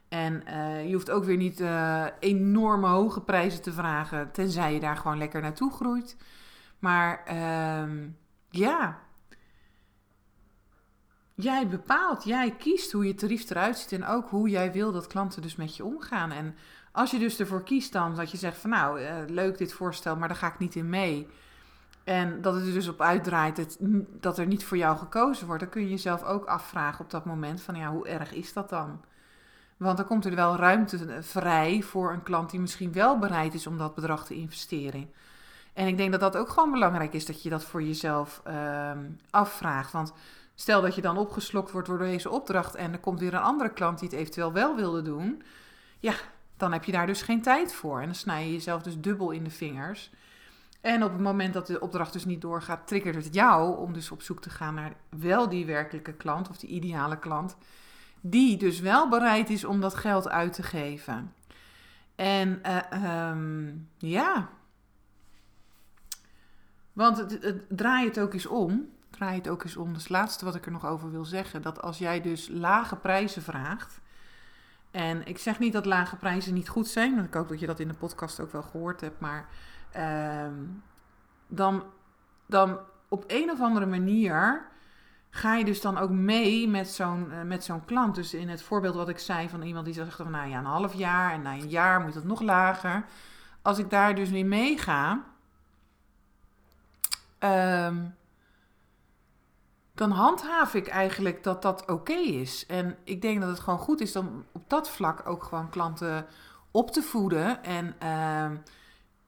En 0.08 0.42
uh, 0.46 0.86
je 0.86 0.92
hoeft 0.94 1.10
ook 1.10 1.24
weer 1.24 1.36
niet 1.36 1.60
uh, 1.60 2.06
enorme 2.18 2.86
hoge 2.86 3.20
prijzen 3.20 3.62
te 3.62 3.72
vragen, 3.72 4.32
tenzij 4.32 4.74
je 4.74 4.80
daar 4.80 4.96
gewoon 4.96 5.18
lekker 5.18 5.40
naartoe 5.40 5.72
groeit. 5.72 6.16
Maar 6.78 7.22
uh, 7.28 8.08
ja, 8.50 9.00
jij 11.42 11.68
bepaalt, 11.68 12.24
jij 12.24 12.54
kiest 12.58 12.92
hoe 12.92 13.06
je 13.06 13.14
tarief 13.14 13.50
eruit 13.50 13.78
ziet 13.78 13.92
en 13.92 14.06
ook 14.06 14.28
hoe 14.28 14.48
jij 14.48 14.72
wil 14.72 14.92
dat 14.92 15.06
klanten 15.06 15.42
dus 15.42 15.56
met 15.56 15.76
je 15.76 15.84
omgaan. 15.84 16.30
En 16.30 16.54
als 16.92 17.10
je 17.10 17.18
dus 17.18 17.38
ervoor 17.38 17.62
kiest 17.62 17.92
dan 17.92 18.16
dat 18.16 18.30
je 18.30 18.36
zegt 18.36 18.58
van 18.58 18.70
nou, 18.70 19.00
uh, 19.00 19.14
leuk 19.26 19.58
dit 19.58 19.72
voorstel, 19.72 20.16
maar 20.16 20.28
daar 20.28 20.36
ga 20.36 20.46
ik 20.46 20.58
niet 20.58 20.74
in 20.74 20.88
mee. 20.88 21.28
En 22.04 22.42
dat 22.42 22.54
het 22.54 22.66
er 22.66 22.72
dus 22.72 22.88
op 22.88 23.00
uitdraait 23.00 23.76
dat 24.20 24.38
er 24.38 24.46
niet 24.46 24.64
voor 24.64 24.76
jou 24.76 24.96
gekozen 24.96 25.46
wordt, 25.46 25.62
dan 25.62 25.70
kun 25.70 25.82
je 25.82 25.90
jezelf 25.90 26.24
ook 26.24 26.44
afvragen 26.44 27.04
op 27.04 27.10
dat 27.10 27.24
moment 27.24 27.60
van 27.60 27.74
ja, 27.74 27.90
hoe 27.90 28.08
erg 28.08 28.32
is 28.32 28.52
dat 28.52 28.68
dan? 28.68 29.00
Want 29.76 29.96
dan 29.96 30.06
komt 30.06 30.24
er 30.24 30.34
wel 30.34 30.56
ruimte 30.56 30.96
eh, 30.96 31.16
vrij 31.20 31.82
voor 31.82 32.12
een 32.12 32.22
klant 32.22 32.50
die 32.50 32.60
misschien 32.60 32.92
wel 32.92 33.18
bereid 33.18 33.54
is 33.54 33.66
om 33.66 33.78
dat 33.78 33.94
bedrag 33.94 34.26
te 34.26 34.34
investeren. 34.34 35.10
En 35.72 35.86
ik 35.86 35.96
denk 35.96 36.10
dat 36.10 36.20
dat 36.20 36.36
ook 36.36 36.48
gewoon 36.48 36.70
belangrijk 36.70 37.12
is 37.12 37.26
dat 37.26 37.42
je 37.42 37.50
dat 37.50 37.64
voor 37.64 37.82
jezelf 37.82 38.42
uh, 38.46 38.90
afvraagt. 39.30 39.92
Want 39.92 40.12
stel 40.54 40.80
dat 40.80 40.94
je 40.94 41.00
dan 41.00 41.18
opgeslokt 41.18 41.70
wordt 41.70 41.88
door 41.88 41.98
deze 41.98 42.30
opdracht 42.30 42.74
en 42.74 42.92
er 42.92 42.98
komt 42.98 43.20
weer 43.20 43.34
een 43.34 43.40
andere 43.40 43.72
klant 43.72 43.98
die 43.98 44.08
het 44.08 44.18
eventueel 44.18 44.52
wel 44.52 44.76
wilde 44.76 45.02
doen. 45.02 45.42
Ja, 46.00 46.14
dan 46.56 46.72
heb 46.72 46.84
je 46.84 46.92
daar 46.92 47.06
dus 47.06 47.22
geen 47.22 47.42
tijd 47.42 47.72
voor. 47.72 48.00
En 48.00 48.06
dan 48.06 48.14
snij 48.14 48.46
je 48.46 48.52
jezelf 48.52 48.82
dus 48.82 49.00
dubbel 49.00 49.30
in 49.30 49.44
de 49.44 49.50
vingers. 49.50 50.10
En 50.80 51.04
op 51.04 51.12
het 51.12 51.20
moment 51.20 51.54
dat 51.54 51.66
de 51.66 51.80
opdracht 51.80 52.12
dus 52.12 52.24
niet 52.24 52.40
doorgaat, 52.40 52.86
triggert 52.86 53.14
het 53.14 53.34
jou 53.34 53.78
om 53.78 53.92
dus 53.92 54.10
op 54.10 54.22
zoek 54.22 54.42
te 54.42 54.50
gaan 54.50 54.74
naar 54.74 54.92
wel 55.08 55.48
die 55.48 55.66
werkelijke 55.66 56.12
klant 56.12 56.48
of 56.48 56.56
die 56.56 56.70
ideale 56.70 57.18
klant. 57.18 57.56
Die 58.20 58.56
dus 58.56 58.80
wel 58.80 59.08
bereid 59.08 59.50
is 59.50 59.64
om 59.64 59.80
dat 59.80 59.94
geld 59.94 60.28
uit 60.28 60.52
te 60.52 60.62
geven. 60.62 61.34
En 62.14 62.62
uh, 62.66 63.30
um, 63.30 63.88
ja. 63.98 64.48
Want 66.92 67.16
het, 67.16 67.42
het, 67.42 67.64
draai 67.68 68.06
het 68.06 68.20
ook 68.20 68.32
eens 68.32 68.46
om. 68.46 68.91
Draai 69.12 69.36
het 69.36 69.48
ook 69.48 69.64
eens 69.64 69.76
om. 69.76 69.92
Dat 69.92 70.00
het 70.00 70.10
laatste 70.10 70.44
wat 70.44 70.54
ik 70.54 70.66
er 70.66 70.72
nog 70.72 70.86
over 70.86 71.10
wil 71.10 71.24
zeggen. 71.24 71.62
Dat 71.62 71.82
als 71.82 71.98
jij 71.98 72.20
dus 72.20 72.48
lage 72.48 72.96
prijzen 72.96 73.42
vraagt. 73.42 74.00
En 74.90 75.26
ik 75.26 75.38
zeg 75.38 75.58
niet 75.58 75.72
dat 75.72 75.86
lage 75.86 76.16
prijzen 76.16 76.54
niet 76.54 76.68
goed 76.68 76.88
zijn. 76.88 77.14
Want 77.14 77.26
ik 77.26 77.34
hoop 77.34 77.48
dat 77.48 77.60
je 77.60 77.66
dat 77.66 77.80
in 77.80 77.88
de 77.88 77.94
podcast 77.94 78.40
ook 78.40 78.52
wel 78.52 78.62
gehoord 78.62 79.00
hebt. 79.00 79.20
Maar 79.20 79.48
um, 80.46 80.82
dan, 81.46 81.84
dan 82.46 82.78
op 83.08 83.24
een 83.26 83.50
of 83.50 83.60
andere 83.60 83.86
manier 83.86 84.64
ga 85.30 85.54
je 85.54 85.64
dus 85.64 85.80
dan 85.80 85.98
ook 85.98 86.10
mee 86.10 86.68
met 86.68 86.88
zo'n 86.88 87.28
uh, 87.30 87.42
met 87.42 87.64
zo'n 87.64 87.84
klant. 87.84 88.14
Dus 88.14 88.34
in 88.34 88.48
het 88.48 88.62
voorbeeld 88.62 88.94
wat 88.94 89.08
ik 89.08 89.18
zei 89.18 89.48
van 89.48 89.62
iemand 89.62 89.84
die 89.84 89.94
zegt 89.94 90.16
van 90.16 90.30
nou 90.30 90.48
ja, 90.48 90.58
een 90.58 90.64
half 90.64 90.94
jaar 90.94 91.32
en 91.32 91.42
na 91.42 91.52
een 91.52 91.68
jaar 91.68 92.00
moet 92.00 92.14
het 92.14 92.24
nog 92.24 92.40
lager. 92.40 93.04
Als 93.62 93.78
ik 93.78 93.90
daar 93.90 94.14
dus 94.14 94.30
mee 94.30 94.44
meega, 94.44 95.24
um, 97.38 98.14
dan 99.94 100.10
handhaaf 100.10 100.74
ik 100.74 100.86
eigenlijk 100.86 101.42
dat 101.42 101.62
dat 101.62 101.86
oké 101.86 102.12
is. 102.12 102.66
En 102.66 102.96
ik 103.04 103.22
denk 103.22 103.40
dat 103.40 103.50
het 103.50 103.60
gewoon 103.60 103.78
goed 103.78 104.00
is 104.00 104.16
om 104.16 104.44
op 104.52 104.70
dat 104.70 104.90
vlak 104.90 105.26
ook 105.26 105.44
gewoon 105.44 105.70
klanten 105.70 106.26
op 106.70 106.90
te 106.90 107.02
voeden 107.02 107.64
en 107.64 107.94
uh, 108.02 108.58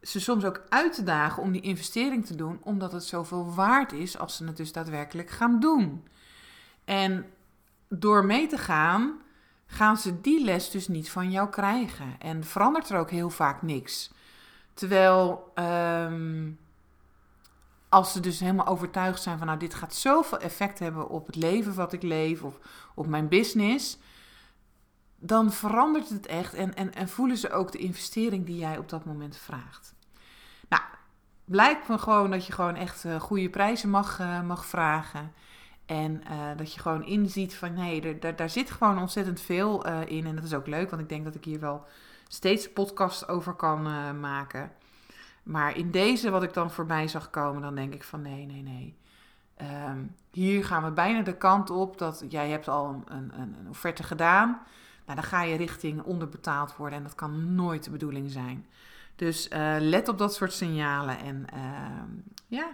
ze 0.02 0.20
soms 0.20 0.44
ook 0.44 0.62
uit 0.68 0.94
te 0.94 1.02
dagen 1.02 1.42
om 1.42 1.52
die 1.52 1.60
investering 1.60 2.26
te 2.26 2.34
doen, 2.34 2.58
omdat 2.62 2.92
het 2.92 3.04
zoveel 3.04 3.54
waard 3.54 3.92
is 3.92 4.18
als 4.18 4.36
ze 4.36 4.44
het 4.44 4.56
dus 4.56 4.72
daadwerkelijk 4.72 5.30
gaan 5.30 5.60
doen. 5.60 6.08
En 6.84 7.26
door 7.88 8.24
mee 8.24 8.46
te 8.46 8.58
gaan, 8.58 9.20
gaan 9.66 9.96
ze 9.96 10.20
die 10.20 10.44
les 10.44 10.70
dus 10.70 10.88
niet 10.88 11.10
van 11.10 11.30
jou 11.30 11.48
krijgen. 11.48 12.16
En 12.18 12.44
verandert 12.44 12.88
er 12.88 12.98
ook 12.98 13.10
heel 13.10 13.30
vaak 13.30 13.62
niks. 13.62 14.12
Terwijl 14.74 15.52
um, 15.54 16.58
als 17.94 18.12
ze 18.12 18.20
dus 18.20 18.40
helemaal 18.40 18.66
overtuigd 18.66 19.22
zijn 19.22 19.38
van 19.38 19.46
nou 19.46 19.58
dit 19.58 19.74
gaat 19.74 19.94
zoveel 19.94 20.38
effect 20.38 20.78
hebben 20.78 21.08
op 21.08 21.26
het 21.26 21.36
leven 21.36 21.74
wat 21.74 21.92
ik 21.92 22.02
leef 22.02 22.42
of 22.42 22.58
op 22.94 23.06
mijn 23.06 23.28
business, 23.28 23.98
dan 25.16 25.52
verandert 25.52 26.08
het 26.08 26.26
echt 26.26 26.54
en, 26.54 26.74
en, 26.74 26.94
en 26.94 27.08
voelen 27.08 27.36
ze 27.36 27.50
ook 27.50 27.72
de 27.72 27.78
investering 27.78 28.46
die 28.46 28.56
jij 28.56 28.78
op 28.78 28.88
dat 28.88 29.04
moment 29.04 29.36
vraagt. 29.36 29.94
Nou, 30.68 30.82
blijkt 31.44 31.88
me 31.88 31.98
gewoon 31.98 32.30
dat 32.30 32.46
je 32.46 32.52
gewoon 32.52 32.74
echt 32.74 33.04
uh, 33.04 33.20
goede 33.20 33.50
prijzen 33.50 33.90
mag, 33.90 34.20
uh, 34.20 34.42
mag 34.42 34.66
vragen. 34.66 35.32
En 35.86 36.22
uh, 36.30 36.56
dat 36.56 36.74
je 36.74 36.80
gewoon 36.80 37.04
inziet 37.04 37.54
van 37.54 37.74
nee, 37.74 38.02
er, 38.02 38.20
daar, 38.20 38.36
daar 38.36 38.50
zit 38.50 38.70
gewoon 38.70 38.98
ontzettend 38.98 39.40
veel 39.40 39.86
in. 40.06 40.26
En 40.26 40.34
dat 40.34 40.44
is 40.44 40.54
ook 40.54 40.66
leuk, 40.66 40.90
want 40.90 41.02
ik 41.02 41.08
denk 41.08 41.24
dat 41.24 41.34
ik 41.34 41.44
hier 41.44 41.60
wel 41.60 41.84
steeds 42.28 42.72
podcast 42.72 43.28
over 43.28 43.52
kan 43.52 43.82
maken. 44.20 44.72
Maar 45.44 45.76
in 45.76 45.90
deze, 45.90 46.30
wat 46.30 46.42
ik 46.42 46.54
dan 46.54 46.70
voorbij 46.70 47.08
zag 47.08 47.30
komen, 47.30 47.62
dan 47.62 47.74
denk 47.74 47.94
ik 47.94 48.04
van 48.04 48.22
nee, 48.22 48.46
nee, 48.46 48.62
nee. 48.62 48.96
Um, 49.88 50.14
hier 50.30 50.64
gaan 50.64 50.84
we 50.84 50.90
bijna 50.90 51.22
de 51.22 51.36
kant 51.36 51.70
op 51.70 51.98
dat 51.98 52.24
jij 52.28 52.50
hebt 52.50 52.68
al 52.68 53.04
een, 53.06 53.32
een, 53.40 53.54
een 53.58 53.68
offerte 53.68 54.02
gedaan. 54.02 54.48
Nou, 55.06 55.20
dan 55.20 55.28
ga 55.28 55.42
je 55.42 55.56
richting 55.56 56.02
onderbetaald 56.02 56.76
worden 56.76 56.98
en 56.98 57.04
dat 57.04 57.14
kan 57.14 57.54
nooit 57.54 57.84
de 57.84 57.90
bedoeling 57.90 58.30
zijn. 58.30 58.66
Dus 59.16 59.48
uh, 59.48 59.76
let 59.78 60.08
op 60.08 60.18
dat 60.18 60.34
soort 60.34 60.52
signalen 60.52 61.18
en 61.18 61.46
uh, 61.54 62.30
ja, 62.46 62.66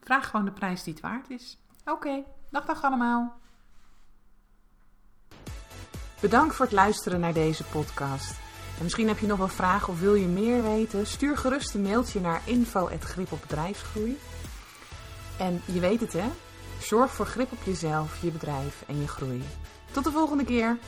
vraag 0.00 0.30
gewoon 0.30 0.44
de 0.44 0.52
prijs 0.52 0.82
die 0.82 0.92
het 0.92 1.02
waard 1.02 1.30
is. 1.30 1.58
Oké, 1.84 2.22
dag 2.50 2.64
dag 2.64 2.82
allemaal. 2.82 3.38
Bedankt 6.20 6.54
voor 6.54 6.64
het 6.64 6.74
luisteren 6.74 7.20
naar 7.20 7.32
deze 7.32 7.64
podcast. 7.64 8.49
En 8.80 8.86
misschien 8.86 9.08
heb 9.08 9.18
je 9.18 9.26
nog 9.26 9.38
wel 9.38 9.48
vragen 9.48 9.92
of 9.92 10.00
wil 10.00 10.14
je 10.14 10.26
meer 10.26 10.62
weten? 10.62 11.06
Stuur 11.06 11.36
gerust 11.36 11.74
een 11.74 11.82
mailtje 11.82 12.20
naar 12.20 12.42
info.grip 12.44 13.32
op 13.32 13.40
bedrijfsgroei. 13.40 14.18
En 15.38 15.62
je 15.64 15.80
weet 15.80 16.00
het 16.00 16.12
hè, 16.12 16.24
zorg 16.82 17.10
voor 17.10 17.26
grip 17.26 17.52
op 17.52 17.58
jezelf, 17.64 18.22
je 18.22 18.30
bedrijf 18.30 18.84
en 18.86 19.00
je 19.00 19.08
groei. 19.08 19.42
Tot 19.90 20.04
de 20.04 20.10
volgende 20.10 20.44
keer! 20.44 20.78